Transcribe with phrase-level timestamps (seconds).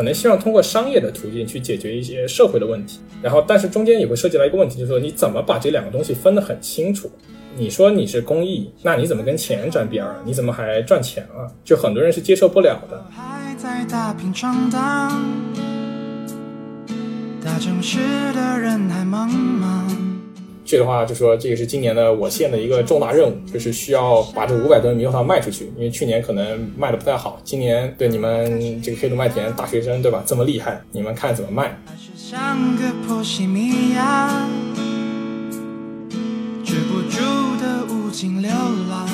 [0.00, 3.00] 可能希望通过商业的途径去解决一些社会的问题。
[3.20, 7.12] 然后，但是中间也会涉及到一个问题，就是说你怎么把这两个东西分得很清楚？
[7.54, 10.16] 你说你是公益，那你怎么跟钱沾边儿？
[10.24, 11.52] 你怎么还赚钱了？
[11.62, 13.04] 就很多人是接受不了的。
[13.10, 15.22] 还在大屏闯荡，
[17.44, 17.98] 大城市
[18.32, 20.09] 的人海茫茫。
[20.70, 25.64] 去的话就说，这个是今年的我县的一个重大任务，就是需要把这五百吨猕猴桃卖出去。
[25.76, 31.76] 因为去年可能卖的不太好，今年对你们这个黑土麦田大学生对吧，这么厉害，你们看怎么卖？
[36.64, 37.18] 止不住
[37.60, 38.48] 的无尽流
[38.88, 39.09] 浪。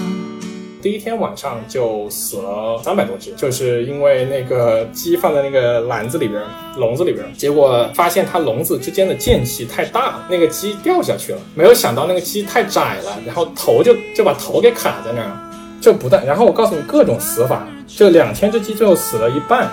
[0.87, 6.41] 第一天晚上就死了三百多只，就是因为那个鸡放在那个篮子里边、
[6.77, 11.39] 笼子里边，结果发现它笼子之间的间隙太大，那个鸡掉下去了。
[11.57, 16.25] 没有想到那个鸡太窄了，然后头就就把头给卡在那儿了，就不但。
[16.25, 19.69] 然后我告诉你各种死法，就两千只鸡最后死了一半。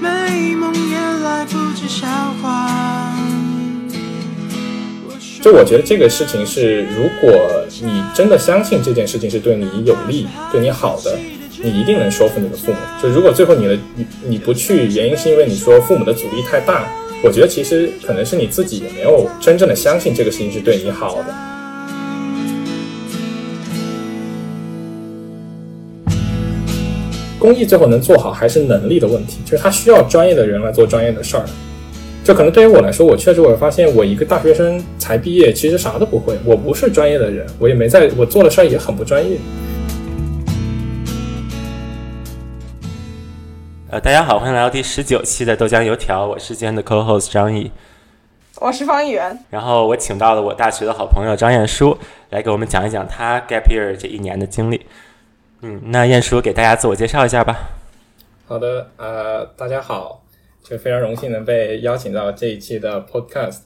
[0.00, 2.06] 美梦也来不及消
[2.42, 3.09] 化。
[5.42, 11.18] 就我觉得这个事情是，如果你真的相信这件事情是对你有利、对你好的，
[11.62, 12.78] 你一定能说服你的父母。
[13.02, 16.86] 就如果最后你的你你不去，原因是因为你说父母的阻力太大，
[17.24, 21.34] 我觉得其实可能是你自己也没有真正的相信这个事情是对你好的。
[27.38, 31.44] 公益最后能做好还是能力的问题，就是他需要专业的人来做专业的事儿。
[32.30, 36.38] 就可能对于我来说，我确实我发现我一个大学生才毕业，其实啥都不会。
[36.44, 39.36] 我不是专业的人，我也没在，我做的事儿也很不专业。
[43.90, 47.68] 呃，大家好，欢迎来到第十九期的豆浆油条，我是今天的 co-host 张毅。
[48.60, 49.36] 我是方议员。
[49.50, 54.86] 然后我请到了我大学的好朋友张彦书来给我们讲一讲他 gap year 这一年的经历。
[55.62, 57.58] 嗯，那燕叔给大家自我介绍一下吧。
[58.46, 60.22] 好的，呃，大家好，
[60.70, 63.62] 就非常荣幸能被邀请到这一期的 podcast。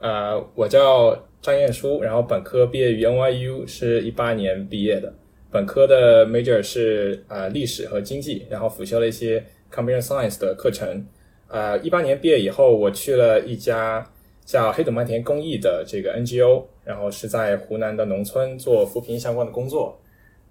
[0.00, 5.10] 呃，我叫张彦书，然后本科毕业于 NYU，是一八年毕业的。
[5.50, 9.42] 本科的 major 是呃历史和经济，然后辅修了一些
[9.72, 11.06] computer science 的课程。
[11.48, 14.06] 呃，一八年毕业以后，我去了一家
[14.44, 19.98] 叫黑土麦田公益的这个 NGO，然后是在湖南的农村做扶贫相关的工作。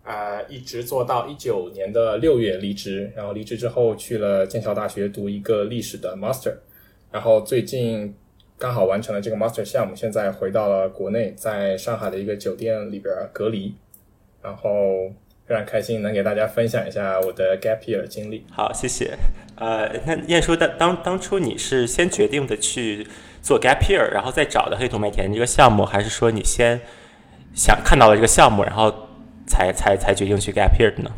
[0.03, 6.53] 啊、一直做到一九年的六月离职，然后离职之后去了剑桥大学读一个历史的 master，
[7.12, 8.16] 然后最近
[8.57, 13.75] 刚好完成了这个 master 项目，现在回到了国内，在上海的一个酒店里边隔离，
[14.41, 15.12] 然后
[15.45, 18.45] 非常开心能给大家分享一下我的 gap year 经历。
[18.51, 19.16] 好，谢谢。
[19.56, 23.06] 呃，那彦书当当当初你是先决定的去
[23.41, 26.81] 做 gap year，然后再找的黑土麦田这个项目，还是说你先
[27.53, 29.00] 想看到了这个项目，然后
[29.47, 31.12] 才才才决定去 gap year 的呢？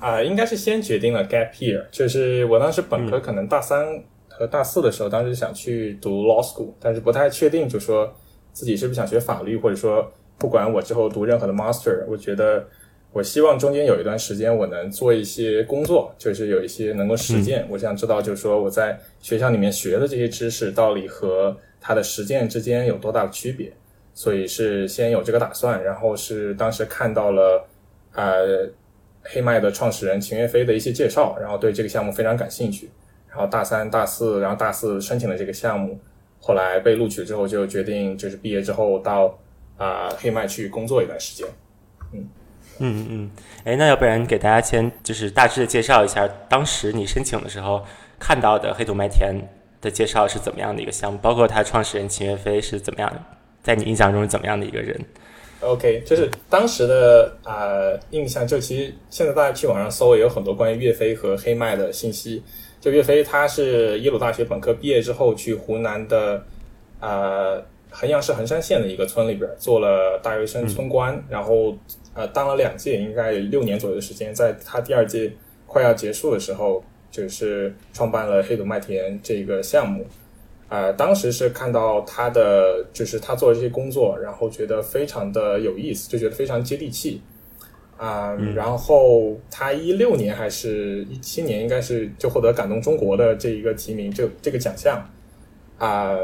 [0.00, 3.86] 啊、应该是先决定了 gap year，就是我当时本科可能大三
[4.28, 8.12] 和大四的时候，当时想去读 law school，但是不太确定，就说
[8.52, 12.66] 自己是不是想学法律，或者说不管我之后读任何的 master，我觉得
[13.12, 17.66] 我希望中间有一段时间我能做一些工作，就是有一些能够实践。
[17.70, 23.72] 我想知道，就是说我在学校里面学的这些知识，到底和它的实践之间有多大的区别。
[24.14, 27.68] 所以是先有这个打算，然后是当时看到了
[28.14, 28.68] 呃
[29.24, 32.88] 黑麦的创始人秦岳飞的一些介绍，然后对这个项目非常感兴趣。
[33.28, 35.98] 然后大三、大四，然后大四申请了这个项目，
[36.38, 39.36] 后来被录取之后，就决定就是毕业之后到
[39.76, 41.48] 啊、黑麦去工作一段时间。
[42.12, 42.28] 嗯
[42.78, 43.30] 嗯嗯，
[43.64, 47.84] 哎，那要不然给大家先就是大致介绍一下，当时你申请的时候
[48.20, 49.34] 看到的黑土麦田
[49.80, 53.20] 的介绍是怎么样的一个项目，包括它创始人秦岳飞是怎么样的，
[53.64, 54.96] 在你印象中是怎么样的一个人
[55.60, 62.42] ？OK，就是当时的呃印象，就其实现在大家去网上搜也有很多关于岳飞和黑麦的信息。
[62.78, 66.44] 就岳飞他是耶鲁大学本科毕业之后去湖南的
[67.00, 71.74] 呃衡阳市衡山县的一个村里边做了大学生村官，然后
[72.12, 74.34] 呃当了两届，应该有六年左右的时间。
[74.34, 75.32] 在他第二届
[75.66, 80.06] 快要结束的时候，就是创办了黑土麦田这个项目。
[80.74, 87.22] 呃，当时是看到他的，就是他做的这些工作，然后觉得非常的有意思，就觉得非常接地气。
[87.96, 95.00] 啊、然后他一六年还是一七年，应该是就获得感动中国的这一个提名，就这个奖项。
[95.78, 96.18] 啊、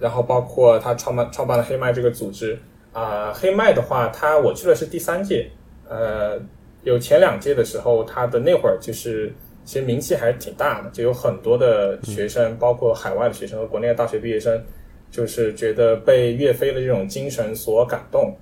[0.00, 2.58] 然后包括他创办创办了黑麦这个组织。
[2.92, 5.48] 啊、黑麦的话，他我去的是第三届，
[5.88, 6.36] 呃，
[6.82, 9.32] 有前两届的时候，他的那会儿就是
[9.64, 14.62] 其实名气还是挺大的，就有很多的学生，包括海外的学生和国内的大学毕业生，
[15.10, 18.36] 就是觉得被岳飞的这种精神所感动，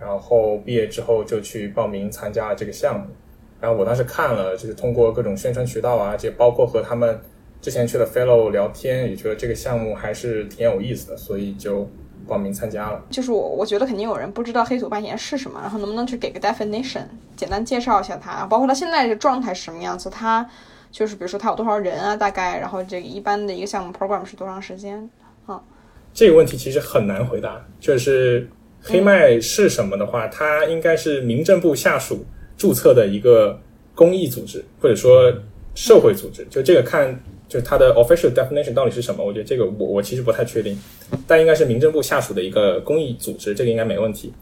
[0.00, 3.06] 然后毕业之后就去报名参加了这个项目。
[3.60, 7.18] 然后我当时看了，就是通过各种宣传渠道啊，就包括和他们
[7.62, 11.88] 之前去的 fellow 聊天，也觉得这个项目还是挺有意思的，所以就
[12.26, 13.02] 报名参加了。
[13.10, 17.02] 就是我，我觉得肯定有人不知道黑土半年是什么，然后能不能去给个 definition，
[17.36, 20.48] 简单介绍一下它，包括它现在这状态是什么样子，它
[20.90, 25.08] 就是比如说它有多少人啊，大概，然后这个一般的一个项目 program 是多长时间
[25.46, 25.60] 啊？
[26.12, 28.48] 这个问题其实很难回答，就是
[28.80, 32.24] 黑麦是什么的话，它应该是民政部下属
[32.56, 33.58] 注册的一个
[33.94, 35.32] 公益组织，或者说
[35.74, 36.46] 社会组织。
[36.48, 37.20] 就这个看，
[37.54, 39.24] 就是它的 official definition 到底是什么？
[39.24, 40.76] 我觉得这个我我其实不太确定，
[41.24, 44.32] 但应该是民政部下属的一个公益组织，这个应该没问题。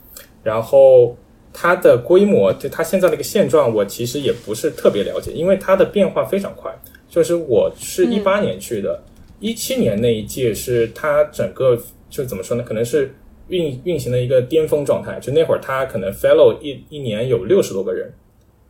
[0.43, 1.14] 然后
[1.53, 6.75] 它的规模，就它现在的一个现状，我其实也不是特别了解，因为它的变化非常快。
[7.06, 8.99] 就是我是一八年去的。
[9.41, 12.65] 一七年那一届是它整个就怎么说呢？
[12.67, 13.15] 可能是
[13.49, 15.20] 运运行的一个巅峰状态。
[15.20, 18.11] 就那会儿，它可能 fellow 一一年有六十多个人，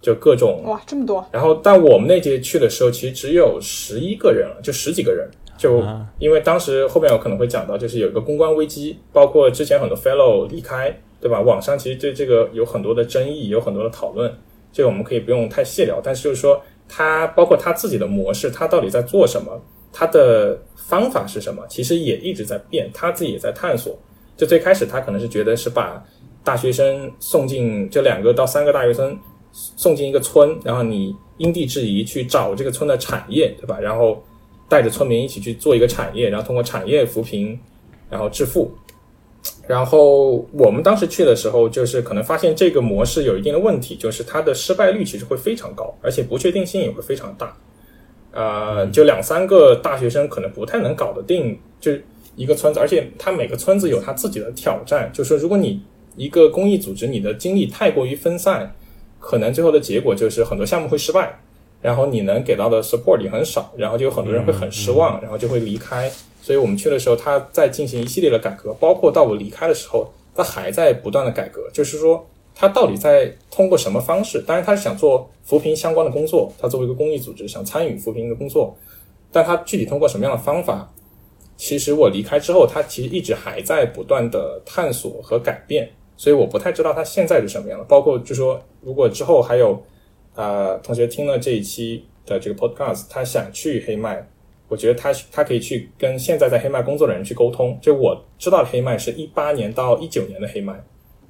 [0.02, 1.25] 就各种哇这么多。
[1.32, 5.26] 然后，但我们那届去的时候，其实只有十一个人了，就十几个人。
[5.56, 5.81] 就
[6.19, 11.40] 因为当时后面我可能会讲到，就是有一个公关危机，包括之前很多 fellow 离开，对吧？
[11.40, 14.32] 网上其实对这个有很多的争议，有很多的讨论。
[14.72, 16.00] 这个我们可以不用太细聊。
[16.02, 19.62] 但是就是说，他包括他自己的模式，他到底在做什么？
[19.93, 21.62] 他的方法是什么？
[21.69, 23.96] 其实也一直在变，他自己也在探索。
[24.37, 26.02] 就最开始他可能是觉得是把
[26.43, 29.16] 大学生送进这两个到三个大学生
[29.52, 33.78] 送进一个村，然后你因地制宜去找这个村的产业，对吧？
[33.78, 34.22] 然后
[34.69, 37.58] 带着村民一起去做一个产业，然后通过产业扶贫，
[38.10, 38.70] 然后致富。
[39.66, 47.56] 然后我们当时去的时候，就是可能发现这个模式有一定的问题，就是它的失败率其实会非常高，而且不确定性也会非常大。
[48.32, 51.93] 呃，就两三个大学生可能不太能搞得定，就
[52.34, 55.10] 一个村子，而且它每个村子有它自己的挑战。
[55.12, 55.82] 就是说，如果你
[56.16, 58.75] 一个公益组织，你的精力太过于分散，
[59.23, 61.39] 可能最后的结果就是很多项目会失败，
[61.81, 66.11] 然后你能给到的 support 也很少，然后就有很多人会很失望，然后就会离开。
[66.43, 72.27] 所以我们去的时候，他在进行一系列的改革，包括到我离开的时候，他还在不断的改革，就是说。
[72.55, 74.39] 他到底在通过什么方式？
[74.47, 76.53] 当然，他是想做扶贫相关的工作。
[76.61, 78.77] 他作为一个公益组织，想参与扶贫的工作。
[79.33, 80.93] 但他具体通过什么样的方法？
[81.57, 85.91] 其实我离开之后，他其实一直还在不断的探索和改变。
[86.23, 87.85] 所以我不太知道他现在是什么样的。
[87.87, 89.83] 包括就说，如果之后还有
[90.37, 94.25] 呃同学听了这一期的这个 podcast，他想去黑麦，
[94.69, 97.77] 我觉得他他可以去跟现在在黑麦工作的人去沟通。
[97.83, 100.81] 就我知道的黑麦是一八年到一九年的黑麦。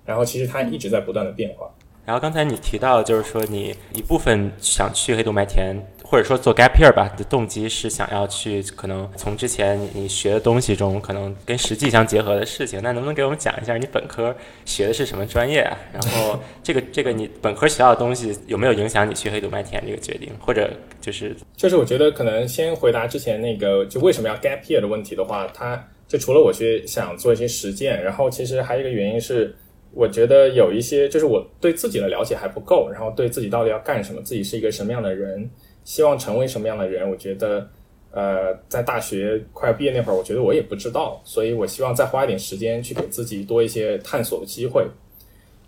[0.04, 1.70] 然后其实它一直在不断的变化。
[2.04, 5.74] 然后刚才你提到，就是说你一部分想去黑土麦田，
[6.12, 12.78] 或者说做 gap year 吧，的动机是想要去可能从之前你学的东西中，可能跟实际相结合的事情。
[12.82, 14.36] 那能不能给我们讲一下你本科
[14.66, 15.78] 学的是什么专业啊？
[15.90, 20.28] 然后这个这个你本科学到的东西有没有影响你去黑土麦田这个决定？
[20.38, 20.70] 或者
[21.00, 29.56] 就是就是我觉得可能先回答之前那个就为什么要 gap year 的问题的话，它就除了我去想做一些实践，然后其实还有一个原因是。
[29.94, 35.50] 我觉得有一些，就是我对自己的了解还不够，然后对自己到底要干什么，自己是一个什么样的人，
[35.84, 37.68] 希望成为什么样的人，我觉得，
[38.10, 44.86] 呃，在大学快要毕业那会儿，我觉得我也不知道，所以我希望再花一点时间去给自己多一些探索的机会，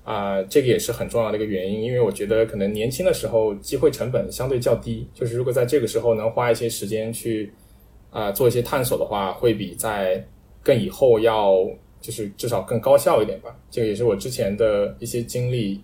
[0.04, 7.52] 啊，这个也是很重要的一个原因，因为我觉得可能年轻的时候机会成本相对较低，就是如果在这个时候能花一些时间去
[8.10, 10.24] 啊做一些探索的话，会比在
[10.62, 11.66] 更以后要。
[12.04, 15.80] 就是至少更高效一点吧，这个也是我之前的一些经历，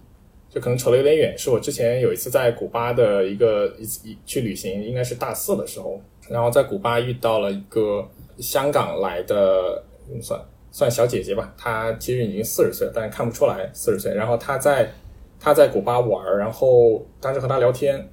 [0.51, 1.35] 就可能扯得有点远。
[1.39, 8.07] 是我之前有一次在古巴的一个一次一去旅行，应该是大四的时候，然后在古巴遇到了一个
[8.39, 9.83] 香港来的
[10.21, 10.39] 算
[10.71, 14.13] 算小姐姐吧，她其实已经四十岁了，但是看不出来四十岁。
[14.13, 14.91] 然后她在
[15.39, 18.07] 她在古巴玩，然后当时和她聊天，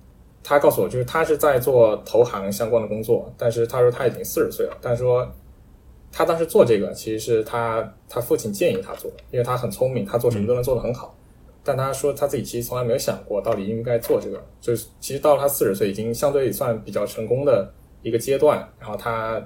[0.43, 5.27] 她告诉我就是她是在做投行相关的工作，但是她说她已经四十岁了，但是说。
[6.09, 11.13] 他当时做这个，其实是他他父亲建议他做的，因为他很聪明，他做什么都能做得很好。
[11.67, 17.69] 但他说他自己其实从来没有想过到底应该做这个，就是其实到了他四十岁，已经相对算比较成功的
[18.01, 18.65] 一个阶段。
[18.79, 19.45] 然后他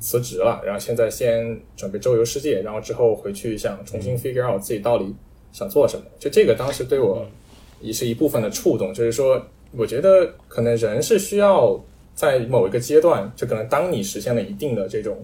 [0.00, 5.14] 辞职了，然后现在先准备周游世界，然后之后回去想重新 figure out 自己到底
[5.52, 6.04] 想做什么。
[6.18, 7.24] 就这个当时对我
[7.80, 11.80] 也是一部分的触动，就是说我觉得可能人是需要
[12.14, 15.16] 在某一个阶段，就可能当你实现了一定的这种。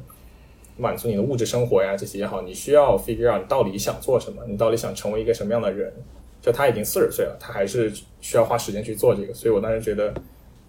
[0.77, 5.93] 满足你的物质生活呀，这些也好，你需要 figure out 你到底想做什么，你到底想成为一个什么样的人。
[6.41, 9.33] 就他已经四十岁了，他还是需要花时间去做这个。
[9.33, 10.13] 所以我当时觉得，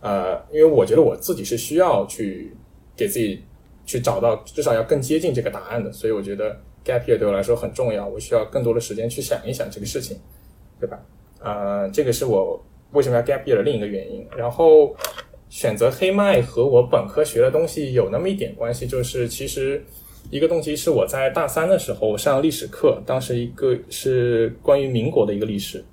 [0.02, 2.56] 呃，因为我觉得我自己是需要去
[2.96, 3.42] 给自己
[3.84, 5.92] 去找到至少要更接近这个答案的。
[5.92, 6.56] 所以我觉得
[6.86, 10.16] gap year 对我来说很重要，我需要更多的时间去想一想这个事情，
[10.80, 11.04] 对吧？
[11.40, 14.24] 呃，这个是我为什么要 gap year 的另一个原因。
[14.38, 14.96] 然后
[15.54, 19.86] 选择黑麦和我本科学的东西有那么一点关系，就是其实
[20.32, 25.86] 一个动机是我在大三的时候上历史课，当时一个是关于民国的一个历史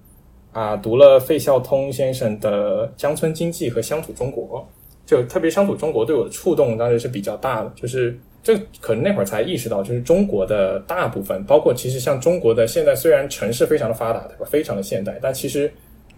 [0.52, 4.66] 啊，读了费孝通先生的《乡村经济和乡土中国》，
[5.10, 8.18] 就特别乡土中国对我的触动当时是比较大的，就是。
[8.42, 14.46] 这可能那会儿才意识到，就是中国的大部分，包括其实像中国的现在，虽然城市非常的发达，对吧？
[14.50, 15.70] 非常的现代，但其实，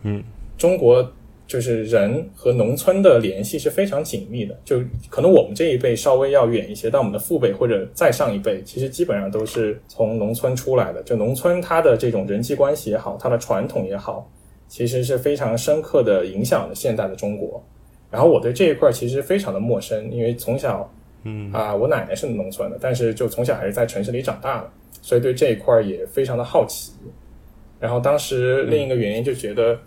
[0.04, 0.22] 嗯，
[0.56, 1.02] 中国
[1.46, 4.58] 就是人和农村的联系是非常紧密的。
[4.64, 11.02] 就可能我们这一辈稍微要远一些，但我们的父辈或者再上一辈，其实基本上都是从农村出来的。
[11.02, 14.30] 就农村它的这种人际关系也好，它的传统也好，
[14.68, 17.62] 其实是非常深刻的影响了现代的中国。
[18.10, 20.92] 然后我对这一块其实非常的陌生，因为从小。
[21.24, 24.68] 嗯啊，我奶奶是农村的，但是就从小还是在城市里长大的，
[25.02, 26.90] 所以对这一块也非常的好奇。
[27.78, 29.78] 然后当时另一个原因就觉得，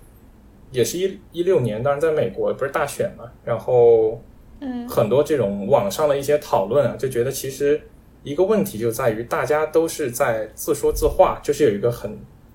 [0.75, 4.21] 也是一一六年，当然在美国不是大选嘛，然后
[4.59, 7.81] 嗯很多这种网上的一些讨论啊，就觉得其实
[8.23, 12.11] 一个问题就在于大家都是在自说自话，就是有一个很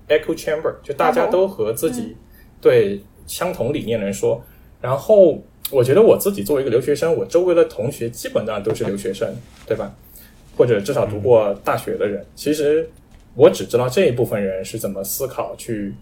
[0.07, 2.15] echo chamber，就大家都和自己
[2.61, 4.41] 对相同理念的人说，
[4.79, 5.41] 然后。
[5.69, 9.33] 我觉得我自己作为一个留学生，我周围的同学基本上都是留学生，
[9.65, 9.95] 对吧？
[10.57, 12.25] 或者至少读过大学的人。
[12.35, 12.89] 其实
[13.35, 15.93] 我只知道这一部分人是怎么思考、去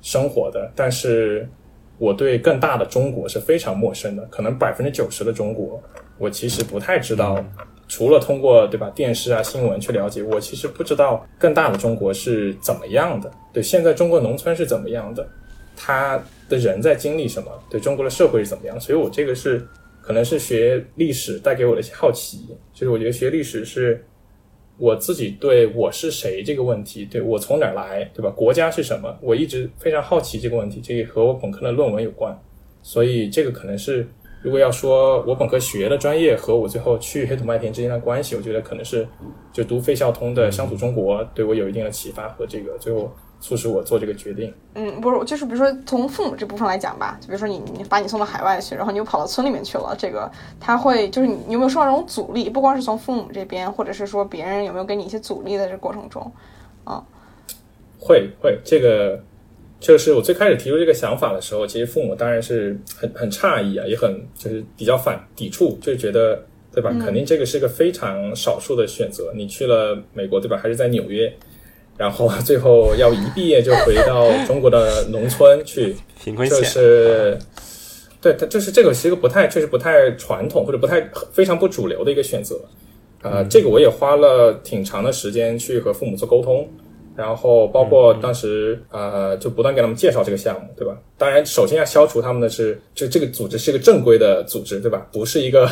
[0.00, 1.48] 生活的，但是
[1.98, 4.22] 我对更大的中国是非常陌生的。
[4.30, 5.82] 可能百分之九十的中国，
[6.18, 7.44] 我其实不太知道。
[7.88, 13.30] 除了通过对吧电视啊新闻去了解，我其实不知道更大的中国是怎么样的。
[13.52, 15.24] 对，现在中国农村是怎么样的？
[15.76, 17.48] 他的人在经历什么？
[17.70, 18.80] 对中国的社会是怎么样？
[18.80, 19.64] 所以我这个是
[20.02, 22.48] 可能是学历史带给我的一些好奇。
[22.74, 24.04] 就是我觉得学历史是
[24.78, 28.30] 我自己对我是谁这个问题，对我从哪儿来，对吧？
[28.30, 29.16] 国家是什么？
[29.22, 32.38] 我一直非常好奇这个问题，这个和我本科的论文有关。
[32.82, 34.06] 所以这个可能是
[34.42, 39.06] 如果要说我本科学的专业和我最后去黑土麦田之间的关系，我觉得可能是
[39.52, 43.10] 就读费孝通的乡土中国对我有一定的启发和这个最后。
[43.40, 44.52] 促使我做这个决定。
[44.74, 52.48] 嗯，不是，就是比如说从父母这部分来讲吧，就比如说你你把你送到海外去，然后你又跑到村里面去了，这个他会就是你有没有受到这种阻力？
[52.48, 56.30] 不光是从父母这边，或者是说别人有没有给你一些阻力在这过程中？
[56.84, 57.02] 啊，
[57.98, 59.20] 会会，这个
[59.80, 66.90] 就是我最开始提出这个想法的时候，其实父母当然是很很诧异啊，也很就是比较反抵触，就觉得对吧？
[67.00, 69.32] 肯定这个是个非常少数的选择。
[69.34, 70.56] 你去了美国对吧？
[70.56, 71.32] 还是在纽约？
[71.96, 75.96] 然后最后要一毕业就回到中国的农村去，
[76.48, 77.38] 就是
[78.20, 81.00] 对他就是这个是一个不太确实不太传统或者不太
[81.32, 82.56] 非常不主流的一个选择，
[83.22, 86.68] 呃，这个我也花了挺长的时间去和父母做沟通，
[87.16, 90.96] 然后包括当时呃就不断给他们介绍这个项目，对吧？
[91.16, 95.06] 当然首先要消除他们的是，就这个组织是一个正规的组织，对吧？
[95.12, 95.68] 不是一个。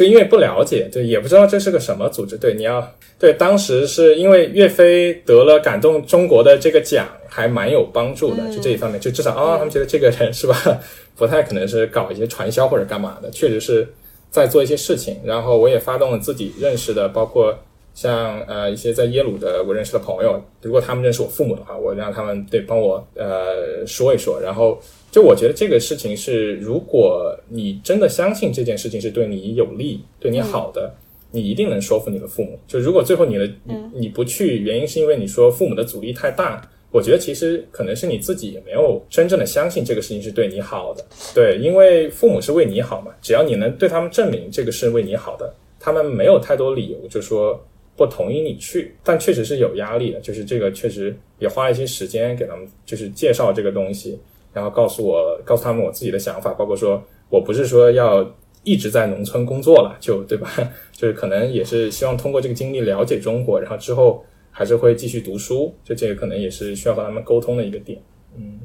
[0.00, 2.34] 就因为不了解，对，也不知道这是个什么组织。
[2.38, 8.48] 对，你要对，当时是因为岳飞得了感动中国的这个奖，还蛮有帮助的。
[8.50, 10.56] 就这一方面，就至少啊，他们觉得这个人是吧，
[11.18, 13.86] 不太可能是搞一些传销或者干嘛的，确实是
[14.30, 15.18] 在做一些事情。
[15.22, 17.54] 然后我也发动了自己认识的，包括
[17.94, 24.80] 像呃一些在耶鲁的我认识的朋友，如果他们认识我父母的话，我让他们对帮我呃说一说，然后。
[25.10, 30.94] 就我觉得这个事情是，如果你真的相信这件事情是对你有利、对你好的，
[31.32, 32.58] 你一定能说服你的父母。
[32.68, 36.62] 就如果最后你的你你不去，原因是因为你说父母的阻力太大，
[36.92, 41.04] 我觉得其实可能是你自己也没有真正的相信这个事情是对你好的。
[41.34, 47.60] 对，因为父母是为你好嘛，只要你能对他们证明这个是为你好的，他们没有太多理由就说
[47.96, 48.94] 不同意你去。
[49.02, 54.16] 但确实是有压力的，就是这个确实也花了一些时间给他们就是介绍这个东西。
[54.52, 58.24] 然后告诉我，告诉他们我自己的想法，包括说我不是说要
[58.64, 60.50] 一直在农村工作了，就对吧？
[60.92, 68.00] 就是可能也是希望通过这个经历了解中国，然后之后还是会继续读书，就这个可能也是需要和他们沟通的一个点。
[68.36, 68.60] 嗯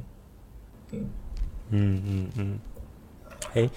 [0.91, 1.05] 嗯
[1.69, 2.59] 嗯嗯嗯。
[3.55, 3.69] 哎，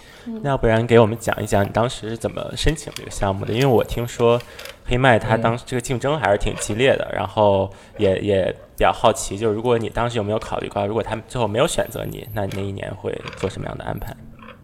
[0.42, 3.52] 那要不然给我们讲一讲你当时是怎么申请这个项目的？
[3.54, 4.38] 因为我听说
[4.84, 8.54] 黑麦它当时这个竞争还是挺激烈的，然后也也。
[8.78, 14.16] 比较好奇，就是如果你当时有没有考虑过，如果他们最后没有选择你，那你那一年会做什么样的安排？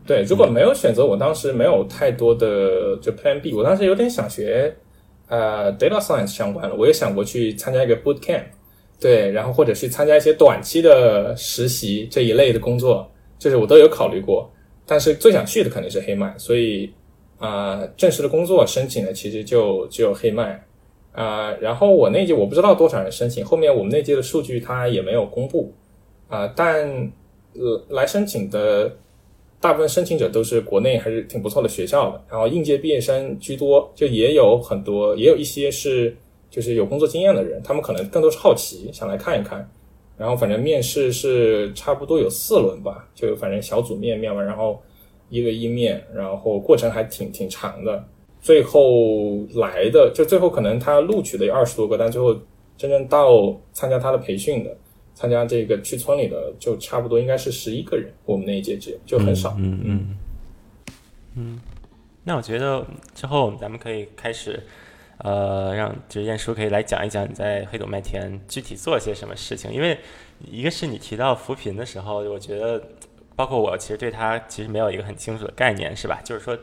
[0.07, 3.53] 对，如果没有选择，我当时没有太多的就 Plan B。
[3.53, 4.73] 我当时有点想学
[5.27, 8.45] 呃 Data Science 相关的，我也想过去参加一个 Boot Camp，
[9.01, 14.49] 对，然后或者去参加一些短期的实习这一类的工作，就是我都有考虑过。
[14.87, 16.93] 但是最想去的肯定是黑麦，所以
[17.39, 20.65] 啊，正式的工作申请的其实就只有黑麦。
[21.13, 25.73] 啊，然后我那届我不知道多少人申请，后面我们那届的数据它也没有公布，
[26.27, 26.85] 啊，但
[27.53, 28.97] 呃来申请的
[29.61, 36.17] 大部分申请者都是国内还是挺不错的学校的，然后应届毕业生居多，就也有很多，也有一些是
[36.51, 39.71] 就是有工作经验的人，他们可能更多是好奇想来看一看。
[40.17, 44.83] 然后反正面试是差不多有四轮吧，就反正小组面面完，然后
[45.29, 48.05] 一个一面，然后过程还挺挺长的。
[48.41, 52.39] 最后来的就最后可能他录取的有二十多个，但最后
[52.77, 54.77] 真正到参加他的培训的，
[55.15, 59.57] 参加这个去村里的就差不多应该是十一个人，我们那一届只有就很少。
[59.59, 60.17] 嗯嗯
[61.37, 61.61] 嗯。
[62.23, 64.63] 那我觉得之后咱们可以开始，
[65.19, 69.73] 呃，让就是燕叔可以来讲一讲你在黑土麦田具体做些什么事情。
[69.73, 69.99] 因为
[70.51, 72.83] 一个是你提到扶贫的时候，我觉得
[73.37, 76.21] 包括我其实对他其实没有一个很清楚的概念，是吧？
[76.25, 76.59] 就是说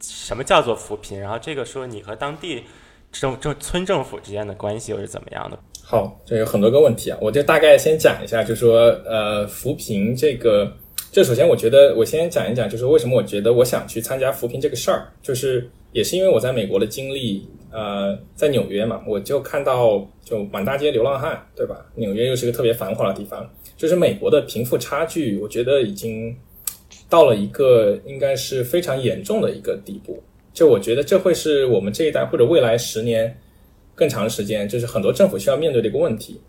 [0.00, 2.64] 什么叫做扶贫，然后这个说你和当地
[3.10, 5.58] 政政村政府之间的关系又是怎么样的？
[5.84, 10.72] 好，这有很多个问题啊，我就大概先讲一下，就说呃，扶贫这个，
[11.10, 21.86] 就首先我觉得我先讲一讲，就是为什么我觉得我想去参加扶贫这个事儿，就是也是因为我在美国的经历，呃，在纽约嘛，我就看到就满大街流浪汉，对吧？
[21.94, 26.36] 纽约又是个特别繁华的地方，就是美国的贫富差距，我觉得已经
[27.08, 30.22] 到了一个应该是非常严重的一个地步，
[30.52, 33.38] 就我觉得这会是我们这一代或者未来十年。
[33.94, 36.40] 更长时间，就是很多政府需要面对的一个问题，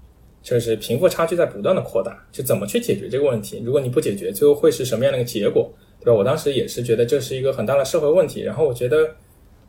[0.42, 3.62] 就是贫富差距在不断的扩大，就怎么去解决这个问题？
[3.66, 5.70] 如果你不解决，最后会是什么样的一个结果，
[6.00, 6.14] 对吧？
[6.14, 8.42] 我当时也是觉得这是一个很大的社会问题。
[8.44, 9.14] 然后我觉得，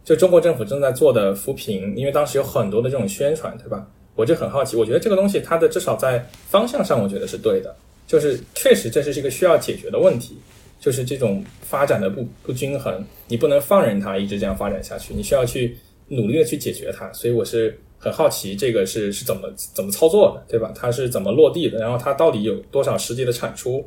[0.05, 3.85] 就中国政府正在做的扶贫，因为当时有很多的这种宣传，对吧？
[4.15, 7.75] 我就很好奇，我觉得这个东西它的至少在方向上，我觉得是对的，
[8.07, 10.37] 就是确实这是一个需要解决的问题，
[10.79, 15.77] 就是这种发展的不不均衡，你不能放任它一直这样发展下去，你需要去。
[16.09, 20.71] 努力的去解决它，所以我是很好奇这个是是怎么怎么操作的，对吧？
[20.77, 21.79] 它是怎么落地的？
[21.79, 23.83] 然后它到底有多少实际的产出？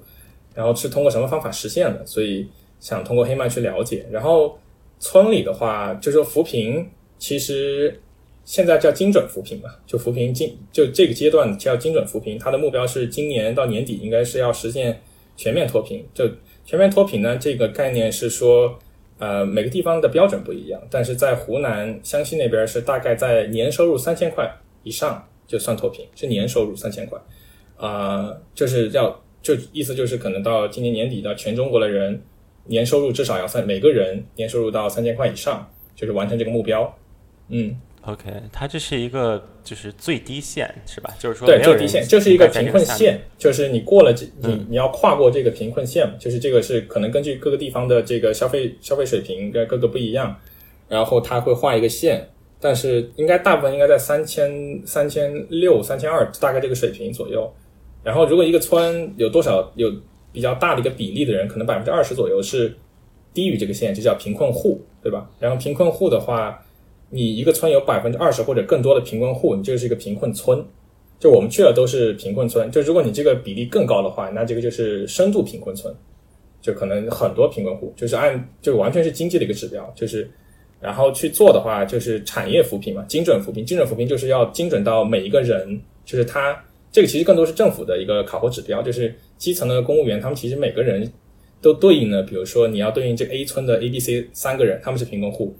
[0.55, 2.03] 然后是通过什么方法实现的？
[2.07, 2.47] 所以
[2.79, 4.03] 想通过黑麦去了解。
[4.11, 4.57] 然后
[4.99, 8.01] 村里的话，就说扶贫，其实
[8.43, 15.01] 现在叫精准扶贫嘛，就扶贫精就这个阶段叫精准扶贫，它的目标是今年到年底应该是要实现
[15.35, 16.05] 全面脱贫。
[16.13, 16.29] 就
[16.65, 18.77] 全面脱贫呢，这个概念是说。
[19.19, 24.47] 呃，每个地方的标准不一样，但是在湖南湘西那边是大概在年收入三千块
[24.83, 27.19] 以上就算脱贫，是年收入三千块，
[27.77, 32.21] 啊，就是要就意思就是可能到今年年底到全中国的人
[32.67, 36.95] 年收入至少要三每个人年收入到三千块以上，就是完成这个目标，
[37.49, 37.75] 嗯。
[38.03, 41.13] OK，它这是一个就是最低线是吧？
[41.19, 46.13] 就是说对最低线就是一个贫困线，就是你过了这你你要跨过这个贫困线嘛？
[46.17, 50.33] 就是这个是可能根据各个地方的这个消费消费水平跟各个不一样，
[50.87, 52.29] 然后它会画一个线，
[52.61, 57.53] 但是应该大部分应该在三千三千六三千二大概这个水平左右。
[58.05, 59.91] 然后如果一个村有多少有
[60.31, 62.75] 比较大的一个比例的人，可能百分之二十左右是
[63.33, 65.29] 低于这个线，就叫贫困户，对吧？
[65.39, 66.63] 然后贫困户的话。
[67.09, 70.61] 你一个村有百分之二十或者更多的贫困户，你就是一个贫困村。
[71.17, 72.69] 就我们去了都是贫困村。
[72.69, 75.95] 就如果你这个比例更高的话，那这个就是深度贫困村，
[76.59, 77.93] 就可能很多贫困户。
[77.95, 79.89] 就是按就完全是经济的一个指标。
[79.95, 80.29] 就是
[80.81, 83.65] 然后去做的话，就是产业扶贫嘛，精准扶贫。
[83.65, 86.61] 精准扶贫就是要精准到每一个人，就是他
[86.97, 88.81] 这个其实更多是政府的一个考核指标。
[88.81, 91.07] 就是基层的公务员，他们其实每个人
[91.61, 95.55] 都对应的，比如说你要对应这个 A 村的 A、B、C 三个人，他们是贫困户。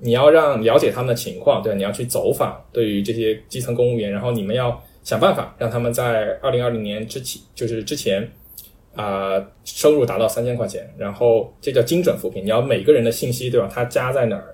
[0.00, 8.28] 你要让了解他们的情况，对，你要去走访，对于这些基层公务员，然后你们要想办法让他们在二零二零年之前，就是之前
[8.96, 12.44] 啊，收入达到三千块钱，然后这叫精准扶贫。
[12.44, 13.70] 你要每个人的信息，对吧？
[13.72, 14.53] 他家在哪儿？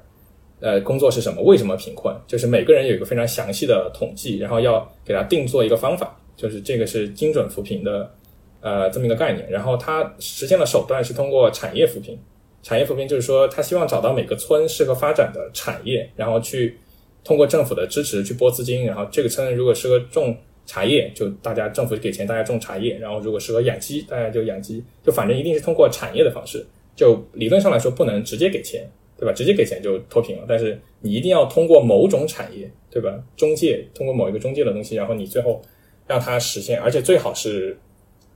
[0.61, 1.43] 呃，工作是什么？
[1.43, 2.15] 为什么贫困？
[2.27, 8.13] 就是每个人有一个非常详细的统计，然后要给他定做一个方法，就是这个是精准扶贫的
[8.61, 9.51] 呃这么一个概念。
[9.51, 12.19] 然后它实现的手段是通过产业扶贫。
[12.63, 16.77] 产业扶贫就是说，他希望找到每个村适合发展的产业，然后去
[17.25, 26.63] 通过政府的支持去拨资金，然后这个村如果适合种茶叶，就大家政府给钱大家种茶叶，然后如果适合养鸡，大家就养鸡，就反正一定是通过产业的方式。
[26.95, 28.87] 就理论上来说，不能直接给钱，
[29.21, 29.33] 对吧？
[29.33, 30.45] 直接给钱就脱贫了。
[30.49, 33.23] 但是你一定要通过某种产业，对吧？
[33.37, 35.61] 中介通过某一个中介的东西，然后你最后
[36.07, 37.79] 让它实现，而且最好是。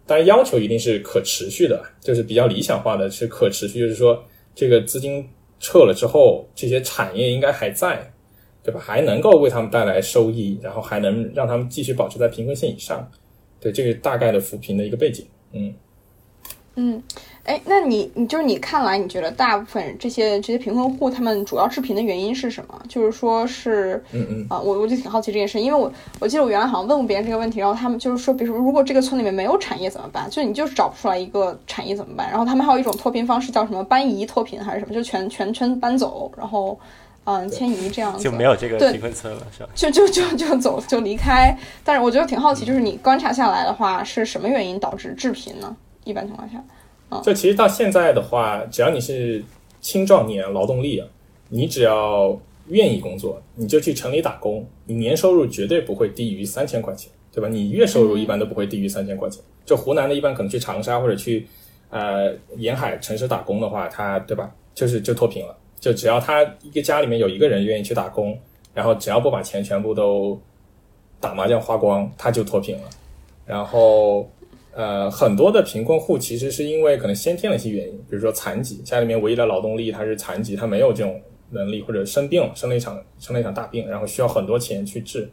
[0.07, 4.23] 当然，要求一定是可持续的，就是比较理想化的，是可持续，就是说
[4.55, 5.27] 这个资金
[5.59, 8.12] 撤了之后，这些产业应该还在，
[8.62, 8.79] 对吧？
[8.79, 13.11] 还能够为他们带来收益，然后还能让他们继续保持在贫困线以上。
[13.59, 15.75] 对，这个大概的扶贫的一个背景，嗯
[16.75, 17.03] 嗯，
[17.44, 22.83] 哎，那你你就是你看来，你觉得大部分这些这些贫困户他们主要致贫的原因是什么？
[22.88, 30.26] 就是说是，嗯嗯啊、我我就挺好奇这件事，因为我我记得我原来好像问过别人这个问题，然后他们就是说，比如说如果这个村里面没有产业怎么办？
[30.30, 32.30] 就你就是找不出来一个产业怎么办？
[32.30, 34.94] 然后他们还有一种脱贫方式叫什么搬移脱贫还是什么？
[34.94, 36.80] 就全全村搬走，然后
[37.24, 39.68] 嗯迁移这样子，就没有这个对贫困村了，是吧？
[39.74, 41.54] 就就就就走就离开。
[41.85, 45.76] 但是我觉得挺好奇，就是你观察下来的话，是什么原因导致致贫呢？
[46.04, 46.62] 一般情况下，
[47.23, 49.43] 就其实到现在的话，只要你是
[49.81, 51.03] 青壮年劳动力，
[51.49, 52.38] 你只要
[52.69, 57.49] 愿意工作，你就去城里打工，你年收入绝对不会低于三千块钱，对吧？
[57.49, 59.43] 你月收入一般都不会低于三千块钱。
[59.64, 61.47] 就湖南的，一般可能去长沙或者去
[61.90, 64.51] 呃沿海城市打工的话，他对吧？
[64.75, 65.57] 就是就脱贫了。
[65.79, 68.38] 就只要他一个家里面有一个人愿意去打工，
[68.73, 70.40] 然后只要不把钱全部都
[71.21, 72.83] 打麻将花光，他就脱贫了。
[73.47, 74.29] 然后
[74.74, 85.30] 呃，很多的贫困户其实是因为可能先天的一些原因，比如说残疾，家里面唯一的劳动力他是残疾，他没有这种能力，或者生病了，生了一场生了一场大病，然后需要很多钱去治。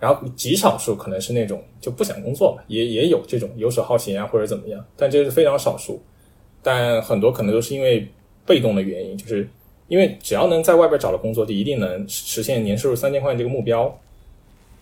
[0.00, 6.02] 然后极少数可能是那种就不想工作了，也也有这种游手好闲啊或者怎么样，但这是非常少数。
[6.62, 8.08] 但很多可能都是因为
[8.44, 9.48] 被动的原因，就是
[9.88, 13.94] 因为只要能在外边找到工作，就一定能实现年收入三千块这个目标。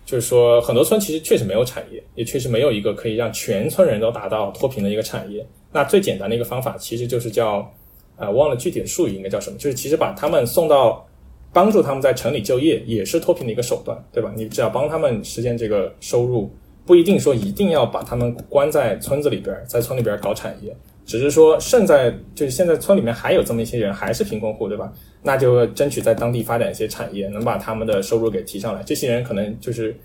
[0.09, 5.45] 就是说，很多村其实确实没有产业，也确实没有一个可以让全村人都达到脱贫的一个产业。
[5.71, 7.71] 那最简单的一个方法，其实就是叫，
[8.17, 11.07] 呃，忘了具体的术语应该叫什么，就是其实把他们送到，
[11.53, 14.33] 帮助他们在城里就业，也是脱贫的一个手段，对吧？
[14.35, 16.51] 你只要帮他们实现这个收入，
[16.87, 20.75] 不一定说一定要把他们关在村子里边，在村里边搞产业，
[21.09, 24.93] 只是说剩在就是现在村里面还有这么一些人还是贫困户，对吧？
[25.23, 28.83] 那就争取在当地发展一些产业，能把他们的收入给提上来。
[28.83, 29.99] 这些人可能就是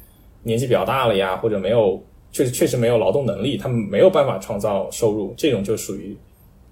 [0.44, 6.16] 年纪比较大了呀，或者没有，确实确实没有劳动能力，他们没有办法创造收入，这种就属于，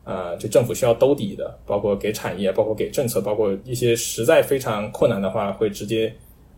[0.05, 6.11] 呃，就政府需要兜底的，包括给产业，包括给政策，包括一些实在非常困难的话，会直接，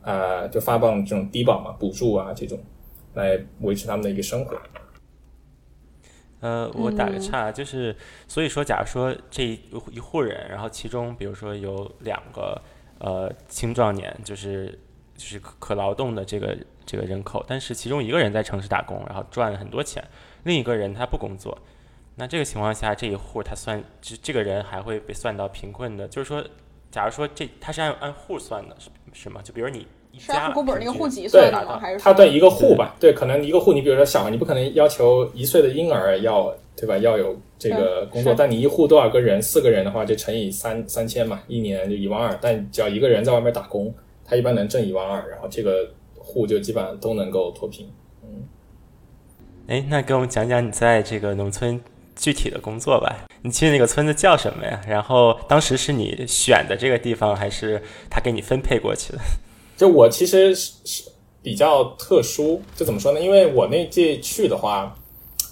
[0.03, 2.57] 呃，就发放这种低保嘛、补助啊这种，
[3.15, 4.57] 来维持他们的一个生活。
[6.45, 7.97] 呃，我打个岔，就是
[8.29, 9.59] 所以说，假如说这一
[9.91, 12.61] 一户人，然后其中比如说有两个
[12.99, 14.79] 呃青壮年，就是
[15.17, 16.55] 就是可可劳动的这个
[16.85, 20.07] 这个人口，但是其中一个人在城市打工，然后赚了很多钱，
[20.43, 21.57] 另一个人他不工作，
[22.17, 26.45] 那这个情况下，这一户他算这这个人还会被算到贫困的，就是说，
[26.91, 29.41] 假如说这他是按按户算的，是是吗？
[29.43, 31.79] 就比如你一家户口本那个户籍对算的吗？
[31.79, 36.97] 还是他对一个户吧，对，可能一个户，你比如说小孩，你不可能要求一岁的婴儿要对吧？
[36.99, 39.41] 要有这个工作，但你一户多少个人？
[39.43, 42.39] 四个人的话，就乘以三三千嘛，一年就一万二。
[42.41, 43.93] 但只要一个人在外面打工，
[44.25, 47.89] 他一般能挣一万二，然后这个户就基本上都能够脱贫。
[48.23, 48.29] 嗯
[49.67, 51.81] 哎，那给我们讲讲你在这个农村
[52.15, 53.25] 具体的工作吧。
[53.43, 54.81] 你去那个村子叫什么呀？
[54.87, 59.19] 然后当时是你选的这个地方，还是他给你分配过去的？
[59.77, 61.05] 就我其实是是
[61.43, 63.21] 比较特殊，就怎么说呢？
[63.21, 64.97] 因为我那届去的话，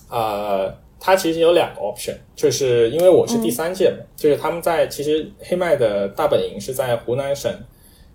[0.09, 7.53] 呃，它其实有两个 option，就是因为我是第三届嘛，就是他们在其实黑麦的大本营是在湖南省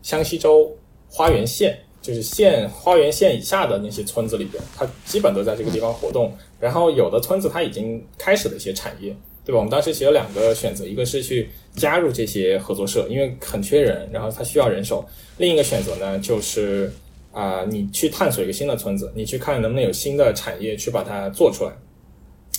[0.01, 0.75] 湘西州
[1.09, 6.31] 花园县，就是县花园县以下的那些村子里边，它基本都在这个地方活动。
[6.59, 9.15] 然后有的村子它已经开始了一些产业，
[9.47, 9.59] 对吧？
[9.59, 15.01] 我们当时其实有两个选择，一个是去加入这些合作社，因为很缺人，然后它需要人手；
[15.37, 16.91] 另一个选择呢，就是
[17.31, 21.71] 啊、你去探索一个新的村子，你去看能不能有新的产业去把它做出来。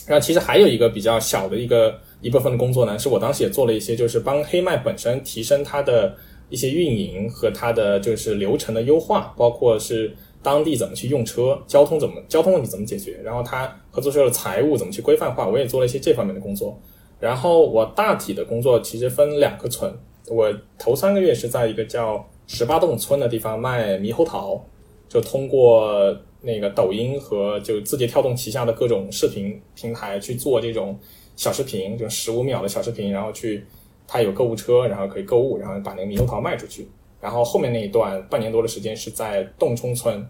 [0.06, 6.16] 然后其实还有一个比较小的一个一部分的工作呢，是我当时也做了一些，就是帮黑麦本身提升它的
[6.48, 10.10] 一些运营和它的就是流程的优化，包括是
[10.42, 16.80] 当地怎么去用车，交通怎么交通问题怎么解决，然后它合作社的财务怎么去规范化，我也做了一些这方面的工作。
[17.18, 19.92] 然后我大体的工作其实分两个村，
[20.28, 24.64] 我头三个月是在一个叫十八洞村的地方卖猕猴桃，
[25.08, 30.96] 就通过那个抖音和就字节跳动旗下的各种视频平台去做这种
[31.34, 33.64] 小视频，就十五秒的小视频，然后去
[34.06, 36.88] 它有购物车，然后可以购物，然后把那个猕猴桃卖出去。
[37.20, 40.24] 然后后面那一段半年多的时间是在洞冲村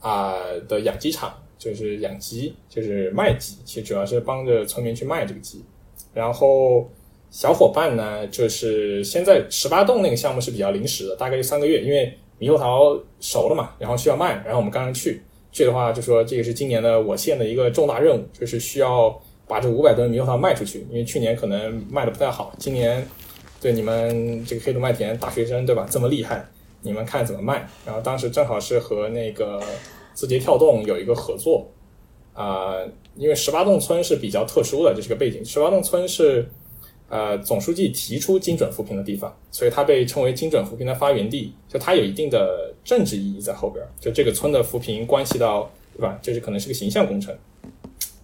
[0.00, 0.34] 啊、
[0.68, 5.62] 的养鸡场，就是养鸡，就是卖鸡，其实主要是帮着村民去卖这个鸡。
[6.14, 6.88] 然后
[7.30, 15.20] 小伙伴呢，就是现在十八洞那个项目是比较临时的，大概就三个月，因为猕猴桃熟了嘛，然后需要卖，然后我们刚刚去
[15.52, 23.06] 去的话，就说这个是今年的我县的一个重大任务，就是需要把这五百吨猕猴桃卖出去，因为去年可能卖的不太好，今年
[23.60, 26.44] 对你们这个黑土麦田大学生对吧这么厉害，
[26.82, 27.68] 你们看怎么卖？
[27.84, 29.62] 然后当时正好是和那个
[30.14, 31.68] 字节跳动有一个合作，
[32.32, 32.76] 啊、
[33.16, 35.44] 因为十八洞村是比较特殊的，这是个背景。
[35.44, 36.48] 十八洞村是
[37.08, 41.52] 呃总书记提出精准扶贫的地方，所以它被称为精准扶贫的发源地。
[41.68, 43.84] 就它有一定的政治意义在后边。
[44.00, 46.18] 就这个村的扶贫关系到，对吧？
[46.22, 47.36] 就是可能是个形象工程，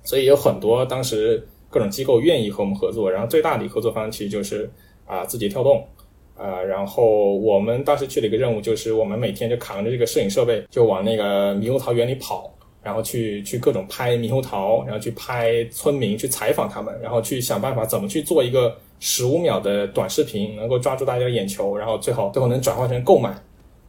[0.02, 3.10] 所以有很多当时各种机构愿意和我们合作。
[3.10, 4.70] 然后最大的一个合作方其实就是
[5.06, 5.86] 啊、字节跳动。
[6.36, 23.30] 啊、然后我们当时去了一个任务，就是我们每天就扛着这个摄影设备，就往那个猕猴桃园里跑，然后去去各种拍猕猴桃，然后去拍村民，去采访他们，然后去想办法怎么去做一个十五秒的短视频，能够抓住大家的眼球，然后最后最后能转化成购买，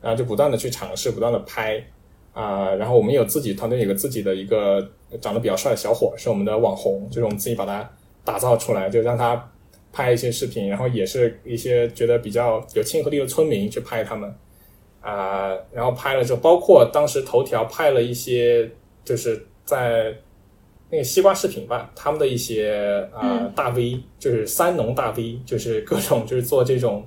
[0.01, 1.83] 然后就不断的去尝试，不断的拍。
[2.31, 4.87] 啊、然后我们有自己团队有个自己的一个
[5.19, 7.89] 长得比较帅的小伙，是我们的网红，就是我们自己把他
[8.23, 9.51] 打造出来，就让他
[9.97, 14.31] 拍一些视频，然后也是一些觉得比较有亲和力的村民去拍他们，
[15.01, 18.69] 啊、然后拍了之后，包括当时头条拍了一些，
[19.03, 20.13] 就是在
[20.91, 23.51] 那个西瓜视频吧，他们的一些啊、嗯。
[23.55, 27.03] 大 V，就是三农大 V，就是各种就是做这种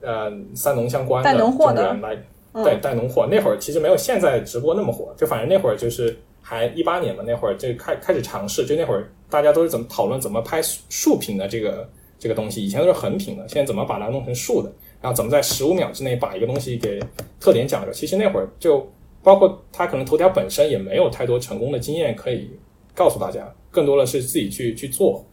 [0.00, 1.92] 呃三农相关的带农货的。
[1.94, 2.14] 来
[2.52, 2.62] 嗯。
[2.62, 3.26] 对，带农货。
[3.28, 11.88] 那会儿其实没有现在直播那么火，就反正那会儿就是还一八年嘛，那会儿就开开始尝试，就那会儿大家都是怎么讨论怎么拍竖竖屏的这个
[12.18, 17.00] 这个东西，以前都是横屏的，现在怎么把它弄成竖的，然后怎么在十五秒之内把一个东西给
[17.40, 17.92] 特点讲出来。
[17.92, 18.86] 其实那会儿就
[19.22, 22.50] 包括他可能头条本身也没有太多成功的经验可以
[22.94, 25.24] 告诉大家，更多的是自己去去做，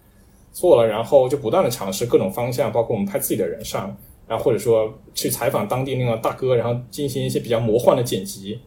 [0.52, 3.96] 做了，然后就不断的尝试各种方向，包括我们派自己的人上。
[4.26, 8.58] 然后或者说去采访当地那个大哥，然后进行一些比较魔幻的剪辑，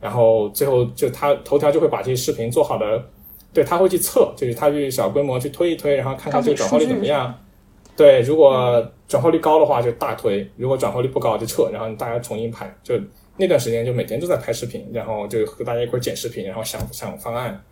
[0.00, 3.04] 然后最后就他头条就会把这些视频做好的，
[3.52, 7.32] 对他会去测，就是他去小规模去推一推，然后看看这个转化率怎么样。
[7.96, 12.74] 对，如果转化率高的话就大推，如果转化率不高就撤，然后大家重新拍。
[12.82, 12.98] 就
[13.36, 17.62] 那段时间就每天都在拍视频，然后就和大家一块剪视频，然后想想方案，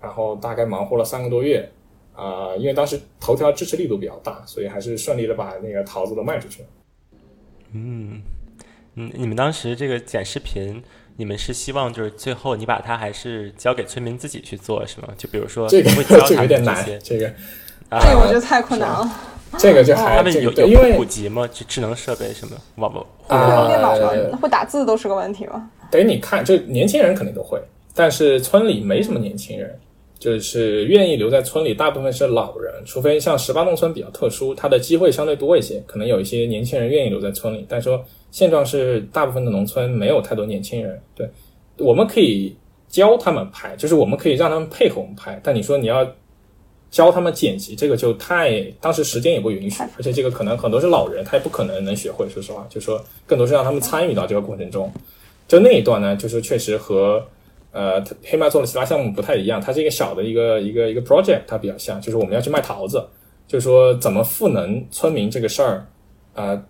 [0.00, 1.68] 然后大概忙活了三个多月。
[2.14, 6.68] 啊、因为当时头条支持力度比较大，所以还是顺利的把那个桃子都卖出去了。
[7.72, 8.22] 嗯，
[8.94, 10.82] 你们当时这个剪视频，
[11.16, 15.08] 你们是希望就是最后你把它还是交给村民自己去做是吗？
[15.16, 17.28] 就比如说这个你会教这个有点难这个
[17.88, 19.10] 啊这个我觉得太困难了。
[19.58, 21.46] 这个就还他们有这个，因有为普及吗？
[21.52, 25.70] 就智能设备什么网网互对联网用电脑呃嘛，会打字都是个问题吗。
[25.90, 27.60] 得你看，就年轻人肯定都会，
[27.94, 29.78] 但是村里没什么年轻人，
[30.18, 40.98] 就是愿意留在村里，大部分是老人，除非像十八洞村比较特殊，它的机会相对多一些，可能有一些年轻人愿意留在村里，但是说现状是大部分的农村没有太多年轻人。
[41.14, 41.28] 对，
[41.76, 42.56] 我们可以
[42.88, 46.06] 教他们拍，就是我们可以让他们配合我们拍，但你说你要
[46.92, 52.28] 教他们剪辑，这个就太当时时间也不允许，而且这个可能很多是老人，他也不可能能学会。
[52.28, 54.92] 说实话，就说更多是让他们参与到这个过程中。
[55.48, 57.26] 就那一段呢，就是确实和
[57.72, 63.02] 呃黑麦做的其他项目不太一样，它是一个小的一个一个一个 project，它比较像，就是我们要去卖桃子，
[63.48, 65.86] 就是说怎么赋能村民这个事儿，
[66.34, 66.62] 呃，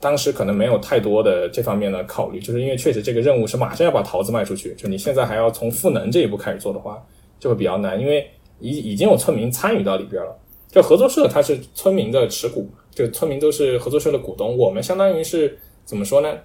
[0.00, 7.02] 当时可能没有太多的这方面的考虑，就是因为确实这个任务是马上要把桃子卖出去，就你现在还要从赋能这一步开始做的话，
[7.38, 8.26] 就会比较难，因为
[8.60, 10.38] 已已经有村民参与到里边了。
[10.68, 16.38] 就合作社它是村民的持股，就村民都是合作社的股东，我们相当于是怎么说呢？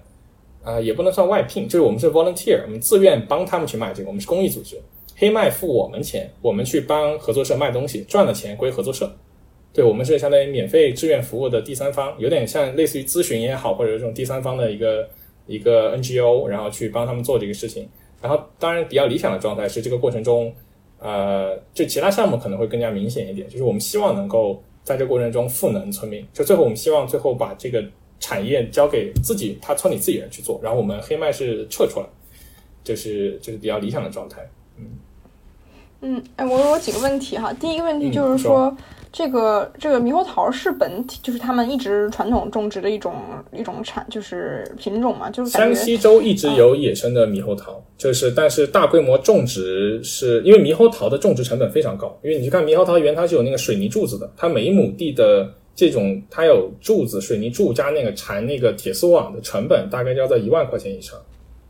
[0.64, 4.76] 啊、也不能算外聘，就是我们是 volunteer，我们自愿帮他们去卖这个，我们是公益组织，
[5.14, 9.08] 黑麦付我们钱，我们去帮合作社卖东西，赚了钱归合作社。
[9.72, 15.08] 对我们是相当于免费志愿服务的第三方，有点像类似于咨询也好，或者这种第三方的一个
[15.46, 17.88] 一个 NGO，然后去帮他们做这个事情。
[18.20, 20.52] 然后当然比较理想的状态是这个过程中，
[20.98, 27.84] 呃，就其他项目可能会更加明显一点，就是我们希望能够在这个过程中赋能村民，就最后我们希望最后把这个
[28.18, 32.06] 产业交给自己他村里自己人去做，然后我们黑麦是撤出来，
[32.82, 34.48] 就是就是比较理想的状态。
[34.78, 34.84] 嗯，
[36.00, 37.52] 嗯哎，我有几个问题哈。
[37.52, 38.76] 第一个问题嗯就是说说，
[39.16, 43.14] 这个这个猕猴桃是本体，就是他们一直传统种植的一种
[43.50, 61.18] 一种产，就是品种嘛，就是山西州一直有野生的猕猴桃，就是但是大规模种植是因为猕猴桃的种植成本非常高，因为你去看猕猴桃园，它是有那个水泥柱子的，它每一亩地的这种它有柱子、水泥柱加那个缠那个铁丝网的成本大概要在一万块钱以上，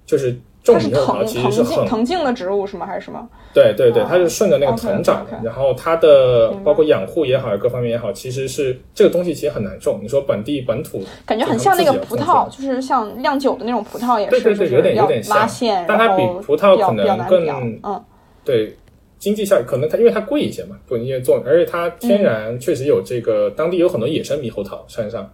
[0.04, 0.37] 就是
[0.74, 2.87] 种它是猕猴桃藤藤其实是很藤茎的植物是吗？
[2.87, 3.29] 还是什么？
[3.55, 10.00] 对对对，哦它是顺着那个藤长的，然后它的包括养护也好，各方面也好，其实是这个东西其实很难种。
[10.02, 17.46] 你说本地本土，感觉很像那个葡萄，就是像酿酒的那种葡萄，也是，对对对有点有点像拉线，但它比葡萄可能更
[17.83, 18.05] 嗯，
[18.44, 18.76] 对
[19.18, 25.29] 经济效益可能它因为它贵一些嘛，不因为做，而且它天然确实有这个、当地有很多野生猕猴桃山上，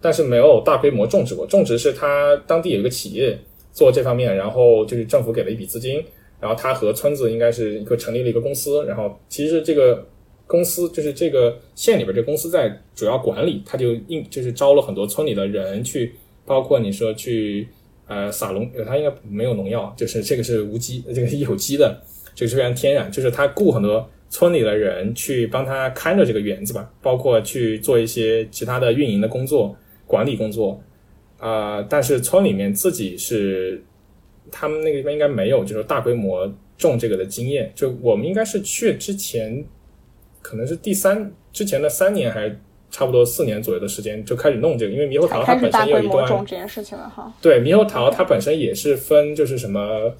[0.00, 1.44] 但是没有大规模种植过。
[1.46, 3.36] 种植是它当地有一个企业
[3.72, 6.02] 做这方面，然后就是政府给了一笔资金，
[6.40, 10.06] 然后他和村子应该是一个成立了一个公司，然后其实这个
[10.46, 16.12] 公司就是这个县里边这公司在主要管理，他就应就是招了很多村里的人去，
[16.44, 17.68] 包括你说去
[18.06, 22.02] 呃撒农，他应该没有农药，就是这个是无机，这个是有机的，
[22.34, 30.82] 这个是非常天然，就是他雇很多村里的人去帮他看着这个园子吧，包括去做一些其他的运营的工作、管理工作，
[31.40, 33.82] 啊、但是村里面自己是
[34.50, 37.72] 他们那个地方应该没有，就是大规模种这个的经验。
[37.74, 39.64] 就我们应该是去之前，
[40.42, 47.32] 可能是第三之前的三年还是差不多四年左右的时间就开始弄这个，因为猕猴桃它本身也有一段规模种这件事情了哈。
[47.40, 50.12] 对，猕猴桃它本身也是分就是什么，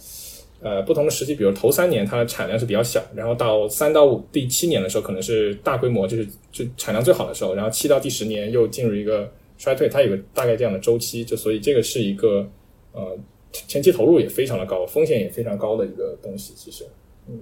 [0.63, 9.31] 呃，不同的时期，比如头三年它的产量是比较小，然后到三到五第七年的时候可能是大规模，就是就产量最好的时候，然后七到第十年又进入一个
[9.61, 12.49] 衰退，它有个大概这样的周期，就所以这个是一个
[12.93, 13.15] 呃
[13.53, 16.87] 前期投入也非常的高，风险也非常高的一个东西，其实。
[17.29, 17.39] 嗯，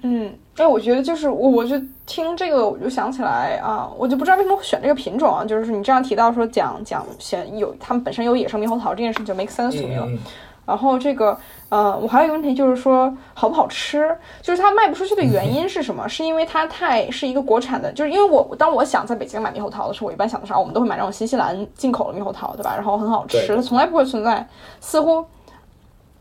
[0.00, 5.44] 嗯哎，我觉得就是我，我就听这个，我就想起来啊，我就不知道为什么会选这个品种啊。
[5.44, 10.06] 就是你这样提到说讲讲选有他们本身有野生猕猴桃这件事，就 make sense to me 了。
[10.08, 10.18] 嗯
[10.64, 11.36] 然后这个，
[11.70, 14.16] 呃，我还有一个问题就是说好不好吃？
[14.40, 16.08] 就是它卖不出去的原因是什么？
[16.08, 17.92] 是因为它太是一个国产的？
[17.92, 22.74] 就是因为我当我想在北京买猕猴桃的时候，我一般想的是啊，我们都会买那种新西兰进口的猕猴桃，对吧？
[22.76, 24.46] 然后很好吃，它从来不会存在，
[24.80, 25.24] 似乎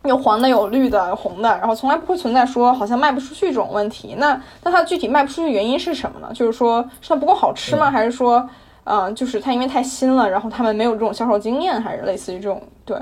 [0.05, 4.15] 有黄的、有绿的、有红的，然后从来不会存在说好像卖不出去这种问题。
[4.17, 6.31] 那那它具体卖不出去的原因是什么呢？
[6.33, 7.91] 就是说是它不够好吃吗？
[7.91, 8.49] 还是说，
[8.85, 12.97] 嗯、就是它因为太新了，然后他们没有这种销售经验，还是类似于这种对？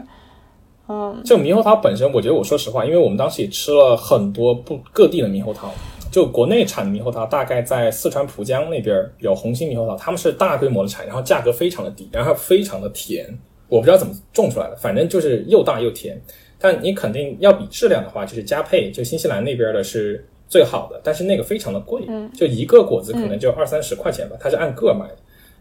[0.90, 5.72] 嗯，这个猕猴桃本身，我觉得我说实话，因为我们当时也吃了很多不各地的猕猴桃，
[6.12, 13.26] 就国内产的猕猴桃，大概在四川蒲江那边有红心猕猴桃，他们是大规模的产，然后价格非常的低，然后非常的甜，
[13.68, 16.20] 我不知道怎么种出来的，反正就是又大又甜。
[16.58, 22.02] 但你肯定要比质量的话，就是加配，就新西兰那边的是最好的，但是那个非常的贵，
[22.34, 25.18] 就一个果子可能就二三十块钱吧，它是按个卖的，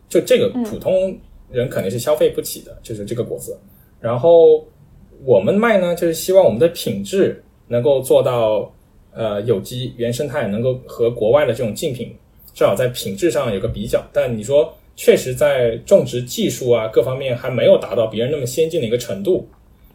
[0.08, 1.16] 就这个普通
[1.50, 3.56] 人肯定是消费不起的，就是这个果子。
[4.00, 4.66] 然后
[5.24, 8.72] 我们卖呢，就是希望我们的品质能够做到
[9.12, 12.14] 呃有机原生态，能够和国外的这种竞品
[12.54, 14.02] 至少在品质上有个比较。
[14.12, 19.46] 但你说确实在种植技术啊各方面还没有达到别人那么先进的一个程度，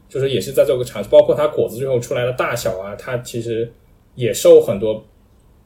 [0.10, 3.72] 就是也是在做个尝试，包括它果子最后出来的大小啊，它其实
[4.16, 5.04] 也受很多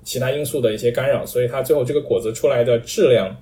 [0.04, 3.36] 其他因素的一些干扰，所以它最后这个果子出来的质量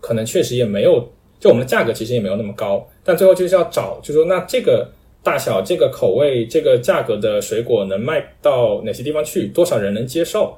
[0.00, 1.06] 可能确实也没有，
[1.38, 4.88] 就我们的价格其实也没有那么高，但最后就是要找，就说那这个
[5.26, 10.56] 大小、这个口味、这个价格的水果能卖到哪些地方去，多少人能接受？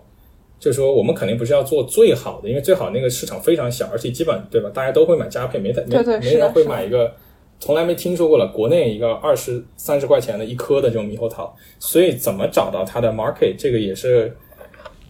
[0.60, 4.70] 就是说，我们肯定不是要做最好的，因为最好那个市场非常小，而且基本对吧？
[4.74, 7.10] 大家都会买加配，没没对对没人会买一个
[7.58, 14.36] 从来没听说过了，国内一个二十三十块钱的一颗的这种猕猴桃，所以怎么找到它的 market，这个也是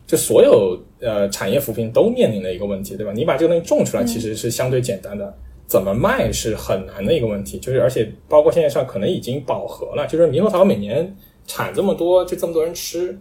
[0.07, 3.13] 就所有呃产业扶贫都面临的一个问题，对吧？
[3.13, 5.35] 你把这个东西种出来其实是相对简单的，
[5.69, 13.17] 怎么卖是很难的一个问题，就是而且包括现在上可能已经饱和了，就是猕猴桃每年产这么多，就这么多人吃，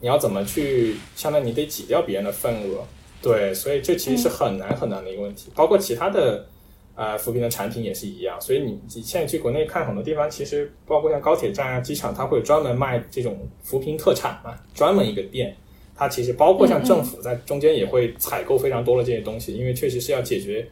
[0.00, 2.86] 你要怎么去，相当于你得挤掉别人的份额，
[3.20, 6.46] 对，所以这其实是很难很难的一个问题，包括其他的。
[7.00, 15.56] 呃，扶贫的产品也是一样，所以你你现在去国内看很多地方，其实包括像高铁站啊、机场，它会专门卖这种扶贫特产嘛，专门一个店。
[15.94, 20.68] 它其实包括像政府在中间也会采购非常多的这些东西，因为确实是要解决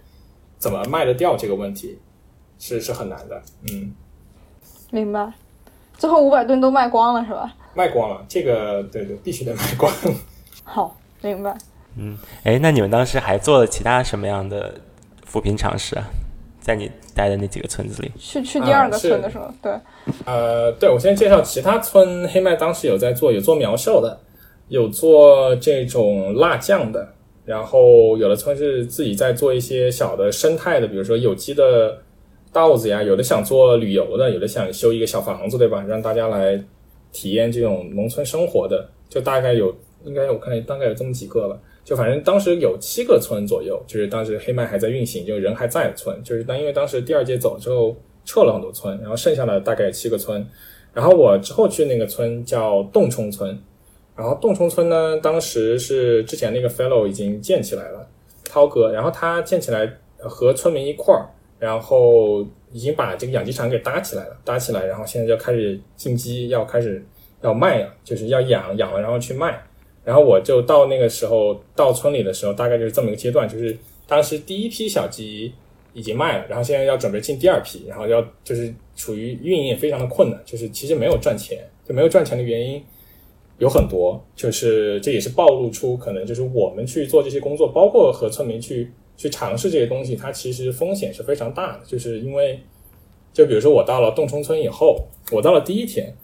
[0.59, 1.99] 怎么卖得掉这个问题，
[2.59, 3.43] 是是很难的。
[3.71, 3.93] 嗯，
[4.91, 5.33] 明白。
[5.97, 7.55] 最后五百吨都卖光了是吧？
[7.75, 9.93] 卖光了，这个对对，必须得卖光。
[10.65, 11.57] 好，明白。
[11.97, 14.75] 嗯哎，那你们当时还做了其他什么样的
[15.25, 16.05] 扶贫尝试啊？
[16.61, 19.73] 在你待的那几个村子里，去去第二个村的时候，对，
[20.25, 24.19] 呃，对我先介绍其他村，黑麦当时有在做，有做苗授的，
[24.67, 27.15] 有做这种辣酱的，
[27.47, 31.97] 然后有的村是自己在做一些小的生态的，比如说有机的
[32.53, 35.83] 稻子呀，有的想做旅游的，有的想修一个小房子，对吧？
[35.89, 36.63] 让大家来
[37.13, 41.59] 体验这种农村生活的，就大概有，应该我看大概有这么几个了。
[41.85, 50.45] 就反正当时有七个村左右，就是当时黑麦还在运行，就人还在的村，就是但因为当时第二届走之后撤了很多村，然后剩下的大概七个村。
[50.93, 53.57] 然后我之后去那个村叫洞冲村，
[54.17, 58.09] 然后洞冲村呢，当时是之前那个 fellow 已经建起来了，
[58.45, 59.87] 涛哥，然后他建起来
[60.19, 62.41] 和村民一块儿，然后
[62.73, 67.05] 已经把这个养鸡场给搭起来了，搭起来，然后现在就开始进鸡，要开始
[67.43, 69.63] 要卖了，就是要养养了，然后去卖。
[70.03, 75.53] 然后我就到那个时候到村里的时候，大概就是这么一个阶段，就是当时第一批小鸡
[75.93, 82.83] 已经卖了，然后现在要准备进第二批，然后要就是处于运营也非常的困难，就是其实没有赚钱，就没有赚钱的原因
[83.59, 92.61] 有很多，就是这也是暴露出可能就是我们去做这些工作，包括和村民去去尝试这些东西，它其实风险是非常大的，就是因为
[93.33, 96.15] 就比如说我到了洞冲村以后，我到了第一天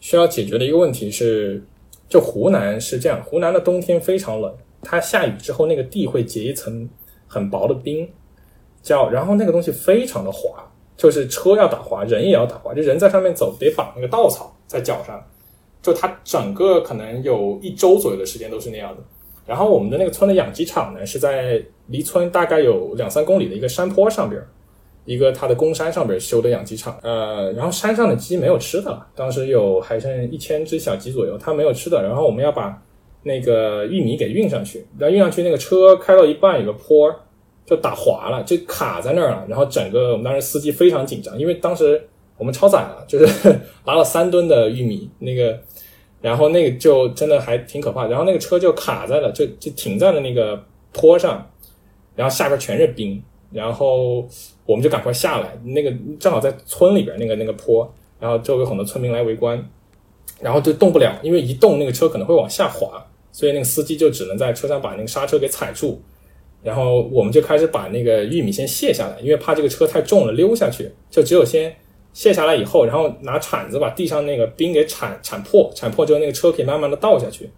[0.00, 1.62] 需要解决的一个问题是，
[2.08, 6.88] 就湖南是这样，湖南的冬天非常冷，它下雨之后那个地会结一层
[7.26, 8.08] 很薄的冰。
[8.80, 10.64] 叫，然后那个东西非常的滑，
[10.96, 15.22] 就是车要打滑，人也要打滑，就人在上面走得绑那个稻草在脚上，
[15.82, 19.02] 就它整个可能有一周左右的时间都是那样的。
[19.46, 24.42] 然后我们的那个村的养鸡场呢，是在离村大概有两三公里的一个山坡上边，
[25.04, 26.98] 一个它的公山上边修的养鸡场。
[27.02, 32.02] 呃，然后山上的鸡没有吃的了，当时有还剩一千只小鸡左右，它没有吃的。
[32.02, 32.82] 然后我们要把
[33.22, 37.14] 那个玉米给运上去，然后运上去那个车开到一半有个坡。
[37.66, 39.44] 就打滑了，就卡在那儿了。
[39.46, 42.02] 然后整个我们当时司机非常紧张，因为当时
[42.38, 43.26] 我们超载了，就是
[43.84, 45.58] 拉了三吨的玉米，那个，
[46.22, 48.06] 然后那个就真的还挺可怕。
[48.06, 51.44] 然后那个车就卡在了，就就停在了那个坡上，
[52.14, 54.26] 然后下边全是冰，然后
[54.64, 55.58] 我们就赶快下来。
[55.64, 59.68] 那个正好在村里边那个那个坡，然后周围很多村民来围观，
[60.40, 66.00] 然后就动不了，因为一动那个车可能会往下滑，所以那个司机就只能在车上把那个刹车给踩住。
[66.60, 71.74] 然后我们就开始把那个玉米先卸下来，因为怕这个车太重了溜下去，就只有先
[72.18, 77.48] 卸下来以后，然后拿铲子把地上那个冰给铲铲破，铲破之后那个车可以慢慢的倒下去。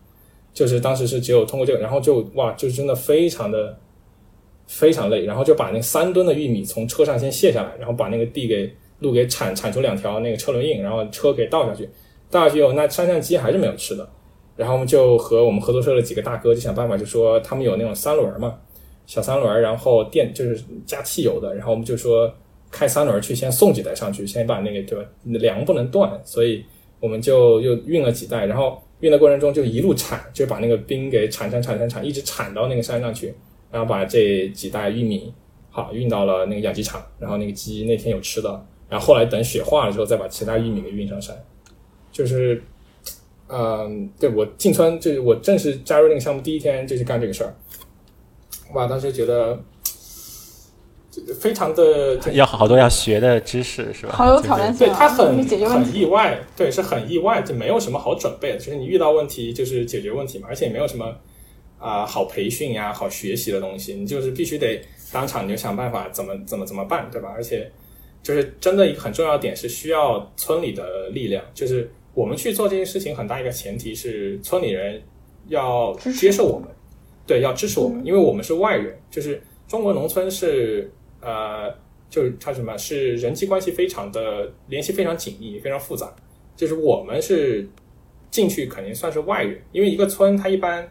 [0.52, 3.74] 就是当时是只有通过这个，然后就哇，就真的非常的
[4.66, 11.88] 非常累，然后就把那三吨的玉米从车上先卸下来，然后把那个地给路给铲铲出两条那个车轮印，然后车给倒下去，
[12.30, 14.06] 倒下去以后那山上鸡还是没有吃的，
[14.56, 18.58] 然后我们就和我们合作社的几个大哥就想办法，就说他们有那种三轮嘛。
[19.06, 22.32] 小三轮，然后电就是加汽油的，然后我们就说
[22.70, 25.08] 开三轮去，先送几袋上去，先把那个对吧？
[25.24, 26.64] 粮不能断，所以
[27.00, 33.34] 我们就又运了几袋，然后运的过程中就一路铲，就把那个冰给铲铲铲铲铲，一直铲到那个山上去，
[33.70, 35.32] 然后把这几袋玉米
[35.70, 41.36] 好运到了那个养鸡场，然后那个鸡那天有吃的，然后后来等雪化了之后，再把其他玉米给运上山，
[42.12, 42.62] 就是，
[43.48, 47.54] 嗯，对我进村就是我正式加入那个项目第一天就去干这个事儿。
[48.74, 49.58] 哇，当时觉得
[51.40, 54.12] 非常的要好多要学的知识是吧？
[54.12, 61.14] 好有挑战性，对他很很意外，对，是很意外，就没有什么好准备的，就是你遇到问题就是解决问题嘛，而且也没有什么
[61.78, 64.80] 啊好培训呀、好学习的东西，你就是必须得
[65.12, 67.32] 当场你就想办法怎么怎么怎么办，对吧？
[67.34, 67.70] 而且
[68.22, 75.00] 就是真的一个很重要的点是需要村里的力量，就是我们去做这件事情，很大一个前提是村里人
[75.48, 76.68] 要接受我们。
[77.26, 78.98] 对，要支持我们，因为我们是外人。
[79.08, 80.90] 就是中国农村是
[81.20, 81.74] 呃，
[82.08, 86.14] 就是它什么是人际关系非常的联系非常紧密，非常复杂。
[86.56, 87.68] 就是我们是
[88.30, 90.86] 进去肯定算是外人，因为一个村它一般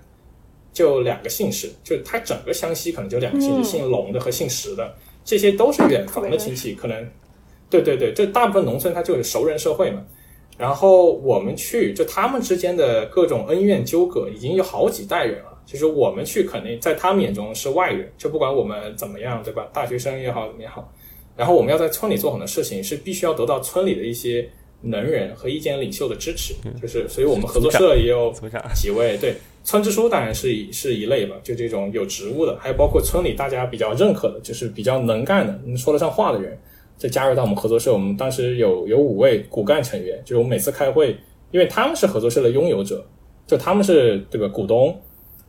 [0.73, 6.73] 就两个姓氏，就它整个湘西可能就两个姓氏，姓龙的和姓石的，这些都是远房的亲戚。
[6.73, 7.07] 可能
[7.69, 10.05] 对对对，这大部分农村它就是熟人社会嘛。
[10.57, 15.48] 然后我们去，就他们之间的各种恩怨纠葛，已经有好几代人了。
[15.69, 19.69] 其实我们去肯定在他们眼中是外人，就不管我们怎么样，对吧？
[19.71, 20.91] 大学生也好，怎么也好。
[21.37, 24.49] 然后我们要在村里做很多事情，是必须要得到村里的一些
[24.81, 26.55] 能人和意见领袖的支持。
[26.81, 28.33] 就是，所以我们合作社也有
[28.73, 36.57] 几位，对，村支书当然是是一类吧，就这种有职务的，还有包括村里大家比较认可的，就是比较能干的、能说得上话的人，
[36.97, 37.93] 再加入到我们合作社。
[37.93, 41.15] 我们当时有有五位骨干成员，就是我们每次开会，
[41.51, 43.05] 因为他们是合作社的拥有者，
[43.45, 44.99] 就他们是这个股东。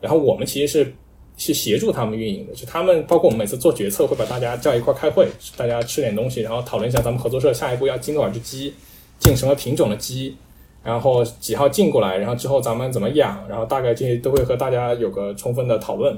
[0.01, 0.93] 然后我们其实是
[1.37, 8.73] 是协助他们运营的，就他们包括我们每次做决策会把大家叫一块开会，大家吃点东西，然后讨论一下咱们合作社下一步要进多少只鸡，
[9.19, 10.35] 进什么品种的鸡，
[10.83, 16.15] 然后几号进过来，然后之后咱们怎么养，然后大概这些都会和大家有个充分的讨论。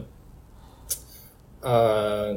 [1.61, 2.35] 呃，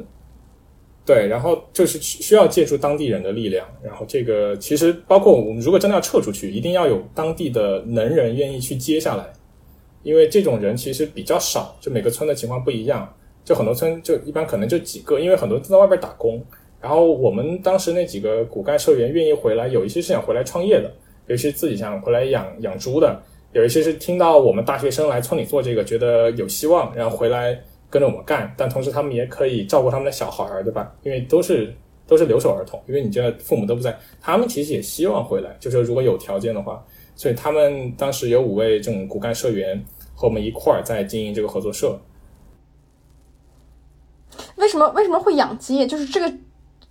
[1.05, 9.25] 对，然后就是需要借助当地人的力量，然后这个其实包括我们如果真的要撤出去，一定要有当地的能人愿意去接下来。
[10.07, 16.41] 因为这种人其实比较少，就每个村的情况不一样，就很多村就一般可能就几个，因为很多都在外边打工。
[16.79, 20.89] 然后我们当时那几个骨干社员愿意回来，有一些是想回来创业的，
[21.27, 28.49] 有一些自己想回来养养猪的，有一些是听到我们大学生来村里做这个，觉得有希望，然后回来跟着我们干。
[28.55, 30.95] 但同时他们也可以照顾他们的小孩儿，对吧？
[31.03, 31.73] 因为都是
[32.07, 36.81] 都是留守儿童，因为你这父母都不在，他们其实也希望回来，就是如果有条件的话。
[37.19, 39.83] 所以他们当时有五位这种骨干社员。
[40.17, 41.99] 和我们一块儿在经营这个合作社。
[44.55, 45.85] 为什么为什么会养鸡？
[45.85, 46.31] 就是这个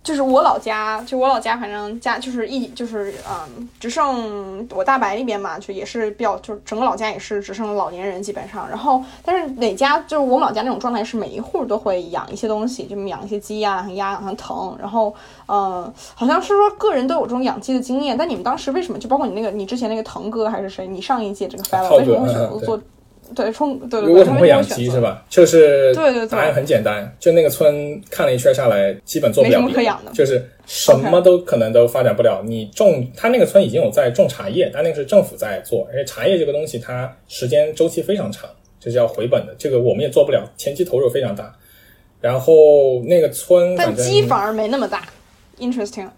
[0.01, 8.67] 就是我老家，就我老家，反正家就是一就是嗯，只剩我大白那边嘛，就也是比较，就是整个老家也是只剩老年人基本上。
[8.69, 14.75] 然后，但是哪家就是我们老家那种状态是每一户都会养一些东西，就养一些鸡呀、鸭，好像疼。
[14.79, 15.13] 然后，
[15.47, 18.17] 嗯，好像是说个人都有这种养鸡的经验。
[18.17, 18.97] 但你们当时为什么？
[18.97, 20.87] 就包括你那个，你之前那个腾哥还是谁？
[20.87, 22.81] 你上一届这个 fellow 为什么会选择做？
[23.35, 25.25] 对，冲对对对，为什么会养鸡是吧？
[25.29, 32.41] 就是对对对，答案很简单，就那个村看了一圈下来，基本做不了，没什么可养的，就是什么都可能都发展不了。
[32.45, 38.49] 你种，他那个村已经有在种茶叶，但那个是政府在做，而且茶叶这个东西它时间周期非常长，
[38.79, 41.53] 就是要回本的，这个我们也做不了，前期投入非常大。
[42.19, 45.07] 然后那个村，但鸡反而没那么大
[45.59, 46.09] ，interesting。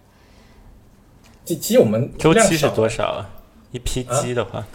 [1.43, 3.29] 鸡鸡我们周期是多少啊？
[3.71, 4.65] 一批鸡的话？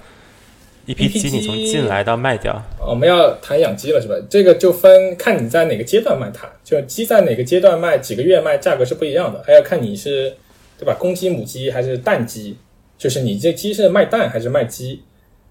[0.87, 4.15] 一批鸡，你从进来到卖掉，我们要谈养鸡了是吧？
[4.29, 9.43] 这个就分看你在哪个阶段卖它，就鸡在哪个阶段卖，几个月卖，价格是不一样的。
[9.47, 10.35] 还要看你是，
[10.79, 10.95] 对吧？
[10.99, 12.57] 公鸡、母鸡还是蛋鸡，
[12.99, 15.03] 就是你这鸡是卖蛋还是卖鸡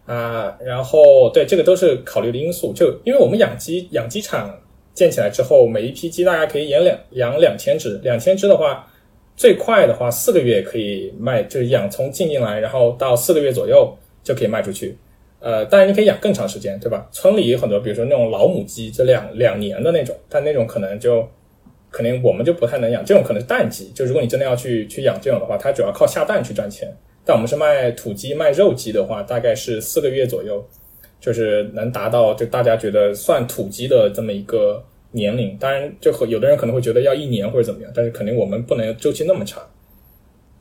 [0.06, 0.56] 啊？
[0.64, 2.72] 然后对这个都是考虑的因素。
[2.74, 4.56] 就因为我们养鸡，养鸡场
[4.94, 8.88] 建起来之后，每一批鸡大概可以养两养两千只，两千只的话，
[9.36, 13.92] 最快的话四个月可以卖，就是养从进进来，然后到四个月左右
[14.24, 14.96] 就可以卖出去。
[15.46, 17.06] 呃，当然你可以养更长时间，对吧？
[17.12, 21.28] 村里有很多，比如说那种老母鸡，这两两年的那种，但那种可能就，
[21.92, 23.04] 可能我们就不太能养。
[23.04, 26.88] 这种可能是蛋鸡，就如果你真的要去去养这种的话，它主要靠下蛋去赚钱。
[27.26, 30.66] 但我们是卖土鸡、卖肉鸡的话，大概是四个月左右，
[31.20, 34.82] 就是能达到就大家觉得算土鸡的这么一个
[35.12, 35.58] 年龄。
[35.58, 39.62] 当然，就和有的人可能会觉得要一年或者怎么样，但是肯定我们不能周期那么长。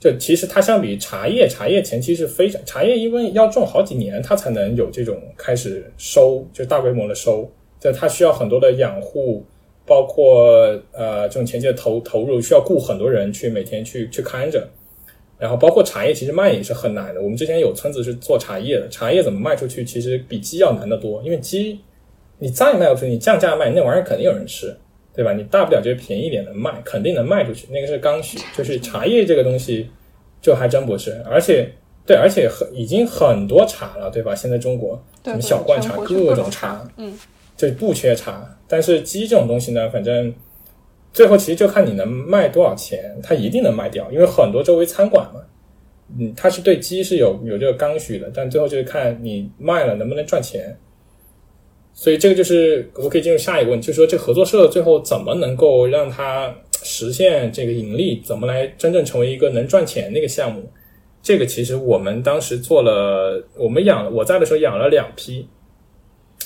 [0.02, 7.48] 就其实它相比茶叶，茶叶前期是非常茶叶，因为要种好几年，它才能有这种开始收，就大规模的收。
[7.78, 9.46] 就它需要很多的养护，
[9.86, 10.44] 包括
[10.90, 14.68] 呃这种前期的投投入，需要雇很多人去每天去去看着。
[15.38, 17.22] 然后包括茶叶，其实卖也是很难的。
[17.22, 21.22] 我们之前有村子是做茶叶的，茶叶怎么卖出去，其实比鸡要难得多。
[21.22, 21.78] 因为鸡
[22.40, 24.76] 你再卖不出去，你降价卖，那玩意儿肯定有人吃。
[25.14, 25.32] 对吧？
[25.34, 27.68] 你大不了就便宜点的卖，肯定能卖出去。
[27.70, 29.90] 那个是刚需，就是茶叶这个东西，
[30.40, 31.22] 就还真不是。
[31.28, 31.68] 而且，
[32.06, 34.34] 对，而且很已经很多茶了，对吧？
[34.34, 37.12] 现在中国什么小罐茶，各种茶，嗯，
[37.56, 38.58] 就不缺茶。
[38.66, 40.32] 但是鸡这种东西呢，反正
[41.12, 45.42] 最后其实就看你能卖多少钱，它一定能卖掉，因为很多周围餐馆嘛，
[46.18, 50.74] 嗯，它是对鸡是有有这个刚需的，但最后就是看你卖了能不能赚钱。
[51.94, 60.68] 所以这个就是我可以进入下一个问题，就是说这合作社最后怎么能够让它实现这个盈利，怎么来真正成为一个能赚钱的一个项目？
[61.22, 65.46] 这个其实我们当时做了，我们养我在的时候养了两批，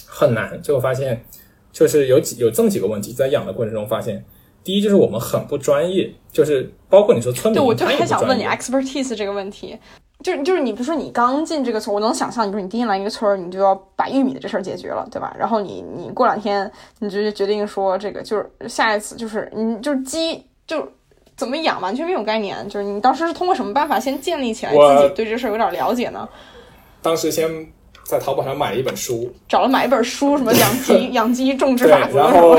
[0.04, 0.60] 很难。
[0.60, 1.24] 最后发现
[1.72, 4.22] 就是有几有这么几个问题，在养的过程中发现，
[4.62, 9.78] 第一就是我们很不专业，就是包括你说村民，对我就很想问你 expertise 这个问题。
[10.22, 15.34] 就是就是你，比如说你刚进这个村，我能想象，你说你第一天来一个村儿，你就要把玉米的这事儿解决了，对吧？
[15.38, 20.88] 然后你你过两天，你就决定说这个就是下一次就是你就是鸡就
[21.36, 22.66] 怎么养，完全没有概念。
[22.68, 26.28] 就是你当时是通过什么办法先建立起来自己对这事儿有点了解呢？
[27.02, 27.48] 当时先
[28.02, 32.56] 在淘宝上买了一本书，找了买一本书，什么养鸡 养鸡种植法则，然后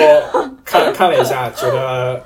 [0.63, 2.21] 看看了一下，觉得。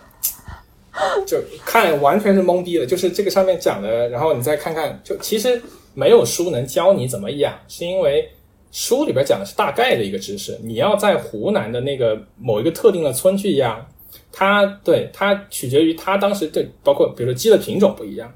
[1.26, 5.62] 就看完全是懵逼了，就是这个上面讲的，然后你再看看，就其实
[5.94, 8.30] 没有书能教你怎么养，是因为
[8.74, 10.60] 书里边讲的是大概的一个知识。
[10.62, 13.88] 你要在湖南的那个某一个特定的村去养，
[14.34, 18.30] 它对它取决于它当时对，包括比如说鸡的品种不一样，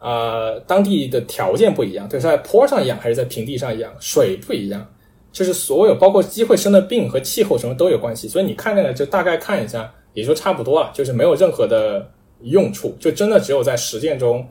[0.00, 4.84] 呃，当地的条件不一样，对，是在坡上养还是在平地上养，水不一样，
[5.30, 9.94] 就是所有包括鸡会生的病和气候什么都有关系，所以你看那个就大概看一下。
[10.16, 12.10] 也就差不多了，就是没有任何的
[12.40, 14.48] 用处，就真的只有在实践中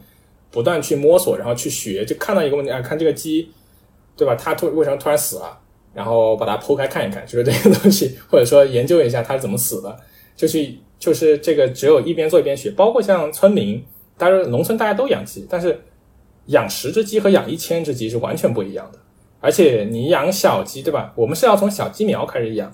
[0.51, 3.49] 不断去摸索，然后去学，就看到一个问题啊，看这个鸡，
[4.15, 4.35] 对吧？
[4.35, 5.57] 它突为什么突然死了？
[5.91, 9.97] 然后把它剖开看一看，就是这个东西，或者说研究一下它是怎么死的，
[10.35, 12.69] 就是就是这个只有一边做一边学。
[12.71, 13.83] 包括像村民，
[14.17, 15.81] 当然农村大家都养鸡，但是
[16.45, 18.99] 养十只鸡和养一千只鸡是完全不一样的。
[19.39, 21.11] 而且你养小鸡，对吧？
[21.15, 22.71] 我们是要从小鸡苗开始养。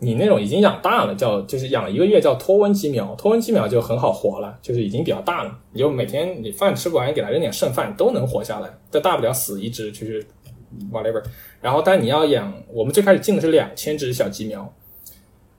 [0.00, 10.24] 你那种已经养大了，叫就是养了一个月叫脱温鸡苗，脱温鸡苗就很好活了，就是已经比较大了，你就每天你饭吃不完你，给它扔点剩饭都能活下来，这大不了死一只就是
[10.92, 11.20] whatever。
[11.60, 14.72] 然后，但你要养，我们最开始进的是两千只小鸡苗，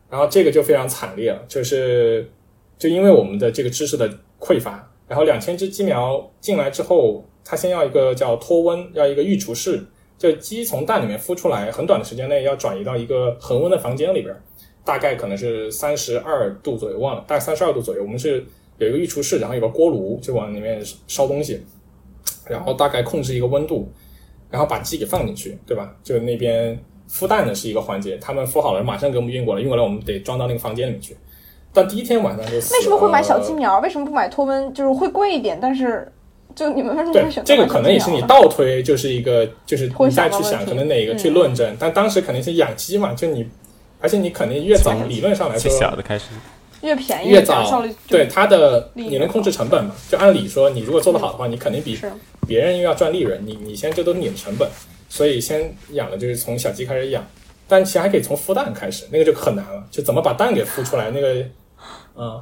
[0.10, 2.32] 然后这个就非常惨烈了，就是
[2.78, 4.10] 就因为我们的这个知识的
[4.40, 9.86] 匮乏，然后两千只鸡苗进来之后，它先要一个叫脱温，要一个育雏室。
[10.20, 14.36] 就鸡从蛋里面孵出来，很短的时间内要转移到一个恒温的房间里边，
[14.84, 18.04] 大概可能是三十二度左右，忘了，大概三十二度左右。
[18.04, 18.46] 我们是
[18.78, 21.66] 有一个预厨室，然后有个锅炉，就往里面烧东西，
[22.46, 23.90] 然后大概控制一个温度，
[24.50, 25.96] 然后把鸡给放进去，对吧？
[26.04, 26.78] 就那边
[27.10, 31.16] 孵蛋的是一个环节，他们孵好了，马上给我们运过来，运过来我们得装到那个房间里面去。
[31.72, 33.80] 但第一天晚上就为什么会买小鸡苗？
[33.80, 34.74] 为什么不买托温？
[34.74, 36.12] 就是会贵一点，但是
[36.56, 41.76] 就你们为什么对会选，择这个可能也是你倒推，就是一个，就是你再去想，可能哪个去嗯论证。
[41.80, 43.48] 但当时肯定是养鸡嘛，就你，
[44.02, 46.26] 而且你肯定越早，理论上来说，小的开始，
[46.82, 49.96] 越便宜越早对它的你能控制成本嘛？
[50.10, 51.98] 就按理说，你如果做得好的话，你肯定比
[52.48, 54.68] 别人又要赚利润，你你先这都是你的成本，
[55.08, 57.26] 所以先养了就是从小鸡开始养，
[57.68, 61.46] 但其实还可以从孵蛋开始，那个就很难了，就怎么把蛋给孵出来，那个，
[62.18, 62.42] 嗯。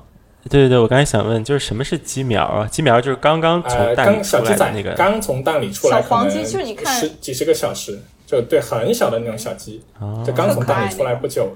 [0.50, 2.66] 对对对，我刚才想问，就是什么是鸡苗啊？
[2.72, 11.50] 鸡苗就是刚刚呃，从蛋里刚小鸡仔出来的那个，刚从蛋里出来，小黄鸡就是你看十几十个小时，就对很小的那种小鸡，哦就刚从蛋里出来不久。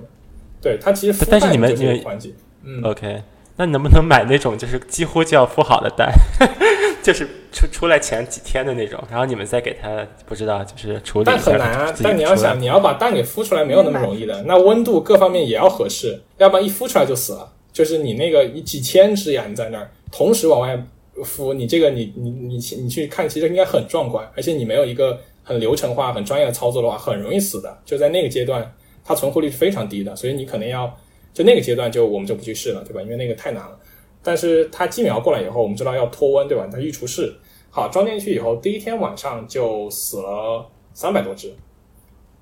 [0.61, 2.29] 对，它其实孵但是你们你们环节，
[2.63, 3.23] 嗯，OK，
[3.55, 6.11] 那你能不能买那种就是几乎就要孵好的蛋，
[7.01, 11.93] 就是出出来前几天的那种，然后你们再给它不知道就是处理但一下，很难啊。
[12.03, 14.43] 但你要想，你要把蛋给孵出来，没有那么容易的。
[14.43, 17.51] 那温度各方面也要合适，要不然一孵出来就死了。
[17.73, 20.77] 就是你那个一几千只呀，你在那儿同时往外
[21.17, 27.77] 孵，你这个你你你你去看，其实应该很壮观，而且你没有一个很流程化、很专业的操作的话，很容易死的。
[27.85, 30.93] 就在那个阶段，它存活率是非常低的，所以你可能要
[31.33, 33.01] 就那个阶段就我们就不去试了，对吧？
[33.01, 33.79] 因为那个太难了。
[34.23, 36.67] 但是它鸡苗过来以后，我们知道要脱温，对吧？
[36.71, 37.33] 它预厨室
[37.69, 41.53] 好装进去以后，第一天晚上就死了三百多只，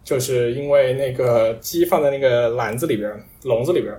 [0.04, 3.10] 就是因为那个鸡放在那个篮子里边、
[3.44, 3.94] 笼子里边，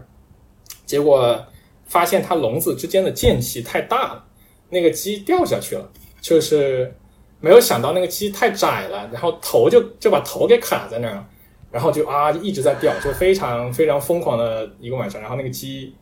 [0.91, 1.41] 结果
[1.85, 4.25] 发现它笼子之间的间隙太大了，
[4.71, 5.89] 那个鸡掉下去了，
[6.21, 6.93] 就是
[7.39, 11.25] 没有想到那个鸡太窄了，然后头就就把头给卡在那儿了，
[11.71, 15.95] 然后就啊就一直在掉，就非常非常疯狂的一个晚上，然后那个鸡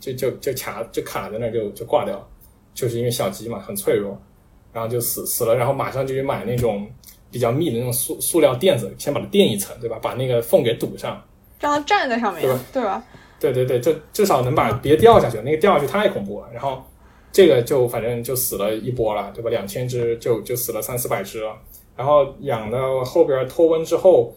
[0.00, 2.26] 就就就卡就卡在那儿就就挂掉了，
[2.74, 4.20] 就是因为小鸡嘛很脆弱，
[4.72, 6.90] 然后就死死了，然后马上就去买那种
[7.30, 9.96] 比较密的那种塑塑料垫子，先把它垫一层，对吧？
[10.02, 11.24] 把那个缝给堵上。
[11.60, 13.04] 让它站在上面对吧，对吧？
[13.40, 16.48] 对对对，就至少能把别掉下去，那个掉下去太恐怖了。
[16.52, 16.82] 然后
[17.30, 19.50] 这个就反正就死了一波了，对吧？
[19.50, 21.56] 两千只就就死了三四百只了。
[21.96, 24.32] 然后养到后边脱温之后，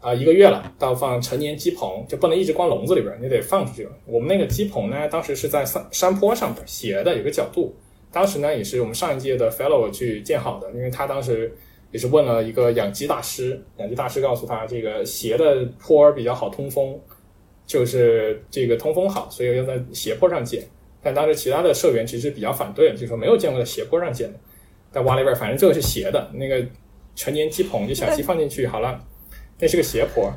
[0.00, 3.90] 啊、一个月了，到放成年鸡棚就不能一直关笼子里边，你得放出去了。
[4.06, 7.74] 我们那个鸡棚呢，当时是在山山坡上边斜的，有个角度。
[8.10, 11.50] 当时呢，也是我们上一届的 fellow 去建好的，因为他当时
[11.90, 16.98] 也是问了一个养鸡大师，养鸡大师告诉他，这个斜的坡比较好通风，
[17.66, 20.62] 就是这个通风好，所以要在斜坡上建。
[21.02, 24.38] 但当时其他的社员其实比较反对，就说没有见过在斜坡上建的。
[24.92, 26.64] 但挖了一半，反正这个是斜的，那个
[27.16, 29.02] 成年鸡棚就小鸡放进去好了，
[29.58, 30.32] 那是个斜坡。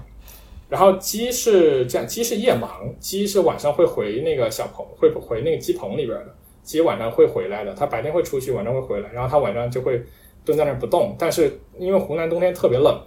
[0.67, 6.36] 然后鸡是这样，鸡是夜盲，鸡是晚上会回那个小棚，会回那个鸡棚里边的。
[6.63, 10.01] 鸡晚上会回来的，它白天会出去，晚上会回来，然后它晚上就会
[10.43, 11.15] 蹲在那儿不动。
[11.19, 12.99] 但是因为湖南冬天特别冷，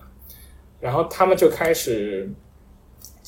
[0.78, 2.30] 然后他们就开始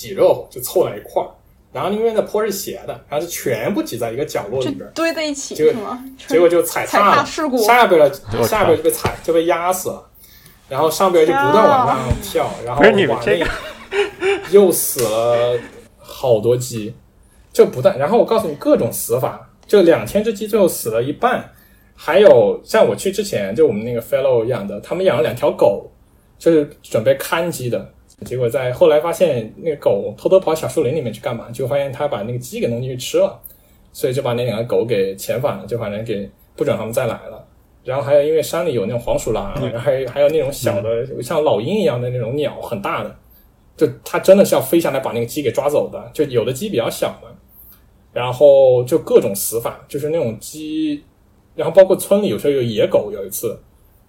[0.01, 1.29] 挤肉，就凑在一块儿。
[1.71, 5.99] 然后因为那坡是斜的，然后就全部挤在一个角落里边，堆在一起结果？
[6.27, 10.11] 结果就踩踩踏了，踏事故下边了我，下边就被踩就被压死了，
[10.71, 13.47] 然后上边就不断往上跳，然后不是你们哇这个
[14.19, 15.61] 那又死了
[15.99, 16.95] 好多鸡，
[17.53, 21.53] 就不断，然后我告诉你各种死法，就两千只鸡最后死了一半，
[21.95, 25.89] 还有像我去之前就我们那个 fellow 养的，他们养了两条狗，
[26.39, 27.93] 就是准备看鸡的。
[28.25, 31.49] 结果在后来发现，那个狗偷偷跑小树林里面去干嘛？
[31.51, 33.41] 就发现它把那个鸡给弄进去吃了，
[33.93, 37.47] 所以就把那两个狗给遣返了，就反正给不准他们再来了。
[37.83, 43.17] 然后还有因为山里有那种黄鼠狼，然后还有还有那种小的像老鹰一样的那种鸟，很大的，
[43.75, 46.11] 就它真的是要飞下来把那个鸡给抓走的。
[46.13, 47.29] 就有的鸡比较小嘛，
[48.13, 51.03] 然后就各种死法，就是那种鸡，
[51.55, 53.59] 然后包括村里有时候有野狗，有一次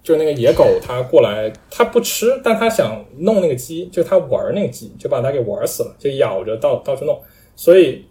[0.02, 7.16] 就是那个野狗它过来，它不吃，但它想弄那个鸡，就它玩那个鸡，就把它给玩死了，就咬着到到处弄，
[7.54, 8.04] 所以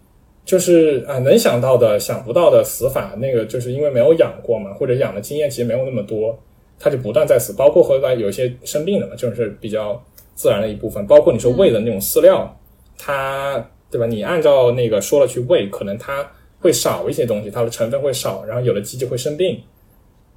[0.44, 6.38] 就是啊、能想到的、想不到的死法，那个就是因为没有养过嘛，或者养的经验其实没有那么多，
[6.78, 10.02] 它就不断在死，包括后来有些生病的嘛，就是比较
[10.34, 12.58] 自然的一部分，包括你说喂的那种饲料，
[12.96, 14.06] 它对吧？
[14.06, 16.26] 你按照那个说了去喂，可能它
[16.58, 19.60] 会少一些东西，它的成分会少，然后有的鸡就会生病。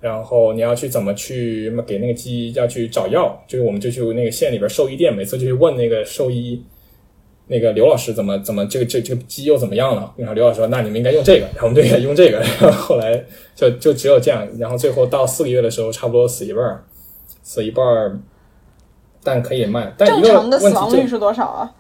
[0.05, 6.63] 然后你要去怎么去给那个鸡要去找药，就是我们就去那个县里边兽医店，每次就去问那个兽医，
[7.47, 10.13] 那个刘老师怎么怎么这个这这个鸡又怎么样了？
[10.15, 12.37] 然后刘老师说那你们应该用这个，然后我们就应该用这个。
[12.37, 13.19] 然后后来
[13.55, 16.83] 就就只有这样，然后最后到四个月的时候，差不多死一半儿，
[17.41, 18.19] 死一半儿，
[19.23, 19.91] 但可以卖。
[19.97, 21.73] 但一个正常的死亡率是多少啊？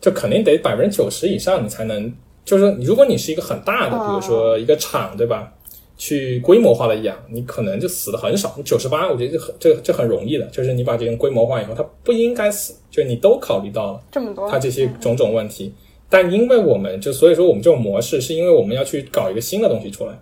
[0.00, 2.14] 就肯定得百分之九十以上，你才能
[2.44, 5.52] 就是说，如果你是一个很大的，比如说一个厂，对吧？
[5.96, 8.56] 去规模化的养，你可能就死的很少。
[8.64, 15.72] 九十八，我觉得这很这这很容易的，就是你把这个规模化以后，它不应该死，就是你都考虑到了这么多，它这些种种问题。
[16.08, 20.12] 但因为我们就所以说我们这种模式，是因为我们要去搞一个新的东西出来，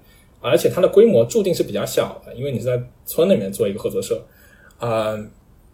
[0.41, 4.25] 而且它的规模注定是比较小的，因为你是在村里面做一个合作社，
[4.79, 5.14] 啊、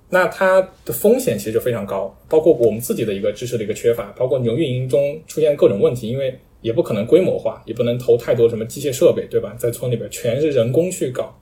[0.09, 9.55] 那它的风险其实就非常高，包括我们自己的一个知识的一个缺乏，包括你运营中出现各种问题，因为也不可能规模化，也不能投太多什么机械设备，对吧？
[9.59, 11.35] 在村里边全是人工去搞，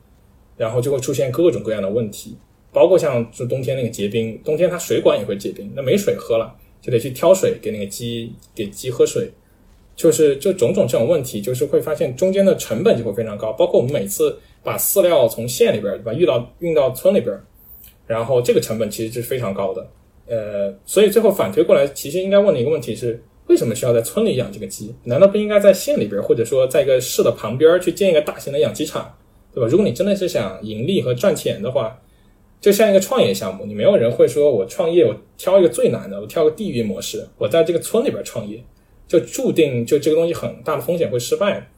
[0.57, 2.37] 然后就会出现各种各样的问题，
[2.73, 9.29] 包括像就冬天那个结冰，冬天它水管也会结冰，那没水喝了，就得去挑水给那个鸡给鸡喝水，
[9.97, 17.37] 就是这种种这种问题，就是会发现中间的成本就会非常高，包括我们每次把饲料从县里边对吧运到运到村里边，
[18.07, 19.91] 然后这个成本其实是非常高的，
[20.27, 23.21] 呃，所以最后反推过来，其实应该问的一个问题是。
[23.49, 24.95] 为什么需要在村里养这个鸡？
[25.05, 29.17] 难道不应该在县里边，或者说在一个市的旁边去建一个大型的养鸡场，
[29.55, 29.67] 对吧？
[29.67, 31.99] 如果你真的是想盈利和赚钱的话，
[32.61, 38.63] 就像一个创业项目，你没有人会说我创业，我挑一个最难的，我挑个地域模式，我在这个村里边创业，
[39.07, 41.71] 就注定就这个东西很大的风险会失败。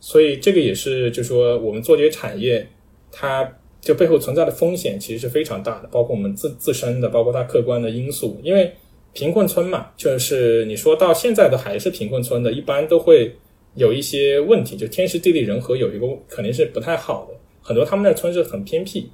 [0.00, 2.66] 所以这个也是，就是说我们做这些产业，
[3.10, 3.46] 它
[3.82, 8.72] 就背后存在的风险其实是非常大的，包括我们自自身的，包括它客观的因素，因为。
[9.12, 13.36] 贫困村嘛，就是你说到现在的还是贫困村的，一般都会
[13.74, 17.34] 有一些问题，就天时地利人和有一个肯定是不太好的。
[17.60, 19.10] 很多他们那村是很偏僻，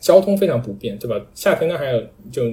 [0.00, 1.20] 交通非常不便，对吧？
[1.34, 2.44] 夏天那还有就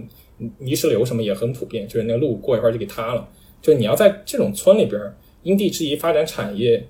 [0.58, 3.28] 泥石流什么也很普遍，就是那路过一会儿就给塌了。
[3.62, 5.02] 就你要在这种村里边
[5.44, 6.88] 因地制宜发展产业，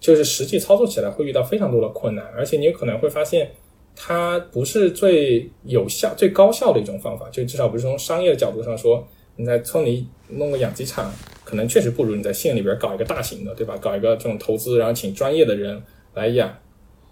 [0.00, 3.50] 就是实际操作起来会遇到非常多的困难，而且你有可能会发现。
[3.98, 9.02] 它不是最有效、最高效的一种方法，就至少不是从商业的角度上说，
[9.36, 11.10] 你在村里弄个养鸡场，
[11.42, 13.74] 可能确实不如你在县里边搞一个大型的，对吧？
[13.78, 15.82] 搞一个这种投资，然后请专业的人
[16.12, 16.54] 来养。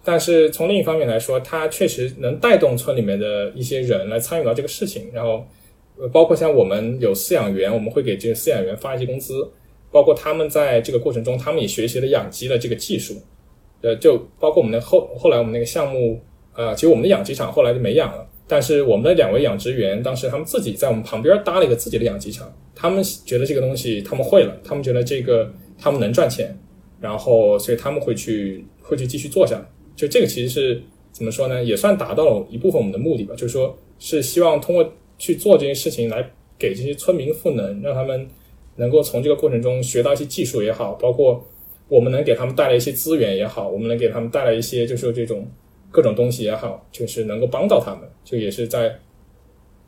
[0.04, 5.42] 但是从另一方面来说，它确实能带动村里面的一些人来参与到这个事情，然后，
[6.12, 9.50] 包括像我们有饲养员，我们会给这些饲养员发一些工资，
[9.90, 13.14] 包括他们在这个过程中，他们也学习了养鸡的这个技术，
[13.80, 16.20] 呃，就包括我们的后后来我们那个项目。
[16.54, 26.56] 呃，其实我们的养鸡场后来就没养了，但是我们的两位养殖员当时他们自己在我们旁边搭了一个自己的养鸡场，他们觉得这个东西他们会了，他们觉得这个他们能赚钱，
[27.00, 29.66] 然后所以他们会去会去继续做下来。
[29.96, 30.80] 就这个其实是
[31.10, 36.24] 怎么说呢，也算达到了一部分我们的目的吧，就是说是希望通过去做这件事情来
[36.56, 38.28] 给这些村民赋能，让他们
[38.76, 41.44] 能够从这个过程中学到一些技术也好，包括
[41.88, 45.44] 我们能给他们带来一些资源也好，我们能给他们带来一些就是这种。
[45.94, 48.98] 各种东西也好，就是能够帮到他们，就也是在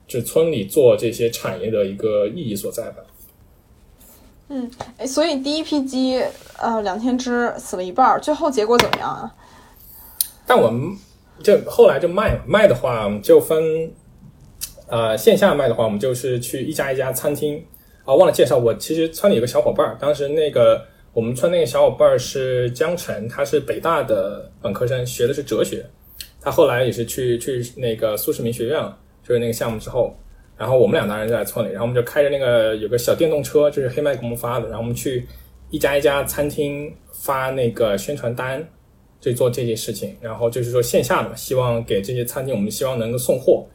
[0.07, 3.03] 就村里做这些产业的一个意义所在吧。
[4.47, 6.23] 嗯，哎，所以第一批鸡，
[6.59, 9.35] 呃，两千只死了一半，最后结果怎么样啊？
[10.47, 10.97] 但我们
[11.43, 13.91] 就后来就卖卖的话，就分
[14.87, 17.61] 呃线下卖的话，我们就是去一家一家餐厅
[18.05, 20.87] 啊，忘了介绍，我其实村里有个小伙伴儿，当时那个。
[21.17, 25.83] 我们村那个小伙伴是江晨，他是北大的本科生，学的是哲学。
[26.47, 30.17] 他后来也是去去那个苏世民学院了，就是那个项目之后。
[30.57, 35.27] 然后我们俩当然在村里，然后我们就开着那个有个小电动车，就是黑麦给我们发的，然后我们去
[35.71, 38.65] 一家一家餐厅发那个宣传单，
[39.21, 40.17] 就做这些事情。
[40.21, 43.67] 然后就是说线下的嘛，希望给这些餐厅，我们希望能够送货，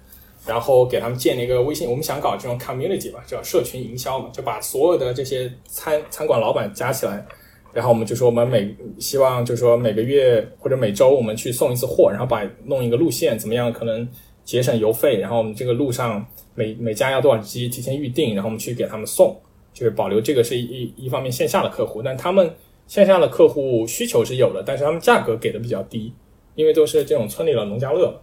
[0.47, 1.89] 然后给他们建立一个微信。
[1.89, 7.27] 我们想搞这种 community 吧，叫社群营销嘛，就把所有的这些餐餐馆老板加起来。
[7.73, 14.05] 然后我们就说，我们每希望就是说每个月或者每周我们去送一次货，然后把弄一个路线怎么样，可能
[14.43, 15.19] 节省邮费。
[15.19, 19.39] 然后我们这个路上每每家要多少鸡，提前预定，然后我们去给他们送，
[19.73, 22.53] 就是保留这个是一一方面线下的客户，但他们
[22.87, 26.13] 线下的客户需求是有的，但是他们价格给的比较低，
[26.55, 28.21] 因为都是这种村里的农家乐。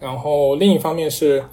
[0.00, 1.44] 然后另一方面是，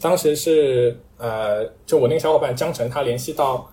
[0.00, 3.70] 当时是呃，就我那个小伙伴江晨，他联系到。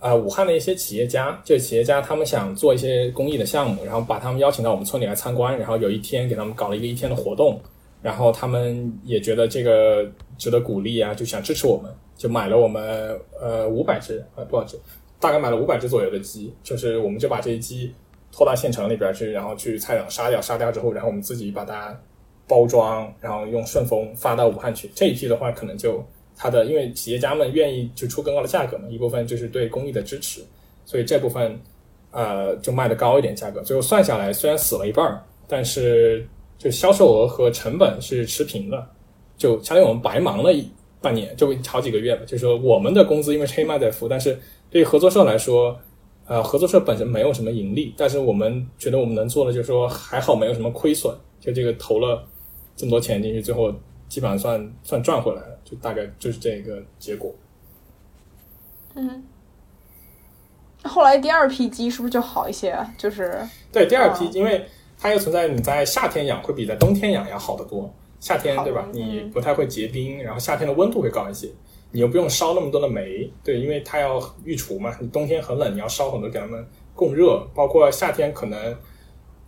[0.00, 7.60] 呃，武汉的一些企业家，这些企业家他们想做一些公益的项目，然后把他们邀请到我们村里来参观，然后有一天给他们搞了一个一天的活动，
[8.00, 14.78] 然后他们也觉得这个值得鼓励啊，就想支持我们，就买了我们呃五百只呃多少只，
[15.18, 17.92] 大概买了五百只左右的鸡，就是我们就把这些鸡
[18.30, 22.00] 拖到县城里边去，然后去菜场杀掉，杀掉之后，然后我们自己把它
[22.46, 24.88] 包装，然后用顺丰发到武汉去。
[24.94, 26.00] 这一批的话，可能就。
[26.40, 30.40] 它的，因为企业家们愿意就出更高的价格嘛，一部分就是对公益的支持，
[30.84, 31.60] 所以这部分
[32.12, 33.60] 呃就卖的高一点价格。
[33.60, 36.24] 最后算下来，虽然死了一半儿，但是
[36.56, 38.86] 就销售额和成本是持平的，
[39.36, 40.70] 就相当于我们白忙了一
[41.00, 42.22] 半年，就好几个月吧。
[42.24, 44.38] 就是说我们的工资因为黑卖在付，但是
[44.70, 45.76] 对于合作社来说，
[46.26, 52.24] 呃，合作社本身没有什么盈利，但是我们觉得我们能做的就是说还好没有什么亏损，就这个投了
[52.76, 53.72] 这么多钱进去，最后
[54.08, 57.34] 基本上算算赚回来了，就大概就是这个结果。
[58.94, 59.22] 嗯
[60.84, 62.78] 后来第二批鸡是不是就好一些？
[62.96, 63.40] 就是
[63.72, 64.64] 对，第二批哦，因为
[64.98, 67.92] 它又存在你在夏天养会比在冬天养要好得多。
[68.20, 68.88] 夏天对吧？
[68.92, 71.48] 嗯你不太会结冰，然后夏天的温度会高一些，
[71.90, 74.96] 你又不用烧那么多的煤，对，因为它要御厨嘛。
[75.00, 78.76] 你冬天很冷，你要烧很多给它们供热，包括夏天可能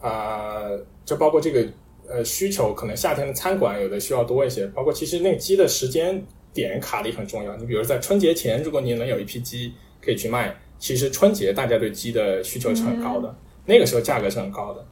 [0.01, 0.69] 啊、
[1.05, 1.67] 就包括这个
[2.11, 7.57] 呃需求，可能夏天的餐馆有的需要多一些，包括其实那个鸡的时间点卡的也很重要。
[7.57, 9.73] 你比如在春节前，如果你能有一批鸡
[10.05, 13.35] 可以去卖，其实春节大家对鸡的需求是很高的，
[13.65, 14.85] 那个时候价格是很高的。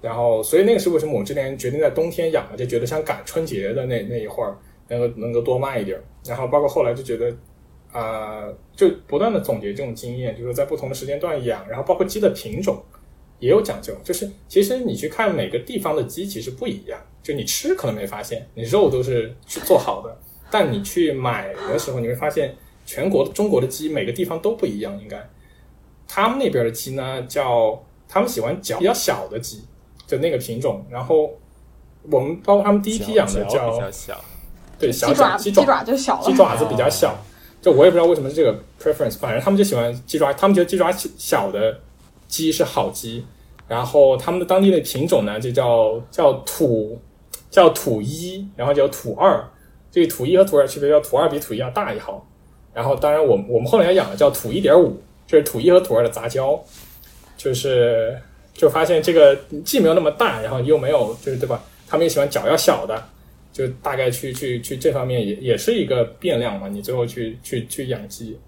[0.00, 4.56] 然后，所以那个是为什么我们之前决定在冬天养了，就觉得想赶春节的那那一会儿
[4.88, 6.02] 能够能够多卖一点儿。
[6.26, 7.32] 然后包括后来就觉得，
[7.92, 12.82] 啊、就不断的总结这种经验，就是在不同的时间段养，然后包括鸡的品种
[13.42, 13.92] 也有讲究。
[14.04, 20.16] 就是其实你去看每个地方的鸡其实不一样，就你吃可能没发现，你肉都是去做好的，
[20.50, 22.54] 但你去买的时候你会发现，
[22.86, 25.28] 全国中国的鸡每个地方都不一样，应该。
[26.06, 29.64] 他们那边的鸡呢，叫他们喜欢脚比较小的鸡，
[30.06, 30.86] 就那个品种。
[30.88, 31.30] 然后
[32.10, 34.24] 我们包括他们第一批养的叫比较小，
[34.78, 36.24] 对小鸡爪鸡爪，就小了。
[36.24, 37.16] 鸡爪子比较小。
[37.62, 41.78] 就我也不知道为什么是这个 preference，反正他们就喜欢鸡爪，他们觉得鸡爪小的
[42.32, 43.22] 鸡是好鸡。
[43.68, 46.98] 然后他们的当地的品种呢，就叫叫土
[47.50, 49.42] 叫土一，然后叫土二。
[49.90, 52.26] 这个土一和土二区别叫土二比土一要大一号。
[52.74, 56.58] 然后当然我我们后来养的叫土一点五，就是土一和土二的杂交，
[57.36, 58.18] 就是
[58.52, 61.62] 就发现这个既没有那么大，然后又没有就是对吧？
[61.86, 63.02] 他们也喜欢脚要小的，
[63.52, 66.68] 就大概去去去这方面也也是一个变量嘛。
[66.68, 68.38] 你最后去去去养鸡，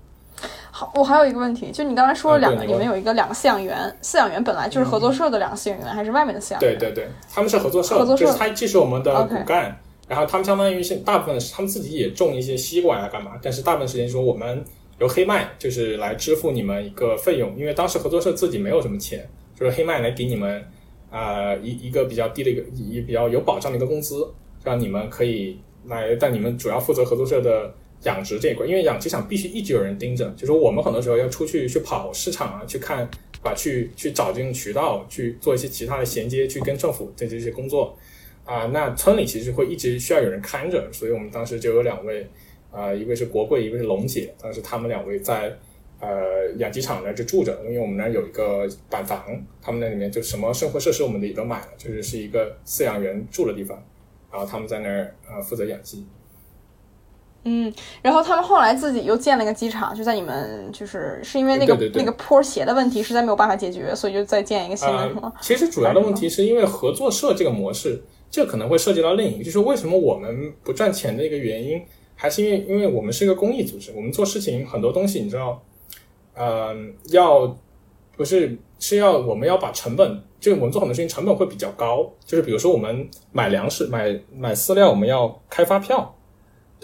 [0.76, 6.76] 好，我还有一个问题，就你刚才说了两个，你们有一个两个饲养员，饲养员本来就是合作社的两个饲养员，还是外面的饲养员？
[6.76, 14.64] 对对对，他们是合作社，合作社就是他既是我们的骨干然后他们相当于是大部分是他们自己也种一些西瓜呀干嘛，但是大部分时间说我们
[14.98, 19.24] 由黑麦就是来支付你们一个费用，因为当时合作社自己没有什么钱，
[19.56, 20.60] 就是黑麦来给你们
[21.08, 24.28] 啊、呃一一个比较低的一个一比较有保障的一个工资，
[24.64, 27.72] 让你们可以来，但你们主要负责合作社的
[28.04, 33.08] 养殖这一块，因为养鸡场必须一直有人盯着，就是说我们很多时候要出去去跑市场啊，去看，
[33.42, 37.96] 啊，去去找这种渠道，去做一些其他的衔接，去跟政府的这些工作
[38.44, 42.26] 啊、那村里其实会一直需要有人看着，所以我们当时就有两位，
[42.70, 45.50] 啊、一位是国贵，一位是龙姐，当时他们两位在
[45.98, 49.24] 呃养鸡场那儿就住着，因为我们那儿有一个板房，
[49.62, 53.82] 他们那里面就什么生活设施我们也都买了，就是是一个饲养员住的地方，
[54.30, 56.06] 然后他们在那儿呃负责养鸡。
[57.44, 57.72] 嗯，
[58.02, 65.20] 然后他们后来自己又建了个机场，就在你们就是是因为那个那个坡斜的问题实在没有办法解决，所以就再建一个新的，是吗？
[65.24, 71.82] 呃，其实主要的问题是因为合作社这个模式，这可能会涉及到另一个，就是为什么我们不赚钱的一个原因，
[72.14, 75.62] 还是因为因为我们是一个公益组织，我们做事情很多东西你知道，
[76.34, 76.74] 呃，
[77.10, 77.56] 要
[78.16, 86.13] 不是是要我们要把成本，就是我们做很多事情成本会比较高，就是比如说我们买粮食、买买饲料，我们要开发票，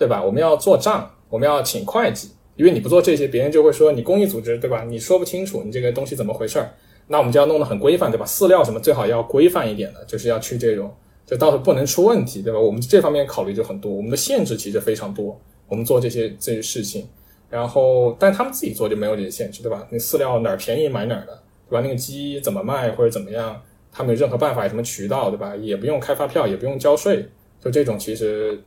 [0.01, 0.24] 对吧？
[0.24, 4.82] 我们要做账，我们要请会计，因为你不做这些，别人就会说你公益组织，对吧？
[4.88, 6.72] 你说不清楚你这个东西怎么回事儿，
[7.09, 8.24] 那我们就要弄得很规范，对吧？
[8.24, 10.90] 饲料什么最好要规范一点的，就是要去这种，
[11.26, 12.59] 就到时候不能出问题，对吧？
[12.59, 15.38] 我们这方面考虑就很多，我们的限制其实非常多，
[15.68, 17.07] 我们做这些这些事情，
[17.51, 19.86] 然后但他们自己做就没有这些限制，对吧？
[19.90, 21.82] 那饲料哪儿便宜买哪儿的，对吧？
[21.82, 23.61] 那个鸡怎么卖或者怎么样，
[23.92, 25.55] 他们有任何办法，有什么渠道，对吧？
[25.57, 27.28] 也不用开发票，也不用交税，
[27.62, 28.59] 就这种其实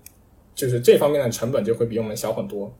[0.56, 2.74] 就是这方面的成本就会比我们小很多。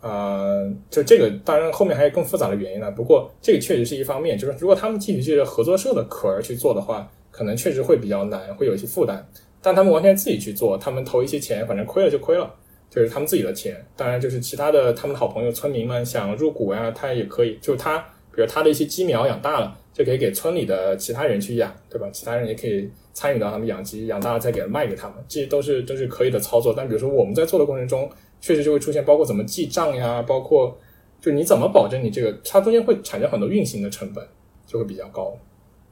[0.00, 2.90] 呃，就这个当然后面还有更复杂的原因呢。
[2.90, 9.24] 不过这个确实是一方面，就是如果他们继续这个合作社的壳儿去做的话，可能确实会比较难，会有一些负担。
[9.60, 12.52] 但他们完全自己去做，他们投一些钱，反正亏了就亏了，
[12.90, 13.76] 就是他们自己的钱。
[13.96, 17.98] 当然，就是其他的他们的好朋友村民们想入股呀，他也可以，就是他
[18.34, 22.08] 比如他的一些鸡苗养大了，就可以给村里的其他人去养，对吧？
[22.12, 26.72] 其他人也可以参与到他们养鸡，养大了再给卖给他们，这些都是都是可以的操作。
[26.74, 30.78] 但比如说我们在做的过程中，确实就会出现包括怎么记账呀，包括
[31.20, 34.26] 就你怎么保证你这个，它中间会产生很多运行的成本，
[34.66, 35.36] 就会比较高，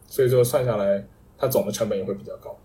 [0.06, 1.04] 所以说算下来，
[1.36, 2.58] 它总的成本也会比较高。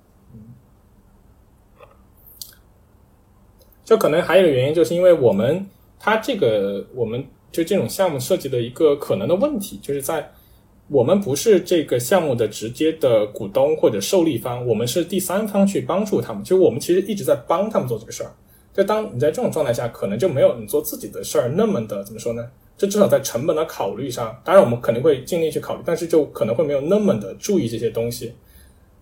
[3.83, 5.67] 就可能还有一个原因，就是因为我们
[5.99, 10.31] 它这个我们就这种项目设计的一个可能的问题，就是在
[10.88, 18.31] 我们不是这个项目的直接的股东或者受力方，我们是第三方去帮助他们，就是我们其实一直在帮他们做这个事儿。
[18.73, 22.45] 就当你在这种状态下，可能就没有你做自己的事儿那么的怎么说呢？
[22.77, 28.33] 这至少在成本的考虑上，当然我们肯定会尽力去考虑，但是就可能会没有那么的注意这些东西。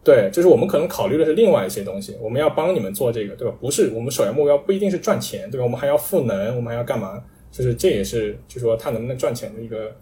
[0.04, 3.54] 对，就是我们可能考虑的是另外一些东西，我们要帮你们做这个，对吧？
[3.60, 5.64] 不是我们首要目标不一定是赚钱，对吧？
[5.64, 7.22] 我们还要赋能，我们还要干嘛？
[7.52, 9.96] 就是这也是，就是说它能不能赚钱的一个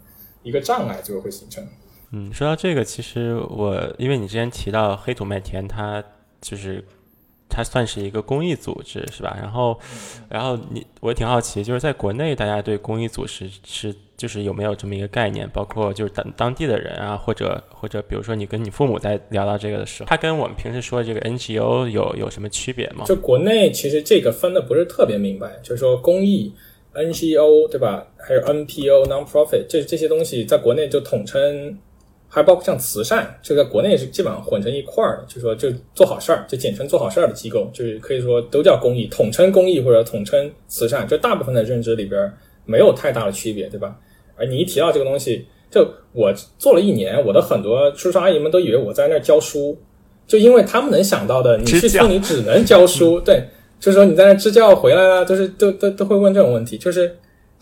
[0.43, 1.65] 一个障碍，就会形成。
[2.11, 6.03] 嗯，说到这个，其实我因为你之前提到黑土麦田，它
[6.41, 6.83] 就是
[7.47, 9.37] 它算是一个公益组织，是吧？
[9.41, 9.79] 然后，
[10.29, 15.49] 然后你我也挺好奇，就是在国内大家对公益组织是就是有没有这么一个概念？
[15.51, 23.05] 包括就是当当地的人啊，或者或者比如说你跟你父母在聊到这个的时候，它跟我们平时说的这个 NGO 有有什么区别吗？
[23.05, 26.53] 就国内其实这个分的不是特别明白，就是说公益
[26.93, 28.07] NGO 对吧？
[28.17, 31.77] 还有 NPO non-profit 这这些东西在国内就统称。
[32.33, 42.31] 还包括像慈善，这个国内是基本上混成一块儿的，就说就做好事儿，就简称做好事儿的机构，就是可以说都叫公益，统称公益或者统称慈善，就大部分的认知里边
[42.63, 43.99] 没有太大的区别，对吧？
[44.37, 49.77] 而你一提到这个东西，就我做了一年，我的很多叔叔阿姨们都以为我在那儿教书，
[50.25, 53.43] 就因为他们能想到的，你去村里只能教书，对，
[53.81, 57.13] 就是说你在那支教回来了，都是都都都会问这种问题，就是。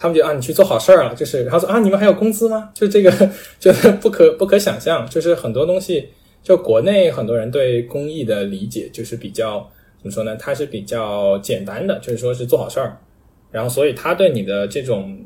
[0.01, 2.69] 他们就啊，你去做好事儿了，就是然后说啊，你们还有工资吗？
[2.73, 3.11] 就这个，
[3.59, 6.07] 就是不可不可想象，就是很多东西，
[6.41, 10.37] 就国内很多人对公益的理解就是比较怎么说呢？
[10.37, 12.97] 它是比较简单的，就是说是做好事儿，
[13.51, 15.19] 然后所以他对你的这种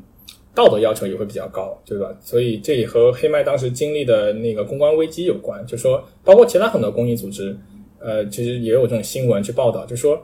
[0.56, 2.08] 道德要求也会比较高，对吧？
[2.20, 7.56] 所以这也和黑麦当时经历的那个公关危机有关，就说包括其他很多公益组织，
[8.00, 10.20] 呃，其实也有这种新闻去报道，就说。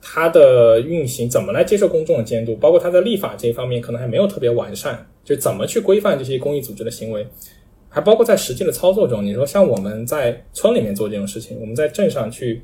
[0.00, 2.54] 它的运行怎么来接受公众的监督？
[2.56, 7.26] 包括它的立法这一方面可能还没有特别完善，就怎么去规范这些公益组织的行为，
[7.88, 9.24] 还包括在实际的操作中。
[9.24, 12.62] 你说像我们在村里面做这种事情，我们在镇上去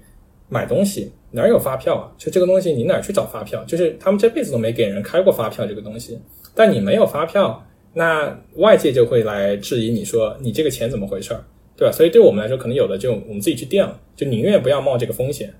[0.49, 2.13] 买东西，哪有发票啊？
[2.17, 3.65] 就这个东西你哪去找发票？
[3.65, 6.19] 就是他们这辈子都没给人开过发票这个东西，
[6.55, 11.45] 但你没有发票，那外界就会来质疑你说你这个钱怎么回事儿，
[11.77, 11.93] 对吧？
[11.93, 15.53] 所以对我们来说，可能有的就我们自己去垫了，就宁愿不要冒这个风险。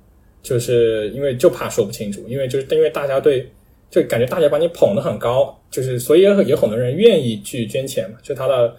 [0.45, 3.49] 就是因为就怕说不清楚，因为就是因为大家对，
[3.91, 8.19] 就感觉大家把你捧得很高，就是所以也有很多人愿意去捐钱嘛。
[8.23, 8.77] 就他的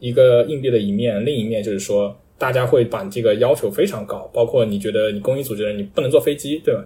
[0.00, 6.84] 一个硬币的一面，另一面就是说大家会把这个要求非常高，包括你觉得你公益组织人你不能坐飞机，对吧？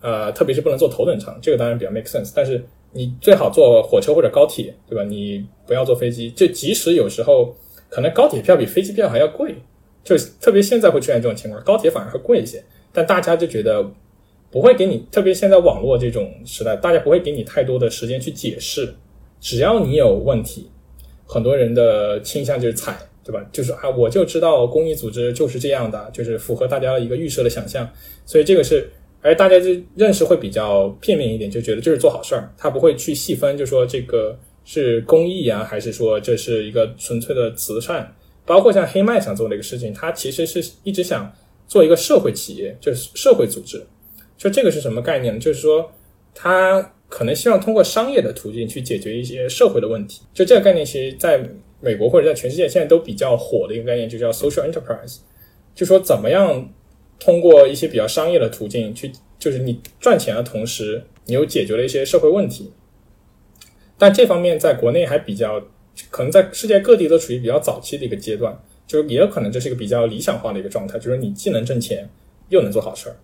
[0.00, 2.32] 呃，特别是不能坐头等舱，这个当然比较 make sense。
[2.34, 2.62] 但是
[2.92, 5.04] 你最好坐火车或者高铁，对吧？
[5.04, 6.30] 你不要坐飞机。
[6.30, 7.54] 就即使有时候
[7.90, 9.54] 可能高铁票比飞机票还要贵，
[10.02, 12.62] 就特别现在会出现这种情况，高铁反而会贵一些。
[12.96, 13.86] 但大家就觉得
[14.50, 18.88] 不会给你，特别现在网络这种时代，大家不会给你太多的时间去解释。
[19.38, 20.70] 只要你有问题，
[21.26, 23.44] 很多人的倾向就是踩，对吧？
[23.52, 27.86] 就是啊，我就知道公益组织就是这样的，就是符合大家一个预设的想象。
[28.24, 28.88] 所以这个是，
[29.20, 34.34] 而大家就认识会比较片面一点，就觉得就是做好事儿，他不会去细分，就说这个
[34.64, 38.10] 是公益啊，还是说这是一个纯粹的慈善。
[38.46, 41.30] 包括像黑麦想做的一个事情，他其实是一直想。
[41.66, 43.84] 做一个社会企业，就是社会组织，
[44.36, 45.40] 就这个是什么概念呢？
[45.40, 45.90] 就是说，
[46.34, 50.22] 他可能希望通过商业的途径去解决一些社会的问题。
[50.32, 51.40] 就这个概念，其实在
[51.80, 55.18] 美国或者在全世界现在都比较火的一个概念，就叫 social enterprise。
[55.74, 56.72] 就说怎么样
[57.18, 62.72] 通过一些比较商业的途径去，就是你赚钱的同时，你又解决了一些社会问题。
[63.98, 65.60] 但这方面在国内还比较，
[66.10, 68.62] 可能在世界各地都处于比较早期的一个阶段。
[68.86, 72.08] 就是也有可能这是一个比较理想化的一个状态，就是你既能挣钱，
[72.50, 73.16] 又能做好事儿。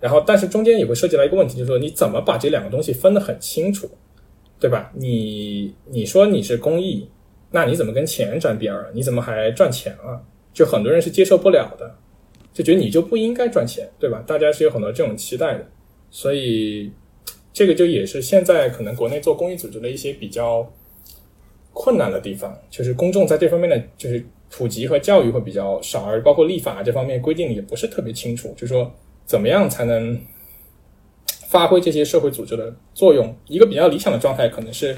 [0.00, 3.90] 然后，但是中间也会涉及到一个问题，就是说你怎么把这两个东西分得很清楚，
[4.60, 4.92] 对吧？
[4.94, 7.08] 你你说你是公益，
[7.50, 8.90] 那你怎么跟钱沾边儿？
[8.94, 10.22] 你怎么还赚钱了？
[10.52, 11.96] 就很多人是接受不了的，
[12.52, 14.22] 就觉得你就不应该赚钱，对吧？
[14.26, 15.66] 大家是有很多这种期待的，
[16.10, 16.92] 所以
[17.52, 20.70] 这个就也是现在可能国内做公益组织的一些比较
[21.72, 24.24] 困难的地方，就是公众在这方面的就是。
[24.50, 28.54] 普及和教育会比较少，而包括立法这方面规定也不是特别清楚。
[28.56, 28.90] 就说
[29.26, 30.18] 怎么样才能
[31.48, 33.34] 发挥这些社会组织的作用？
[33.46, 34.96] 一个比较理想的状态可能是，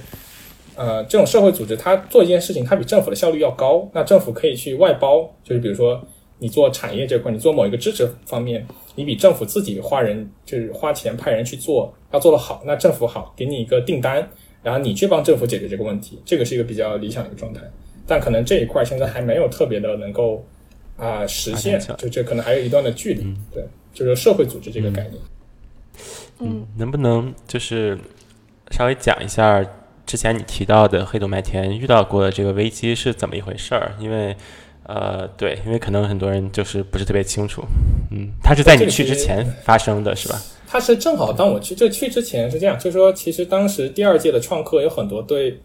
[0.76, 3.88] 呃，这种社会组织它做一件事情，它比政府的效率要高。
[3.92, 6.00] 那政府可以去外包，就是比如说
[6.38, 12.62] 你做产业这块，你做某一个支持方面，你比政府自己花人就是花钱派人去做要做得好。
[12.64, 14.28] 那政府好给你一个订单，
[14.62, 17.60] 然后你去帮政府解决这个问题，这个是一个比较理想的一个状态。
[18.10, 20.44] 但可能这一块现在还没有特别的能够
[20.96, 23.22] 啊实现，就这可能还有一段的距离。
[23.54, 25.14] 对，就是社会组织这个概念。
[26.40, 27.96] 嗯，能不能就是
[28.72, 29.64] 稍微讲一下
[30.04, 33.92] 之前你提到的黑土麦田遇到过的这个危机是怎么一回事儿？
[34.00, 34.34] 因为
[34.88, 37.62] 呃，对，因为可能很多人就是不是特别清楚。
[38.10, 40.42] 嗯，它是在你去之前发生的是吧？
[40.66, 45.60] 它是正好当我去，就去之前是这样，就是说其实当时第二届的创客有很多对。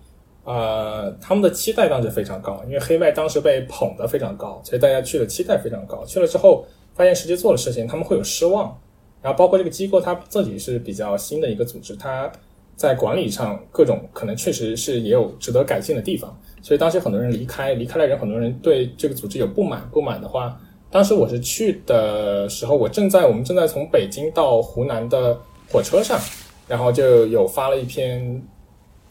[0.45, 6.05] 呃，他们的期待当时非常高，因为黑麦当时被捧得非常高，所以大家去的期待非常高。
[6.05, 8.79] 去了之后，发现实际做的事情，他们会有失望。
[9.23, 12.31] 然后包括这个机构，它自己是比较新的一个组织，它
[12.75, 16.39] 在管理上各种可能确实是也有值得改进的地方。
[16.61, 19.89] 所以当时很多人离开，离开了人，很多人对这个组织有不满。
[19.91, 20.55] 不满的话，
[20.91, 25.35] 当时我是去的时候，我正在我们正在从北京到湖南的
[25.71, 26.19] 火车上，
[26.67, 28.39] 然后就有发了一篇。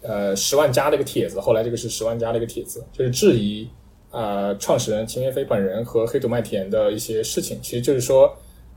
[0.06, 3.66] 呃，十万加的一个帖子，后来这个是十万加的一个帖子，就是质疑
[4.10, 8.30] 啊创始人秦岳飞本人和黑土麦田的一些事情，其实就是说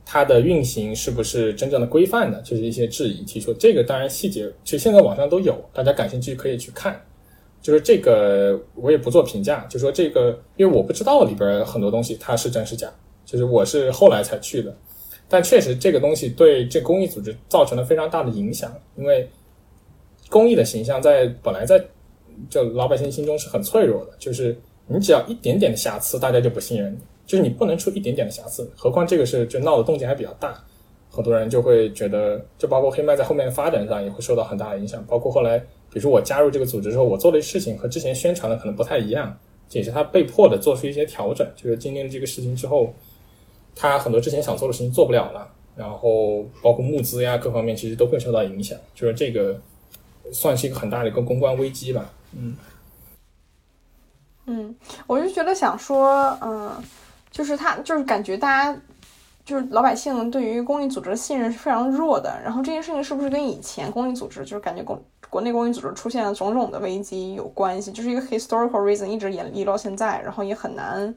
[0.05, 3.53] 它的运行是不是真正的规范的，就是一些质疑提出。
[3.55, 6.97] 这个当然细节其实现在网上都有，大家感兴趣可以去看。
[7.61, 12.89] 就是这个我也不做评价，就说这个，因为我不知道里边很多东西它是真是假，
[13.25, 14.73] 就是我是后来才去的，
[15.28, 19.30] 但确实这个东西对这公益组织造成了非常大的影响，因为。
[20.30, 21.84] 公益的形象在本来在
[22.49, 24.55] 就老百姓心中是很脆弱的，就是
[24.86, 28.69] 你只要一点点的瑕疵，大家就不信任你，就是你不能出一点点的瑕疵。
[28.75, 30.63] 何况这个是就闹的动静还比较大，
[31.09, 35.03] 很多人就会觉得，就包括黑麦在后面的发展上也会受到很大的影响。
[35.07, 39.36] 包括后来，比如说我加入这个组织之后，我做的事情和之前宣传的可能不太一样，
[39.67, 41.47] 这也是他被迫的做出一些调整。
[41.55, 42.93] 就是经历了这个事情之后，
[43.75, 48.78] 他很多之前想做的事情做不了了，然后包括募资呀各方面其实都会受到影响。
[48.93, 49.59] 就是这个。
[50.34, 52.05] 算是一个很大的一个公关危机吧，
[52.36, 52.55] 嗯，
[54.45, 54.75] 嗯，
[55.05, 56.71] 我就觉得想说，嗯，
[57.32, 58.80] 就是他就是感觉大家
[59.45, 67.91] 就是老百姓对于公益组织的信任是非常弱的，然后这件事情是不是跟以前公益组织就是感觉公国内公益组织出现了种种的危机有关系？
[67.91, 71.13] 就是一个 historical reason 一直演绎到现在，然后也很难，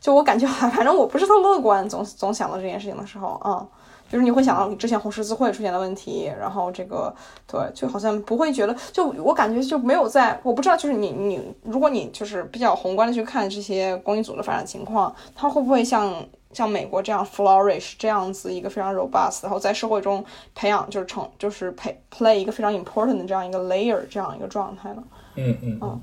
[0.00, 3.66] 就我感觉反正我不是特乐观，总总想到这件事情的时候啊。
[4.10, 7.14] 就是你会想到之前红十字会出现的问题，然后这个
[7.46, 16.12] 对，就好像不会觉得，就我感觉就没有在，我不知道，就是你你，如果你就是比较宏观的去看这些公益组的发展情况，它会不会像
[16.52, 20.24] 像美国这样 flourish 这样子一个非常 robust，然后在社会中
[20.56, 25.04] 培养就是成就是培 play 一个非常 important 的这样一个 layer 这样一个状态呢？
[25.36, 26.00] 嗯嗯嗯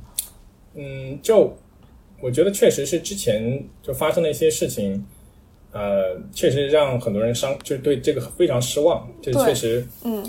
[0.76, 1.54] 嗯，就
[2.22, 5.06] 我觉得确实是之前就发生了一些事情。
[5.78, 9.08] 呃，确实让很多人伤，就是对这个非常失望。
[9.22, 10.24] 这确实，嗯。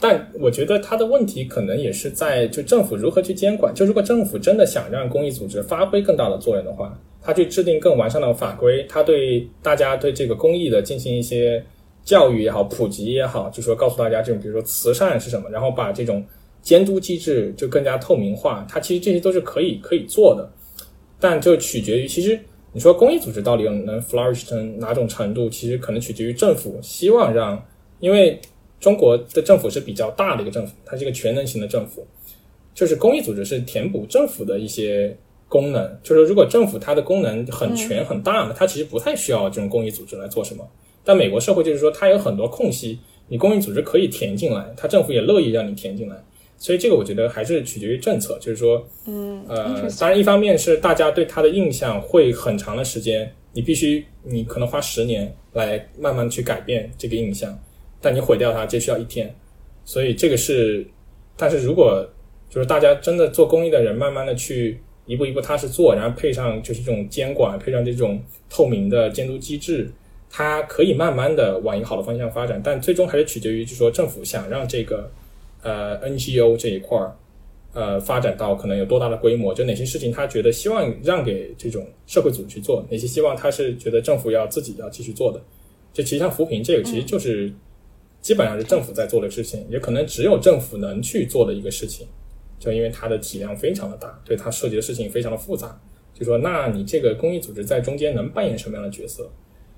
[0.00, 3.74] 但我觉得他的问题可能也是在就政府如何去监管。
[3.74, 11.62] 就如果政府真的想让公益组织发挥更大的作用的话，他去制定更完善的法规，他对大家对这个公益的进行一些
[12.02, 16.24] 教育也好，普及也好，就说告诉大家这种比如说慈善是什么，然后把这种
[16.62, 18.66] 监督机制就更加透明化。
[18.68, 20.50] 它其实这些都是可以可以做的，
[21.20, 22.40] 但就取决于其实。
[22.72, 25.48] 你说公益组织到底能 flourish 成哪种程度？
[25.48, 27.62] 其实可能取决于政府希望让，
[28.00, 28.40] 因为
[28.80, 32.06] 中国的政府是比较大的一个政府，它是一个全能型的政府。
[32.74, 35.14] 就是公益组织是填补政府的一些
[35.48, 35.98] 功能。
[36.02, 40.66] 就是如果政府它的功能很全很大嘛，它其实不太需要这种公益组织来做什么。
[41.04, 42.98] 但美国社会就是说，它有很多空隙，
[43.28, 46.16] 你公益组织可以填进来，它政府也乐意让你填进来。
[46.62, 57.58] 所以这个我觉得还是取决于政策，就是说，嗯，呃，当然一方面是大家对他的印象会很长的时间，你必须你可能花十年来慢慢去改变这个印象，
[58.00, 59.34] 但你毁掉它只需要一天，
[59.84, 60.86] 所以这个是，
[61.36, 62.08] 但是如果
[62.48, 69.90] 就是大家真的做公益的人，慢慢的去一步一步踏实做，然后配上就是这种监管，配上这种透明的监督机制，
[70.30, 75.10] 它可以慢慢的往一个好的方向发展，但最终还是取决于就是说政府想让这个。
[75.62, 77.16] 呃，NGO 这一块儿，
[77.72, 79.54] 呃，发展到可能有多大的规模？
[79.54, 82.84] 就哪些事情他觉得希望让给这种社会组织去做？
[82.90, 85.40] 哪些希望他是觉得政府要自己要继续做的？
[85.92, 87.52] 就其实像扶贫这个，其实就是
[88.20, 92.06] 基本上是政府在做的事情，也可能只有政府能去做的一个事情。
[92.58, 95.80] 就因为它的体量非常的大，对它涉及的事情非常的复杂。
[96.14, 99.30] 就说，那你这个公益组织在中间能扮演什么样的角色？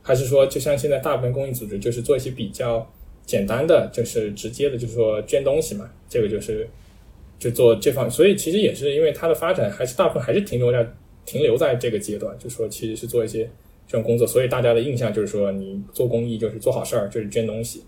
[0.03, 2.91] 还是说，就像现在大部分公益组织就是做一些比较。
[3.27, 6.69] 简单的就是直接的，就是说捐东西嘛，这个就是
[7.39, 10.87] 就做这方，所以其实也是因为它的发展还是大部分还是停留在
[11.25, 13.51] 停留在这个阶段，就说其实是做一些
[13.87, 17.83] 这种工作，所以大家的印象就是说你做公益就是做好事儿，就是捐东西。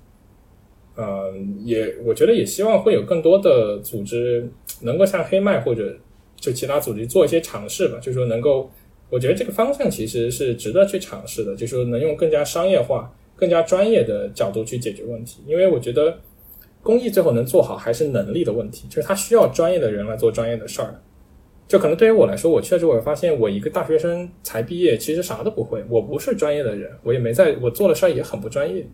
[0.97, 4.51] 嗯，也我觉得也希望会有更多的组织
[4.81, 5.95] 能够像黑麦或者
[6.37, 8.71] 就其他组织做一些尝试吧，就是说能够，
[9.11, 13.15] 我觉得这个方向其实是值得去尝试的，就是说能用更加商业化。
[13.37, 16.19] 更加专业的角度去解决问题，因为我觉得
[16.83, 20.95] 公益最后能做好还是能力的问题，就是他需要专业的人来做专业的事儿。
[21.69, 25.85] 就可能对于我来说，我去了之后，我发现我一个大学生才毕业，其实啥都不会。
[25.89, 28.87] 我不是专业的人，我也没在我做的事儿也很不专业。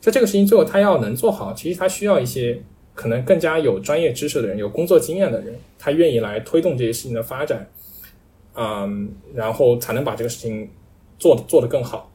[0.00, 2.58] 就这个事情最后他要能做好，其实他需要一些
[2.94, 7.68] 可能更加有专业知识的人、有工作经验的人，他愿意来推动这些事情的发展，
[8.54, 10.70] 嗯，然后才能把这个事情
[11.18, 12.10] 做做得更好。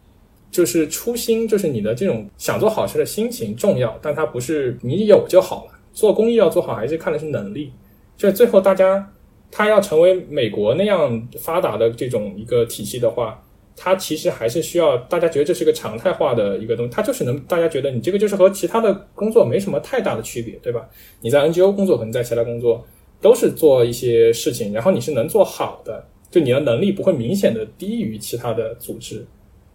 [0.52, 5.72] 就是初心，就是你的这种想做好事的心情重要，但它不是你有就好了。
[5.94, 7.72] 做公益要做好，还是看的是能力。
[8.16, 9.12] 就最后大家，
[9.52, 13.44] 他要成为美国那样发达的这种一个体系的话，
[13.76, 20.88] 它其实还是需要大家觉得这是个常态化的一个东西，它就是能大家觉得你这个就是和其他的工作没什么太大的区别，对吧？
[21.22, 22.86] 你在 NGO 工作，可能在其他工作
[23.22, 29.26] 都是做一些事情，然后你是能做好的，就你的能力不会明显的低于其他的组织。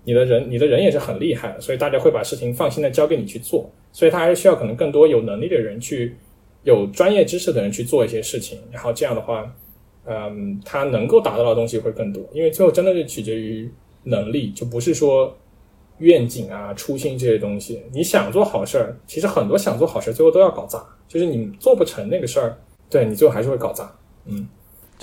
[0.04, 3.70] 你的人，你的人也是很厉害的，所以大家会把事情放心的交给你去做。
[3.92, 6.14] 所以他还是需要可能更多有能力的人去，
[6.64, 8.58] 有专业知识的人去做一些事情。
[8.70, 9.50] 然后这样的话，
[10.06, 12.22] 嗯，他能够达到的东西会更多。
[12.32, 13.70] 因为最后真的是取决于
[14.02, 15.34] 能力，就不是说
[15.98, 17.80] 愿景啊、初心这些东西。
[17.92, 22.58] 你想做好事儿，其实很多想做好事儿最后都要搞砸，就是你做不成那个事儿，
[22.90, 23.90] 对你最后还是会搞砸。
[24.26, 24.46] 嗯。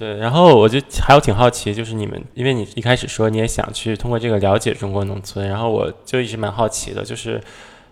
[0.01, 7.39] 对，然后我就还有挺好奇，就是你们，因为你一开始说你也想去通过这个了解中国农村，然后我就一直蛮好奇的，就是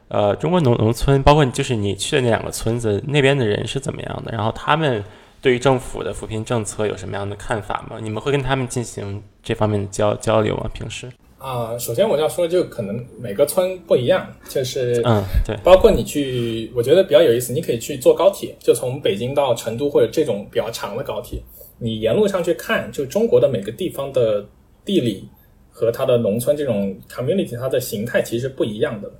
[0.07, 5.03] 呃，中国农农村，包括就是你去的那两个村子那边的人是怎么样的，然后他们
[5.39, 7.97] 对于政府的扶贫政策有什么样的看法吗？
[8.01, 10.67] 你们会跟他们进行这方面的交交流吗？
[10.73, 11.07] 平时？
[11.37, 21.39] 啊，首先我要说，就可能每个村不一样，就是嗯，对，包括你去，我觉得比较有意思，你可以去坐高铁，就从北京到成都或者这种比较长的高铁。
[21.79, 24.45] 你沿路上去看，就中国的每个地方的
[24.85, 25.27] 地理
[25.71, 29.11] 和它的农村这种 community，它的形态其实不一样的。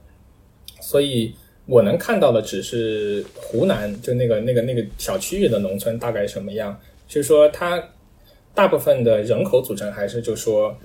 [0.81, 1.33] 所以
[1.65, 6.79] 我能看到的只是湖南，就那个那个那个小区域的农村大概什么样。
[7.07, 7.83] 就是说，它
[8.53, 10.75] 大部分的人口组成还是就说，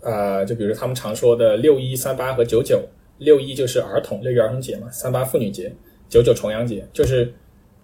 [0.00, 2.82] 呃，就比如他们常说的六一、三八和九九。
[3.18, 5.72] 六一就是儿童，六一儿童节嘛；三八妇女节，
[6.08, 7.32] 九九重阳节，就是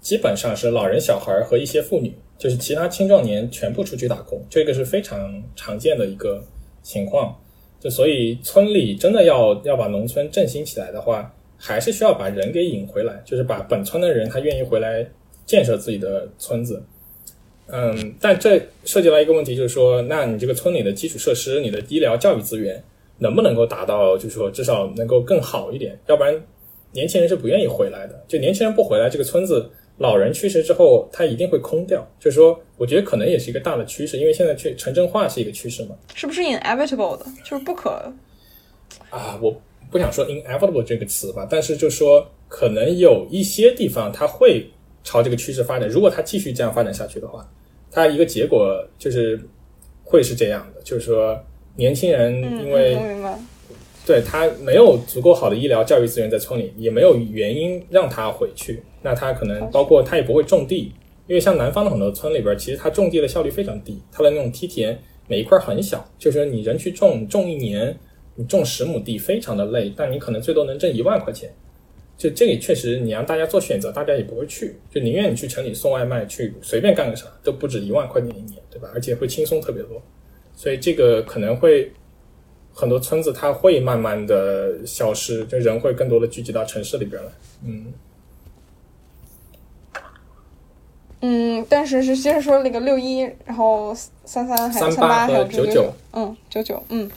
[0.01, 2.13] 基本上是老人、小孩和一些妇女。
[2.41, 6.43] 就是其他青壮年全部出去打工，这个是非常常见的一个
[6.83, 7.39] 情况。
[7.79, 15.07] 就所以村里真的要要把农村振兴起来的话，还是需要把人给引回来，就是把本村的人他愿意回来
[15.45, 16.83] 建设自己的村子。
[17.67, 22.83] 嗯，但这涉及到一个问题，就是说，那你这个村里的基础设施、你的医疗教育资源
[23.19, 25.95] 能不能够达到，就是说至少能够更好一点？
[26.07, 26.35] 要不然
[26.93, 28.25] 年轻人是不愿意回来的。
[28.27, 29.71] 就年轻人不回来，这个村子。
[30.01, 32.03] 老人去世之后，他一定会空掉。
[32.19, 35.95] 就是说，我觉得可能也是一个大的趋势，因为现在去城镇化是一个趋势嘛。
[36.15, 37.27] 是不是 inevitable 的？
[37.45, 37.91] 就是不可
[39.11, 39.55] 啊，我
[39.91, 44.67] 不想说 inevitable 这个词吧，但是就说可能有一些地方它会
[45.05, 45.87] 朝这个趋势发展。
[45.87, 47.47] 如果它继续这样发展下去的话，
[47.91, 49.39] 它一个结果就是
[50.03, 51.39] 会是这样的，就是说
[51.77, 52.99] 年轻人因为。
[54.07, 58.83] 对他没有足够好的医疗教育资源在村里，也没有原因让他回去。
[59.03, 60.93] 那它可能包括它也不会种地，
[61.27, 64.01] 因为像南方的很多村里边，其实它种地的效率非常低。
[64.13, 67.97] 它的那种梯田每一块很小，就是你人去种，种一年
[68.35, 71.51] 你种十亩地非常的累，但你可能最多能挣一万块钱。
[72.17, 78.91] 就这里确实，你让大家做选择，大家也不会去，就宁愿你去城里送外卖，去随便干个啥都不止一万块钱一年，对吧？
[78.95, 80.03] 而且会轻松特别多。
[80.55, 81.91] 所以这个可能会。
[82.73, 87.33] 很多村子它会慢慢的消失，就人会更多的聚集到城市里边来。
[87.67, 87.93] 嗯，
[91.21, 93.95] 嗯，但是是接着说那个六一，然后
[94.25, 97.11] 三三还有三八还有九九，嗯，九九，嗯。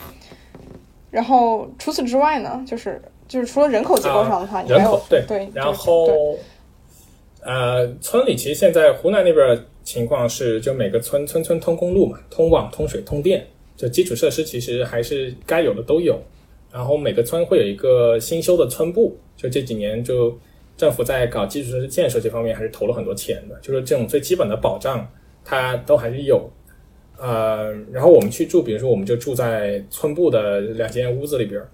[1.10, 6.36] 然后除此之外呢，就是就是除了人口结构上的话，人口对对，然后
[7.40, 13.46] 呃，村里其实现在湖南那边情况是，就每个村村村通公路嘛，通网、通水、通电。
[13.76, 16.16] 就基础设施其实还是该有的都有，
[16.70, 19.16] 然后每个村会有一个新修的村部。
[19.36, 20.38] 就这几年，就
[20.76, 23.58] 政府在搞基础设施建设这方面还是投了很多钱的。
[23.60, 25.06] 就是这种最基本的保障，
[25.44, 26.50] 它都还是有。
[27.18, 31.68] 呃，然后我们去住，比如说我们就住在村部的两间屋子里边儿。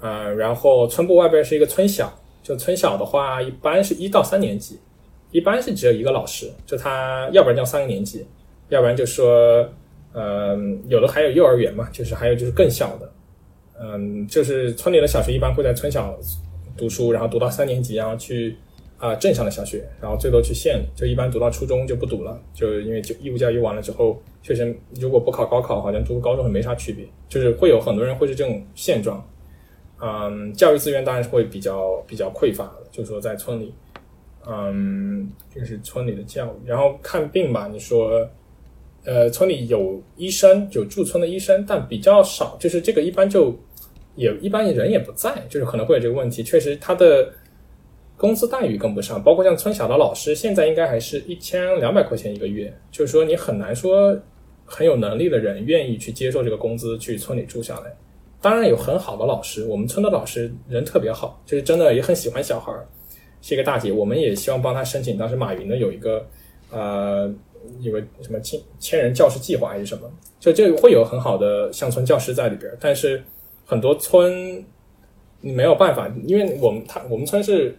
[0.00, 4.78] 呃，然后村部外边是一个村小，就村小的话，一般是一到三年级，
[5.30, 8.26] 一般是只有一个老师，就他要不然叫三个年级，
[8.68, 9.68] 要不然就说。
[10.14, 13.10] 嗯，有的还有幼儿园嘛，就是还有就是更小的，
[13.80, 16.14] 嗯，就是村里的小学一般会在村小
[16.76, 18.56] 读书，然后读到三年级，然后去
[18.98, 29.24] 啊镇上的小学，然后最多去县里，就一般读到初中就不读了，就因为就义务教育完了之后，确实如果不考高考，好像读高中也没啥区别，就是会有很多人会是这种现状，
[30.00, 33.74] 嗯，教育资源当然是会比较比较匮乏的，就说在村里，
[34.46, 38.28] 嗯，就是村里的教育，然后看病吧，你说。
[39.04, 42.56] 呃，村里有医生，有驻村的医生，但比较少。
[42.60, 43.52] 就是这个一般就
[44.14, 46.42] 也一般人也不在，就是可能会有这个问题。
[46.42, 47.32] 确实，他的
[48.16, 54.16] 工资待遇跟不上，包括像村小的老师，现在应该还是一千两百块钱一个月，就是说你很难说
[54.64, 57.92] 很有能力的人愿意去接受这个工资去村里住下来。
[58.40, 62.86] 当然有很好的老师，我们村的老师人特别好，就是真的也很喜欢小孩儿，
[63.40, 65.16] 是一个大姐，我们也希望帮她申请。
[65.16, 66.26] 当时马云的有一个
[66.70, 67.32] 呃
[67.80, 70.10] 有个什么千千人教师计划还是什么，
[70.40, 73.22] 就这会有很好的乡村教师在里边儿，但是
[73.72, 74.62] 很多村
[75.40, 77.74] 你没有办法，因为我们他我们村是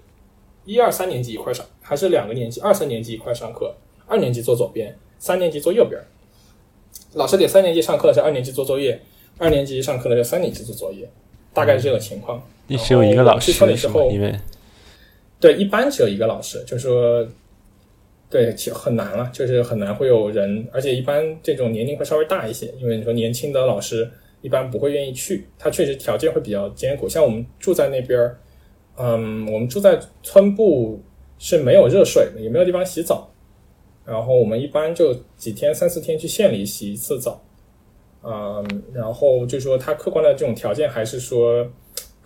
[0.66, 3.76] 一二三年级一块上，还是两个年级二三年级一块上课，
[4.08, 6.02] 二年级坐左边，三年级坐右边。
[7.14, 9.00] 老师给三年级上课的是二年级做作业，
[9.38, 11.08] 二年级上课的是三年级做作业，
[11.54, 12.42] 大概是这个情况。
[12.66, 14.02] 你只有一个老师去村里之是吗？
[14.12, 14.34] 因为
[15.40, 17.24] 对，一般只有一个老师，就是说，
[18.32, 24.10] 对，很难了，就是很难会有人，而且一般这种年龄会稍微大一些，因为你说年轻的老师
[24.44, 27.10] 一般不会愿意去，他确实条件会比较艰苦。
[27.10, 28.40] 像我们住在那边儿，
[28.98, 31.02] 嗯，我们住在村部
[31.40, 33.34] 是没有热水的，也没有地方洗澡，
[34.06, 37.44] 然后我们一般就几天三四天去县里洗一次澡，
[38.22, 41.68] 嗯，然后就说他客观的这种条件还是说。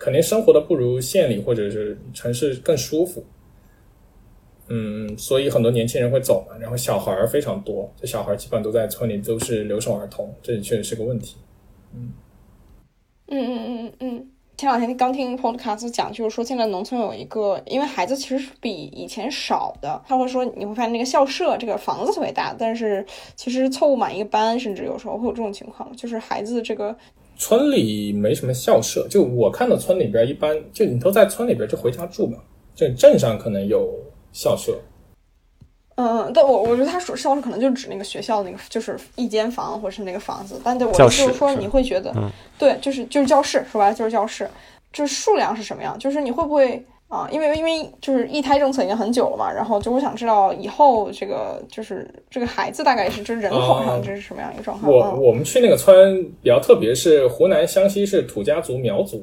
[0.00, 3.24] 肯定生活的不如县里或者是城市更舒服，
[4.68, 11.38] 嗯，所以很多年轻人会走嘛，然后小孩儿非常多，这小孩儿基本都在村里都是留守儿童，这确实是个问题。
[11.94, 12.12] 嗯
[13.28, 14.26] 嗯嗯嗯嗯。
[14.56, 23.06] 前两天刚听 podcast 讲，就是说现在农村有一个，因为孩子其实是比以前少的，他会说你会发现那个校舍这个房子特别大，但是
[23.36, 26.96] 其实凑不满一个班，甚至有时候会有这种情况，就是孩子这个
[27.36, 32.38] 村里没什么校舍，就我看到村里边一般，就你都在村里边就回家住嘛。
[32.74, 33.88] 就镇上可能有
[34.32, 34.76] 校舍，
[36.00, 40.60] 嗯，但我我觉得他说校舍可能就指那个学校那个，就是一间房或者是那个房子。
[40.62, 44.48] 但对我的意思就是说，你会觉得，嗯对，就是就是教室，说白了就是教室，
[44.92, 45.98] 就是数量是什么样？
[45.98, 47.28] 就是你会不会啊？
[47.32, 54.92] 因为因为就是一胎政策已经很久了嘛，然后就我想知道以后这个就是这个孩子大概是就是人口上哦这是什么样一个状况？
[54.92, 59.20] 我嗯我们去那个村比较特别，是湖南湘西是土家族苗族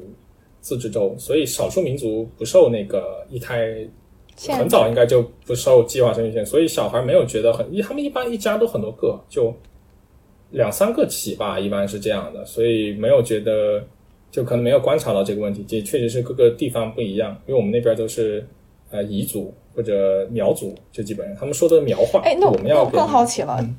[0.60, 3.88] 自治州，所以少数民族不受那个一胎限
[4.48, 9.54] 很早应该就不受计划生育限，所以小孩没有觉得很，一他们一般一家都很多个，就
[10.50, 13.82] 两三个起吧，一般是这样的，所以没有觉得，
[14.30, 15.64] 就可能没有观察到这个问题。
[15.66, 18.46] 这确实是各个地方不一样，因为我们那边都是
[18.90, 23.56] 呃彝族或者苗族，就基本上他们说的苗话，哎，那我们要我更好奇了。
[23.60, 23.76] 嗯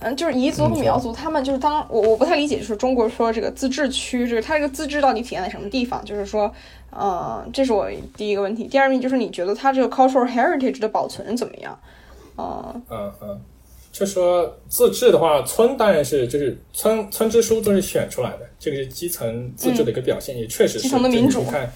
[0.00, 6.04] 嗯，就是彝族和苗族，他们就是当我我不太理解，就是中国说这个自治区，就是它这个自治到底体现在什么地方？
[6.04, 6.50] 就是说，
[6.96, 8.68] 呃，这是我第一个问题。
[8.68, 11.78] 第二问题就是你觉得它这个 cultural heritage 的保存怎么样？
[12.36, 13.40] 呃，嗯嗯，
[13.92, 21.72] 就说自治的话，村当然是就是村村支书都是选出来的，这个是基层自治的一个表现，也确实是基层的民主就你看，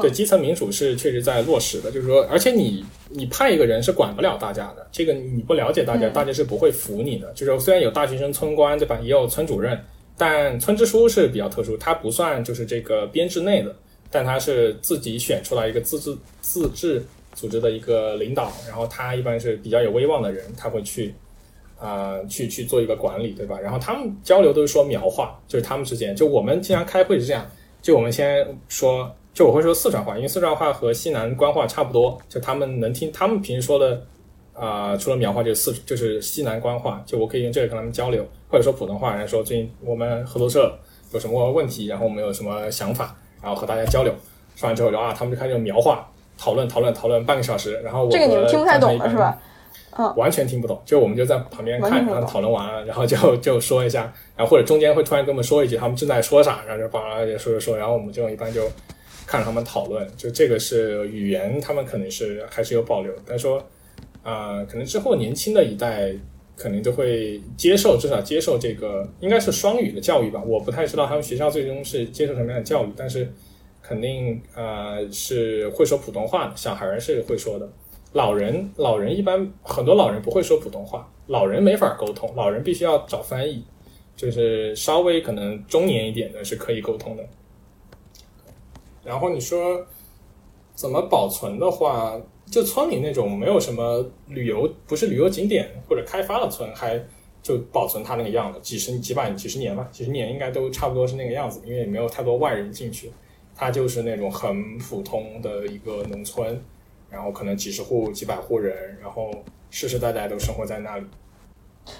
[0.00, 7.30] 对基层民主是确实在落实的，就是说，而且你你派一个人是管不了大家的，这个你不了解大家，大家是不会服你的。
[7.32, 9.78] 就是说虽然有大学生村官对吧，也有村主任，
[10.16, 13.74] 但村支书是比较特殊，他不算就是这个编制内的，
[14.12, 17.02] 但他是自己选出来一个自治自治
[17.34, 21.14] 组织的一个领导，然后他一般是比较有威望的人，他会去
[21.80, 23.58] 啊、去去做一个管理，对吧？
[23.58, 27.44] 然后他们交流都是说苗话，就是他们之间，就我们经常开会是这样，
[27.80, 34.06] 就我们先说，就我会说四川话，因为四川话和西南官话差不多，就他们能听，他们平时说的
[34.54, 40.78] 啊、除了苗话就是四就是西南官话，就我可以用这个跟他们交流，或者说普通话，然后说最近我们合作社
[41.12, 44.14] 有什么问题，然后我们有什么想法，然后和大家交流，
[44.54, 46.08] 说完之后就啊，他们就开始用苗话
[46.38, 49.38] 讨论讨论讨论半个小时，然后我这个你们和听不太懂张晨一般了是吧？
[50.16, 58.62] 完全听不懂，就我们就在旁边看，然后讨论完了，然后就就说一下，然后或者中间会突然跟我们说一句他们正在说啥，然后就叭叭就说说说，然后我们就一般就
[59.26, 63.58] 看着他们讨论，就这个是语言，他们可能是还是有保留，但说
[64.22, 66.10] 啊、呃可能之后年轻的一代
[66.56, 73.32] 肯定就会接受，至少接受这个应该是双语的教育吧，我不太知道他们学校最终是接受什么样的教育，但是
[73.80, 77.68] 肯定呃是会说普通话的，小孩儿是会说的。
[78.12, 83.64] 老人，老人一般很多老人不会说普通话，老人没法沟通，老人必须要找翻译，
[84.14, 87.24] 就是稍微可能中年一点的是可以沟通的。
[89.02, 89.84] 然后你说
[90.74, 92.20] 怎么保存的话，
[92.52, 97.02] 就村里那种没有什么旅游，不是旅游景点或者开发的村，还
[97.42, 103.10] 就保存它那个样子，几十几百几十年吧，几十年应该都差不多是那个样子，因为没有太多外人进去，
[103.56, 106.62] 它就是那种很普通的一个农村。
[107.10, 109.30] 然后可能几十户、几百户人，然后
[109.68, 111.04] 世世代代都生活在那里。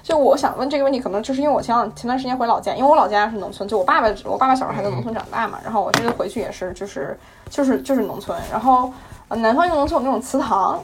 [0.02, 7.14] 就我想问这个问题，可能就是因为我前两前段时间回老家，因为我老家是农村，就我爸爸我爸爸小时候还在农村长大嘛，然后我这次回去也是就是
[7.50, 8.90] 就是就是农村，然后
[9.36, 10.80] 南方一个农村有那种祠堂，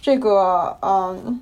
[0.00, 1.40] 这个嗯。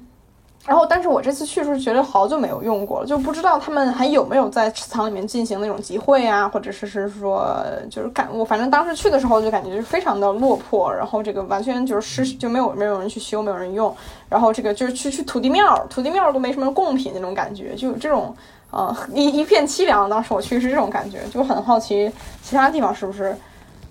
[0.67, 7.57] 然后，但是我这次去是觉得好久没有用过了，就不知道他们还有没有在祠堂里面进行那种集会啊，或者是是说
[7.89, 13.97] 就是感我反正当时去的时候就感觉就是非常的落魄，然后这个完全就是失就没有没有人去修，没有人用，
[14.29, 18.35] 然后这个就是去去土地庙，土地庙都没什么贡品那种感觉，就这种
[18.73, 20.11] 呃一一片凄凉。
[20.11, 22.11] 当时我去是这种感觉，就很好奇
[22.43, 23.37] 其他地方是不是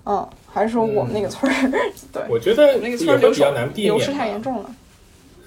[0.04, 1.70] 嗯，还是说我们那个村儿
[2.10, 4.74] 对，我觉得那个村儿流也会比较难避免流失太严重了。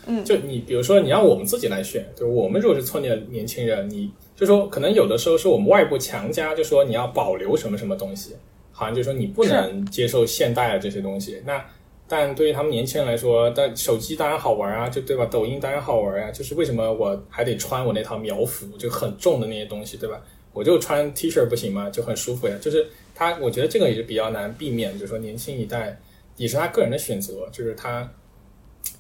[0.06, 8.36] 嗯，就你比如说，你让我们自己来选，就我们如果是村里的年轻人，你就说可能有的时候是我们外部强加，就说你要保留什么什么东西，
[8.72, 11.42] 好像就说你不能接受现代的这些东西。
[11.44, 11.60] 那
[12.08, 15.26] 但对于他们年轻人来说，但手机当然好玩啊，就对吧？
[15.26, 20.22] 抖音当然好玩啊，就是为什么我还得穿我那套苗服，就很重的那些东西，对吧？
[20.54, 21.90] 我就穿 T 恤不行吗？
[21.92, 22.56] 就很舒服呀。
[22.60, 22.88] 就是
[23.20, 26.00] 他，我觉得这个也是比较难避免，就是说年轻一代
[26.38, 28.10] 也是他个人的选择，就是他。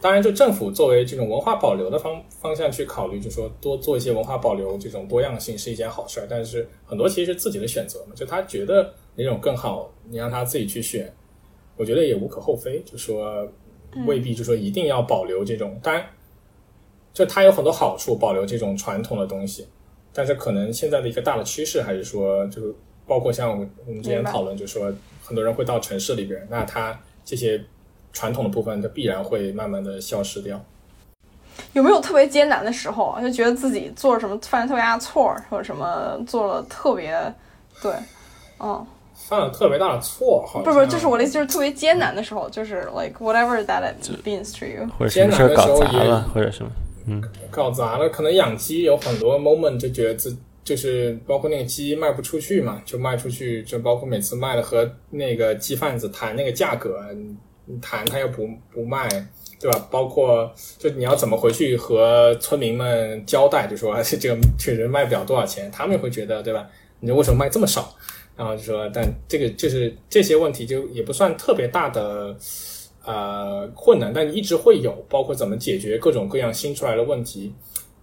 [0.02, 6.28] 当然，就政府作为这种文化保留的方方向去考虑，就说多做一些文化保留这种多样性是一件好事儿。
[6.30, 11.12] 但是很多其实是自己的选择嘛，就他觉得哪种更好，你让他自己去选，
[11.78, 12.82] 我觉得也无可厚非。
[12.86, 13.48] 就说
[14.06, 16.06] 未必就说一定要保留这种，当然，
[17.14, 19.66] 就它有很多好处，保留这种传统的东西。
[20.12, 22.76] 但是可能现在的一个大的趋势还是说，就
[23.10, 23.56] 包括像我
[23.92, 24.94] 们之前讨论，就说
[25.26, 27.62] 很多人会到城市里边，那他这些。
[28.12, 30.60] 传统的部分，它必然会慢慢的消失掉。
[31.74, 33.22] 有没有特别艰难的时候啊？
[33.22, 37.14] 就觉得自己做了什么犯了特别大的错，或者什么做了特别
[37.84, 37.94] 对，
[38.60, 38.84] 嗯，
[39.14, 46.72] 犯了特别大的错，好，不是不是，就是我的意思，就是特别艰难的时候，就是 like whatever that it means to you，或者什么事搞砸了，或者什么，
[47.06, 50.36] 嗯，搞砸了，可能养鸡有很多 moment 就觉得自
[50.70, 57.00] 就是包括那个鸡卖不出去嘛，就卖出去，就包括每次卖了和那个鸡贩子谈那个价格。
[57.80, 59.08] 谈他又不不卖，
[59.60, 59.88] 对吧？
[59.92, 66.68] 包括就你要怎么回去和村民们交代，就说 这个确实卖不了多少钱，他们也会觉得，对吧？
[67.00, 67.96] 你为什么卖这么少？
[68.36, 72.36] 然后就说，但这个就是这些问题就也不算特别大的
[73.06, 77.54] 呃困难，但一直会有，包括怎么解决各种各样新出来的问题。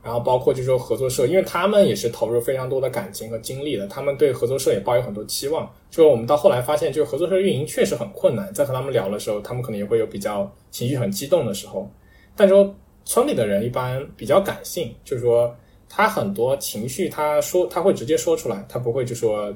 [0.07, 5.69] 然后包括就是说合作社，因为他们也是投入非常多的感情和精力的，他们对合作社也抱有很多期望。
[5.91, 11.91] 就我们到后来发现，就是合作社运营确实很困难，在和他们聊的时候，他们可能也会有比较情绪很激动的时候。
[12.37, 12.73] 但说
[13.05, 15.53] 村里的人一般比较感性，就是说
[15.89, 19.53] 他很多情绪，他说他会直接说出来，他不会就说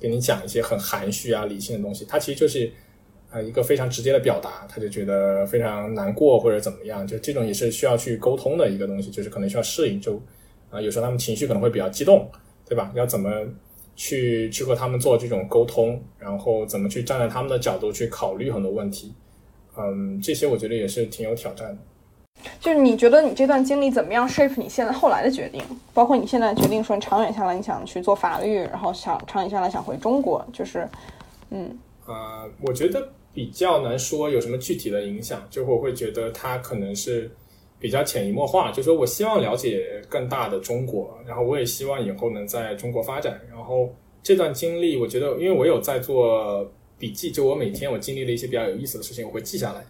[0.00, 2.72] 给你讲一些很含蓄啊理性的东西，他其实就是。
[3.32, 9.98] 啊，一个非常直接的表达，他就觉得非常难过或者怎么样，就这种也是需要去沟通的一个东西，就是可能需要适应。
[9.98, 10.20] 就
[10.70, 12.30] 啊，有时候他们情绪可能会比较激动，
[12.68, 12.92] 对吧？
[12.94, 13.30] 要怎么
[13.96, 19.14] 去去和他们做这种沟通，然后怎么去站在他们的角度去考虑很多问题，
[19.78, 21.78] 嗯，这些我觉得也是挺有挑战的。
[22.60, 25.62] 就是你觉得你这段经历怎么样 shape 你现在后来的决定？
[25.94, 30.86] 包括你现在决定说你长远下来你想去做法律，然后想长远下来想回中国，就是
[31.50, 33.08] 嗯啊，我觉得。
[33.34, 37.30] 比较难说有什么具体的影响，就我会觉得它可能是
[37.78, 38.70] 比较潜移默化。
[38.70, 43.40] 就说我希望了解更大的中国，然后我也希望以后能在中国发展。
[43.50, 43.90] 然后
[44.22, 49.82] 这段经历，我觉得因为我有在做笔记，就我每天我经历了一些比较有意思的事情，我会记下来。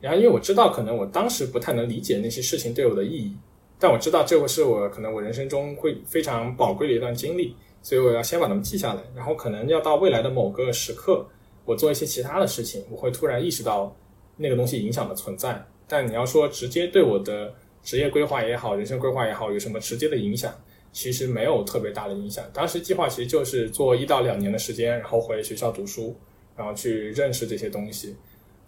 [0.00, 3.36] 然后因为我知道可能我当时不太能理解那些事情对我的意义，
[3.78, 9.02] 但我知道这个是我可能我人生中会非常宝贵的一段经历，所以我要先把它们记下来。
[9.14, 11.26] 然后可能要到未来的某个时刻。
[11.66, 13.94] 我做一些其他的事情，我会突然意识到
[14.38, 15.62] 那个东西影响的存在。
[15.86, 17.52] 但你要说直接对我的
[17.82, 20.52] 职业规划也好，人生规划也好，有什么直接的影响，
[20.92, 22.44] 其实没有特别大的影响。
[22.52, 26.16] 当时计划其实就是做一到两年的时间，然后回学校读书，
[26.56, 28.16] 然后去认识这些东西。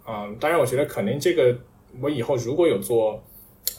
[0.07, 1.57] 嗯，当然，我觉得可能这个
[2.01, 3.21] 我以后如果有做，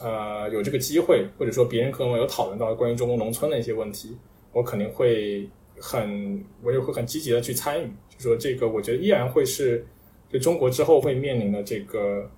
[0.02, 4.16] 呃，有这个机会，或者说别人跟我有讨论到关于中国农村的一些问题，
[4.52, 5.48] 我肯定会
[5.78, 7.90] 很，我也会很积极的去参与。
[8.20, 9.84] 说这个，我觉得依然会是
[10.28, 12.30] 就中国之后会面临的这个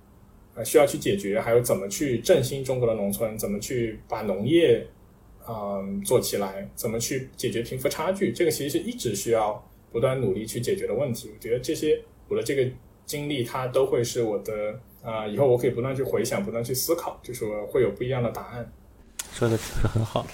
[0.55, 4.87] 呃需要去解决，还有怎么去振兴中国的农村，怎么去把农业
[5.47, 11.29] 嗯做起来，怎么去解决贫富差距，这个其实是一直需要不断努力去解决的问题。
[11.33, 12.65] 我觉得这些我的这个
[13.05, 18.71] 经历，它都会是我的啊，以后我可以不断去回想，不断去思考，就说会有不一样的答案。
[19.33, 20.25] 说的是很好，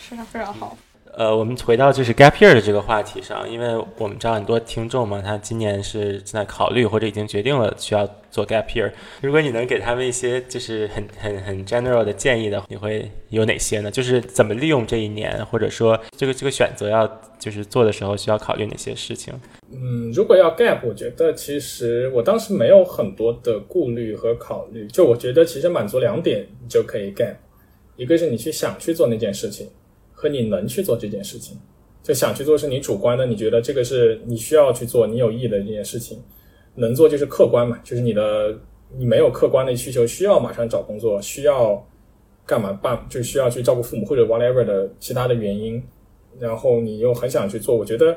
[0.00, 0.76] 是的，非常好。
[1.18, 3.66] 呃，我们回到就是 gap year 的这个话题上，因为
[3.96, 8.92] 我们知道很多听众嘛，他今年是正在考虑或者已经决定了需要做 gap year。
[9.20, 13.90] 如果你能给他们一些就是很很很 general 的建议的，你会有哪些呢？
[13.90, 17.04] 就是怎么利用这一年，或者说这个这个选择要
[17.36, 19.34] 就是做的时候需要考虑哪些事情？
[19.72, 27.34] 嗯，如果要 gap，我觉得其实我当时没有很多的顾虑和考虑，就我觉得其实满足两点就可以 gap，
[27.96, 29.68] 一个是你去想去做那件事情。
[30.20, 31.56] 和你能去做这件事情，
[32.02, 36.20] 就想去做是你主观的，你觉得这个是你需要去做，你有意义的这件事情，
[36.74, 38.52] 能做就是客观嘛，就是你的
[38.98, 41.80] 你没有客观的需求，需要马上找工作，需要
[42.44, 45.80] 干嘛办，就需要去照顾父母或者 whatever 的其他的原因，
[46.40, 48.16] 然后你又很想去做，我觉得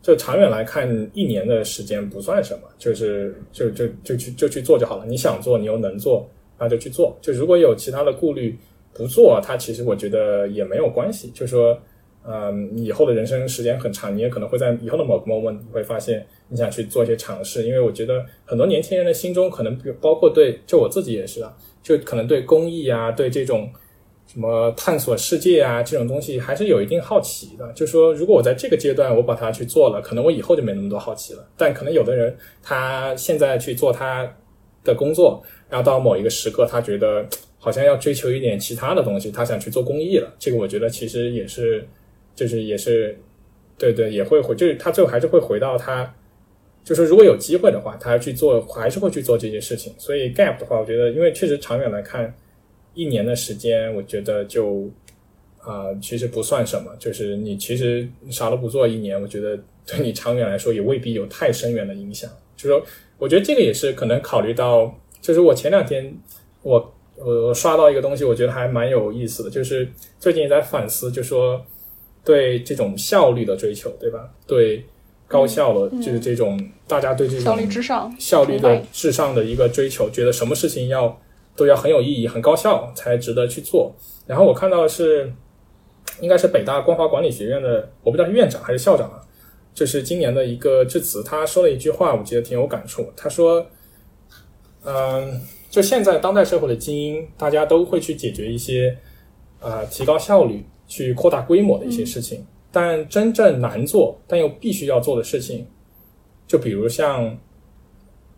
[0.00, 5.04] 就长远来看，一年的时间不算什么，就是就就就去就去做就好了。
[5.04, 7.18] 你想做，你又能做，那就去做。
[7.20, 8.56] 就如果有其他的顾虑。
[8.92, 11.30] 不做，它其实我觉得也没有关系。
[11.30, 11.78] 就是说，
[12.26, 17.62] 嗯，以后的人生时间很长，你也可能会在以后的某个 moment 你会发现你想去做一些尝试。
[17.62, 23.70] 因为我觉得很多年轻人的心中可能包括对，就我自己也是啊，就可能对公益啊，对这种
[24.26, 27.72] 什么探索世界啊这种东西还是有一定好奇的。
[27.72, 31.48] 就说如果我在这个阶段我把它去做了，可能我以后就没那么多好奇了。
[31.56, 34.30] 但可能有的人他现在去做他
[34.84, 37.24] 的工作，然后到某一个时刻他觉得。
[37.62, 40.34] 好像要追求一点其他的东西，他想去做公益了。
[40.38, 41.86] 这个我觉得其实也是，
[42.34, 43.14] 就是也是，
[43.76, 46.10] 对对，也会回，就是他最后还是会回到他，
[46.82, 49.92] 就是如果有机会的话，他要去做，还是会去做这些事情。
[49.98, 52.34] 所以 gap 的话，我觉得，因为确实长远来看，
[52.94, 54.88] 一年的时间，我觉得就
[55.58, 56.96] 啊，其实不算什么。
[56.98, 62.30] 就是你其实啥都不做一年，我觉得对你长远来说也未必有太深远的影响。
[62.56, 62.82] 就是说，
[63.18, 66.10] 我觉得这个也是可能考虑到，就是我前两天
[66.62, 66.94] 我。
[67.22, 69.86] 我我刷到一个东西，我觉得还蛮有意思的，就是
[70.18, 71.62] 最近也在反思，就说
[72.24, 74.30] 对这种效率的追求，对吧？
[74.46, 74.84] 对
[75.28, 81.20] 高效的，就是这种大家对这种效率至上、效率的至上的一个追求，觉得什么事情要
[81.54, 83.94] 都要很有意义、很高效才值得去做。
[84.26, 85.30] 然后我看到的是，
[86.20, 89.20] 应该是北大光华管理学院的，我不知道是院长还是校长啊，
[89.74, 93.12] 就是今年的一个致辞，他说了一句话，我觉得挺有感触。
[93.14, 93.66] 他说，
[94.84, 95.40] 嗯。
[95.70, 98.94] 就现在当代社会的精英，大家都会去解决一些，
[99.60, 102.44] 呃，提高效率、去扩大规模的一些事情。
[102.72, 105.66] 但真正难做但又必须要做的事情，
[106.46, 107.38] 就比如像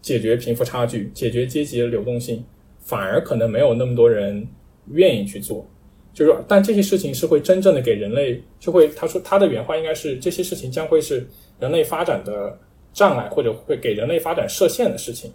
[0.01, 2.45] 解决贫富差距、解决阶级的流动性，
[2.79, 4.47] 反而可能没有那么多人
[4.91, 5.67] 愿意去做。
[6.15, 11.27] 就是说，但这些事情是会真正的给人类，就会他说他的原话应该是这些事情将会是
[11.59, 12.59] 人类发展的
[12.93, 15.33] 障碍，或者会给人类发展设限的事情。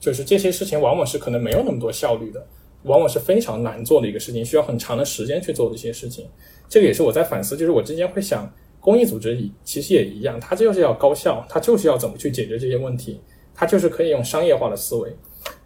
[0.00, 2.44] 就是这些事情往往是可能没有那么多效率的，
[2.84, 6.26] 往往是非常难做的一个事情，需要很长的时间去做这些事情。
[6.68, 13.20] 这个也是我在反思，就是我之前会想，公益组织其实也一样，它就是要高效，它就是要怎么去解决这些问题，
[13.54, 15.14] 它就是可以用商业化的思维。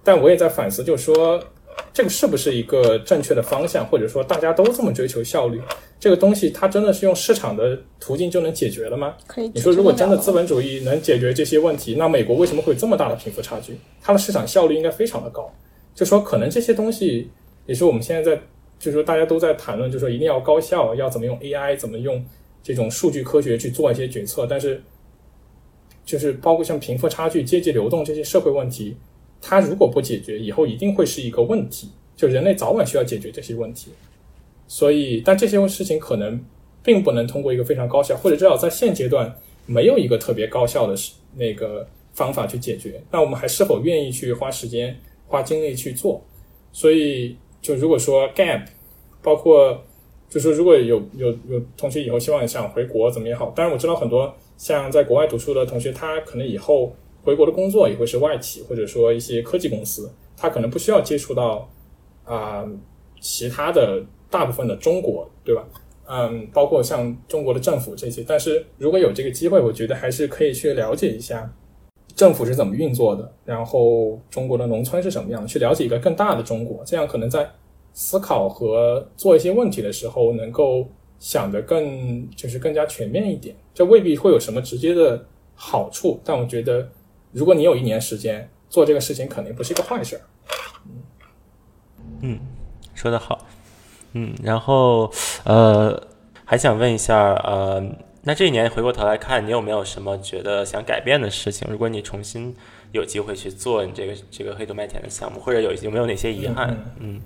[0.02, 1.42] 但我也在反思，就是说。
[1.92, 5.60] 这个是不是一个正确的方向，或者说大家都这么追求效率？
[6.00, 9.14] 这个东西它真的是用市场的途径就能解决了吗？
[9.26, 9.50] 可以。
[9.54, 13.78] 你说如果真的资本主义能解决这些问题，那美国为什么会有这么大的贫富差距？
[14.02, 15.50] 它的市场效率应该非常的高。
[15.94, 17.30] 就说可能这些东西
[17.66, 18.42] 也是我们现在在，
[18.78, 22.22] 就是说大家都在谈论，就是说一定要高效，要怎么用 AI，怎么用
[22.62, 24.46] 这种数据科学去做一些决策。
[24.46, 24.82] 但是，
[26.04, 28.96] 就是包括像贫富差距、阶级流动这些社会问题。
[29.46, 31.90] 它如果不解决，以后一定会是一个问题。
[32.16, 33.90] 就人类早晚需要解决这些问题，
[34.68, 36.40] 所以，但这些事情可能
[36.80, 39.34] 并不能通过一个非常高效，或者至少在现阶段
[39.66, 43.02] 没有一个特别高效的是那个方法去解决。
[43.10, 44.96] 那我们还是否愿意去花时间、
[45.26, 46.22] 花精力去做？
[46.72, 48.64] 所以，就如果说 gap，
[49.20, 49.82] 包括
[50.30, 56.94] 就是如果有有有同学以后希望想回国怎么也好，当然我知道很多像在国外读书的同学，他可能以后。
[57.24, 61.66] 回国的工作也会是外企，或者说一些科技公司，他可能不需要接触到
[62.24, 62.64] 啊
[63.18, 65.66] 其他的大部分的中国，对吧？
[66.06, 68.22] 嗯，包括像中国的政府这些。
[68.28, 71.50] 但是如果有这个机会，我觉得还是可以去了解一下
[72.14, 77.50] 政府是怎么运作的，然后中国的农村是什么样，去了解一个更大的中国，这样可能在
[77.94, 80.86] 思考和做一些问题的时候，能够
[81.18, 83.56] 想得更就是更加全面一点。
[83.72, 85.24] 这未必会有什么直接的
[85.54, 86.86] 好处，但我觉得。
[87.34, 90.20] 如果你有一年时间做这个事情，肯定不是一个坏事儿。
[92.22, 92.38] 嗯，
[92.94, 93.46] 说的好。
[94.12, 95.12] 嗯，然后
[95.44, 96.00] 呃，
[96.44, 97.84] 还想问一下，呃，
[98.22, 101.66] 那这一年回过头来看，你有没有什么觉得想改变的事情？
[101.68, 102.54] 如果你重新
[102.92, 106.94] 有机会去做你这个这个黑土麦田的项目，或者有有没有哪些遗憾？
[107.00, 107.20] 嗯，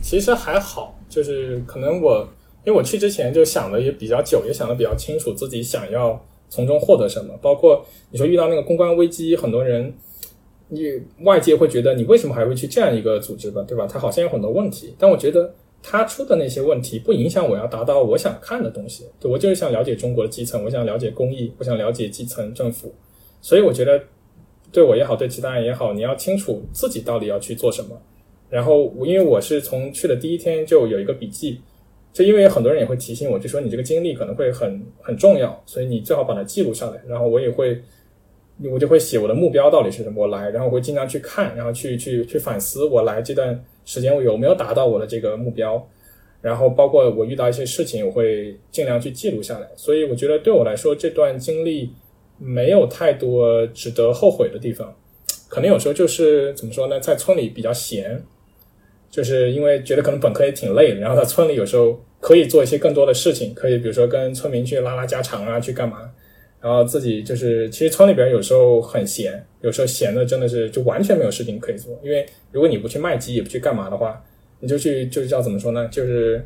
[0.00, 2.28] 其实还好，就是可能我
[2.64, 7.34] 因为我去之前就想的也比较久，也想的比较清楚自己想要从中获得什么。
[7.42, 9.92] 包括你说遇到那个公关危机，很多人
[10.68, 10.88] 你
[11.22, 13.88] 外界会觉得你为什么还会去这样一个组织吧，对吧？
[13.90, 15.52] 它好像有很多问题，但我觉得
[15.82, 19.04] 他出的那些问题不影响我要达到我想看的东西。
[19.18, 22.94] 对我就是想了解中国的基层，我想了解公益，我想了解基层政府，
[23.42, 24.00] 所以我觉得
[24.70, 28.00] 对我也好，对其他人也好，你要清楚自己到底要去做什么。
[28.48, 31.60] 然后因为我是从去的第一天就有一个笔记。
[32.14, 37.02] 就因为很多人也会提醒我，就说你这个经历可能会很很重要，所以你最好把它记录下来。
[37.08, 37.82] 然后我也会，
[38.70, 45.84] 我就会写我的目标到底是什么，我来，然后我会经常去看，然后去去去反思我来这段时间我有没有达到我的这个目标。
[46.40, 49.66] 然后包括我遇到一些事情，我会尽量去记录下来。
[49.74, 51.90] 所以我觉得对我来说，这段经历
[52.38, 54.94] 没有太多值得后悔的地方。
[55.48, 58.22] 可能有时候就是怎么说呢，在村里比较闲。
[59.14, 66.10] 就是因为觉得可能本科也挺累的，然后在村里有时候可以做一些更多的事情，可以比如说跟村民去拉拉家常啊，去干嘛，
[66.60, 74.20] 然后自己就是其实村里边有时候很闲，有时候闲的真的是就完全没有事情可以做，因为如果你不去卖鸡也不去干嘛的话，
[74.58, 76.44] 你就去就是叫怎么说呢，就是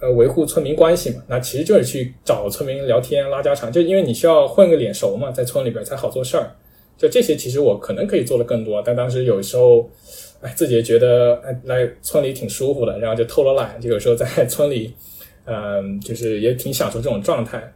[0.00, 6.52] 呃维护村民关系嘛，那其实就是去找村民聊天拉家常，就因为你需要混个脸熟嘛，在村里边才好做事儿，
[6.96, 9.90] 就这些其实我可能可以做的更多，但当时有时候。
[10.42, 14.94] 哎，自己也觉得哎，来村里挺舒服的，然后就偷了懒，就有时候在村里，
[15.46, 17.72] 嗯，就是也挺享受这种状态，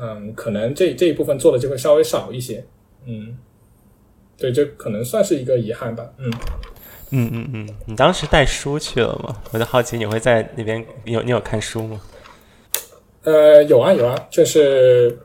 [0.00, 2.64] 嗯，可能这这一部分做的就会稍微少一些，
[3.06, 3.36] 嗯，
[4.36, 6.32] 对，这可能算是一个遗憾吧，嗯，
[7.10, 9.36] 嗯嗯嗯，你当时带书去了吗？
[9.52, 12.00] 我就好奇你会在那边你有你有看书吗？
[13.24, 15.18] 呃，有啊有啊，就是。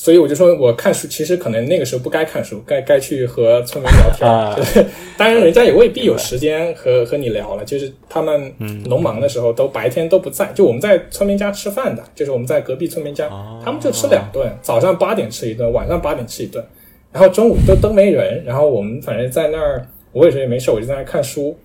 [0.00, 4.30] 所以我就说，我看书其实可能那个时候不该看书，该该去和村民聊天。
[4.56, 7.64] 就是，当然人家也未必有时间和和你聊了。
[7.64, 8.54] 就是他们
[8.84, 10.52] 农忙的时候，都白天都不在。
[10.54, 13.28] 就我们在村民家吃饭的，就是我们在隔壁村民家，
[13.64, 16.64] 他们就吃两顿，早上八点吃一顿，晚上八点吃一顿，
[17.10, 18.44] 然后中午都都没人。
[18.44, 21.58] 然后我们反正在那儿，我有时候也没事，我就在那儿看书。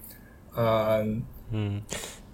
[0.55, 0.97] 啊，
[1.51, 1.80] 嗯，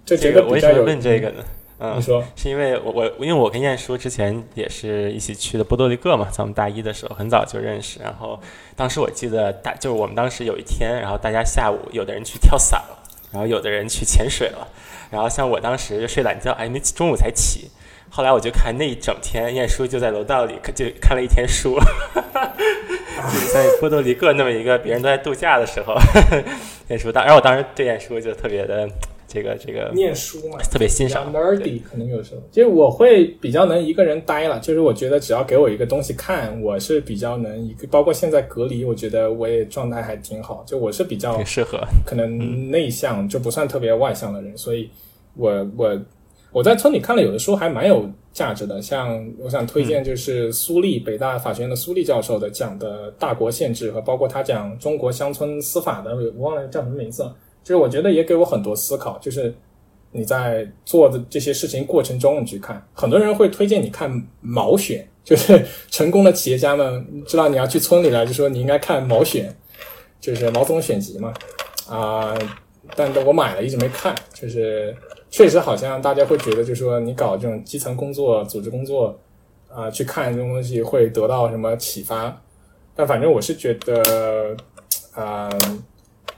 [0.06, 1.44] 就觉得比较有问这个呢。
[1.82, 8.00] 嗯，你说是因为我我因为我跟晏殊之前也是一起去的波多黎各嘛，在我们大一的时候很早就认识。
[8.00, 8.38] 然后
[8.76, 12.98] 当时我记得大就是我们当时有一天，然后大家下午有的人去跳伞了，
[13.32, 14.68] 然后有的人去潜水了。
[15.10, 17.70] 然后像我当时就睡懒觉，哎，没中午才起。
[18.10, 21.78] 后来我就看那一整天，晏殊就在楼道里就看了一天书，
[23.54, 25.96] 在波多黎各那么一个别人都在度假的时候，
[26.90, 28.86] 晏殊当，然后我当时对晏殊就特别的。
[29.32, 34.58] 这个这个念书嘛，特别欣赏 nerdy，可能有时候，其实我会比较能一个人呆了。
[34.58, 37.86] 就是我觉得只要给我一个东西看，我是比较能一个。
[37.86, 40.64] 包括现在隔离，我觉得我也状态还挺好。
[40.66, 44.90] 就我是比较适合，可能内向就不算特别外向的人，所以
[45.36, 45.96] 我我
[46.50, 48.82] 我在村里看了有的书还蛮有价值的。
[48.82, 57.36] 像我想推荐就是苏立北大法学院的苏立教授的讲的《大国限制》和包括他讲中国乡村司法的，我忘了叫什么名字了。
[57.62, 59.54] 就是我觉得也给我很多思考，就是
[60.12, 64.10] 你在做的这些事情过程中，你去看，很多人会推荐你看
[64.40, 69.48] 《毛选》， 就是成功的企业家们知道你要去村里了，就说你应该看《毛选》，
[70.20, 71.32] 就是毛总选集嘛，
[71.88, 72.36] 啊，
[72.96, 74.96] 但我买了一直没看，就是
[75.30, 79.16] 确实好像大家会觉得，就是说你搞这种基层工作、组织工作
[79.68, 82.42] 啊，去看这种东西会得到什么启发，
[82.96, 84.56] 但反正我是觉得，
[85.14, 85.48] 啊。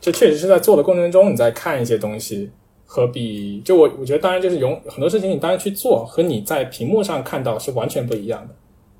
[0.01, 2.51] 这确实是在做的过程中，你在看一些东西，
[2.85, 8.55] 和比就我我觉得当然就是有很多事情，你当然去做，和你在屏幕上看到是完全不一样的。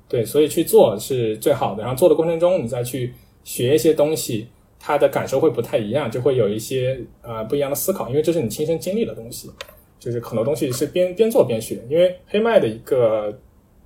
[0.07, 1.81] 对，所以去做是最好的。
[1.83, 4.47] 然后做的过程中，你再去学一些东西，
[4.79, 9.49] 他的感受会不太一样，就会有一些呃不一样的思考，因为这是你亲身经历的东西。
[9.99, 11.81] 就是很多东西是边边做边学。
[11.89, 13.33] 因为黑麦的一个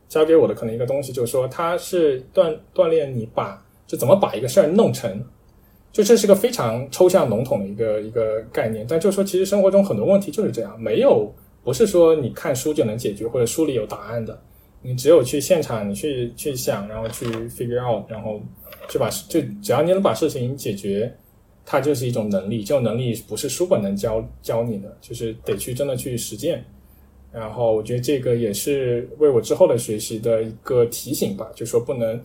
[0.10, 5.24] 教给我的可能一个东西，就是说它是锻锻炼你把就怎么把一个事儿弄成。
[5.92, 11.34] 就这是个非常抽象笼统的一个一个概念，但就是说，其实生活中很多问题就是这样，没有
[11.64, 14.40] 不是说你看书就能解决，或者书里有答案的，
[14.84, 18.40] 你只有去现场，你去去想，然后去 figure out，然后
[18.88, 21.12] 去把就只要你能把事情解决，
[21.66, 26.64] 它就是一种能力，这种能力不是书本能教教你的，就是得去真的去实践。
[27.34, 32.22] 然后我觉得这个也是为我之后的学习的一个提醒吧，就说不能。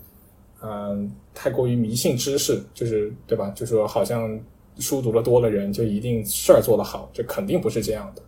[0.62, 3.50] 嗯，太过于迷信知识，就是对吧？
[3.50, 4.38] 就说好像
[4.78, 8.22] 书读的多的人就一定事儿做得好，这肯定不是这样的。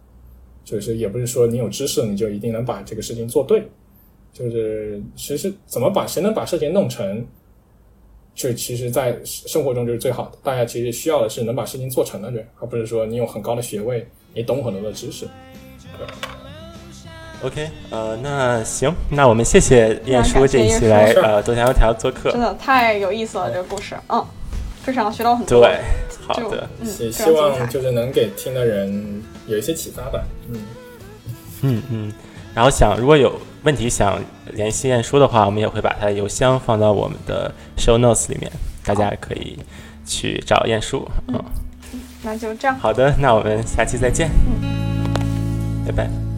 [0.64, 3.62] 就是也不是说你有知识你就一定能把这个事情做对。
[4.32, 7.24] 就是其实怎么把谁能把事情弄成，
[8.34, 10.38] 就其实在生活中就是最好的。
[10.42, 14.04] 大家其实需要的是能把事情做成的人，而不是说你有很高的学位，
[14.34, 15.24] 你懂很多的知识。
[17.42, 22.40] OK，呃，那行，那我们谢谢晏殊这一期来 呃多条油条做客真。
[22.40, 24.24] 的太有意思了，这个故事，嗯，
[24.82, 25.60] 非常学到很多。
[25.60, 25.80] 对，
[26.26, 27.30] 好就的，嗯，希希。
[27.30, 30.22] 望就是能给听的人有一些启发吧。
[30.50, 30.60] 嗯，
[31.62, 32.12] 嗯嗯。
[32.54, 34.18] 然后想如果有问题想
[34.52, 38.50] 联系晏殊的话，我们也会把他的邮箱放到我们的 show notes 里面，
[38.84, 39.58] 大家可以
[40.06, 41.06] 去找晏殊。
[41.28, 41.44] 嗯，
[42.22, 42.74] 那就这样。
[42.78, 44.30] 好的，那我们下期再见。
[44.62, 44.84] 嗯
[45.86, 46.33] 拜拜。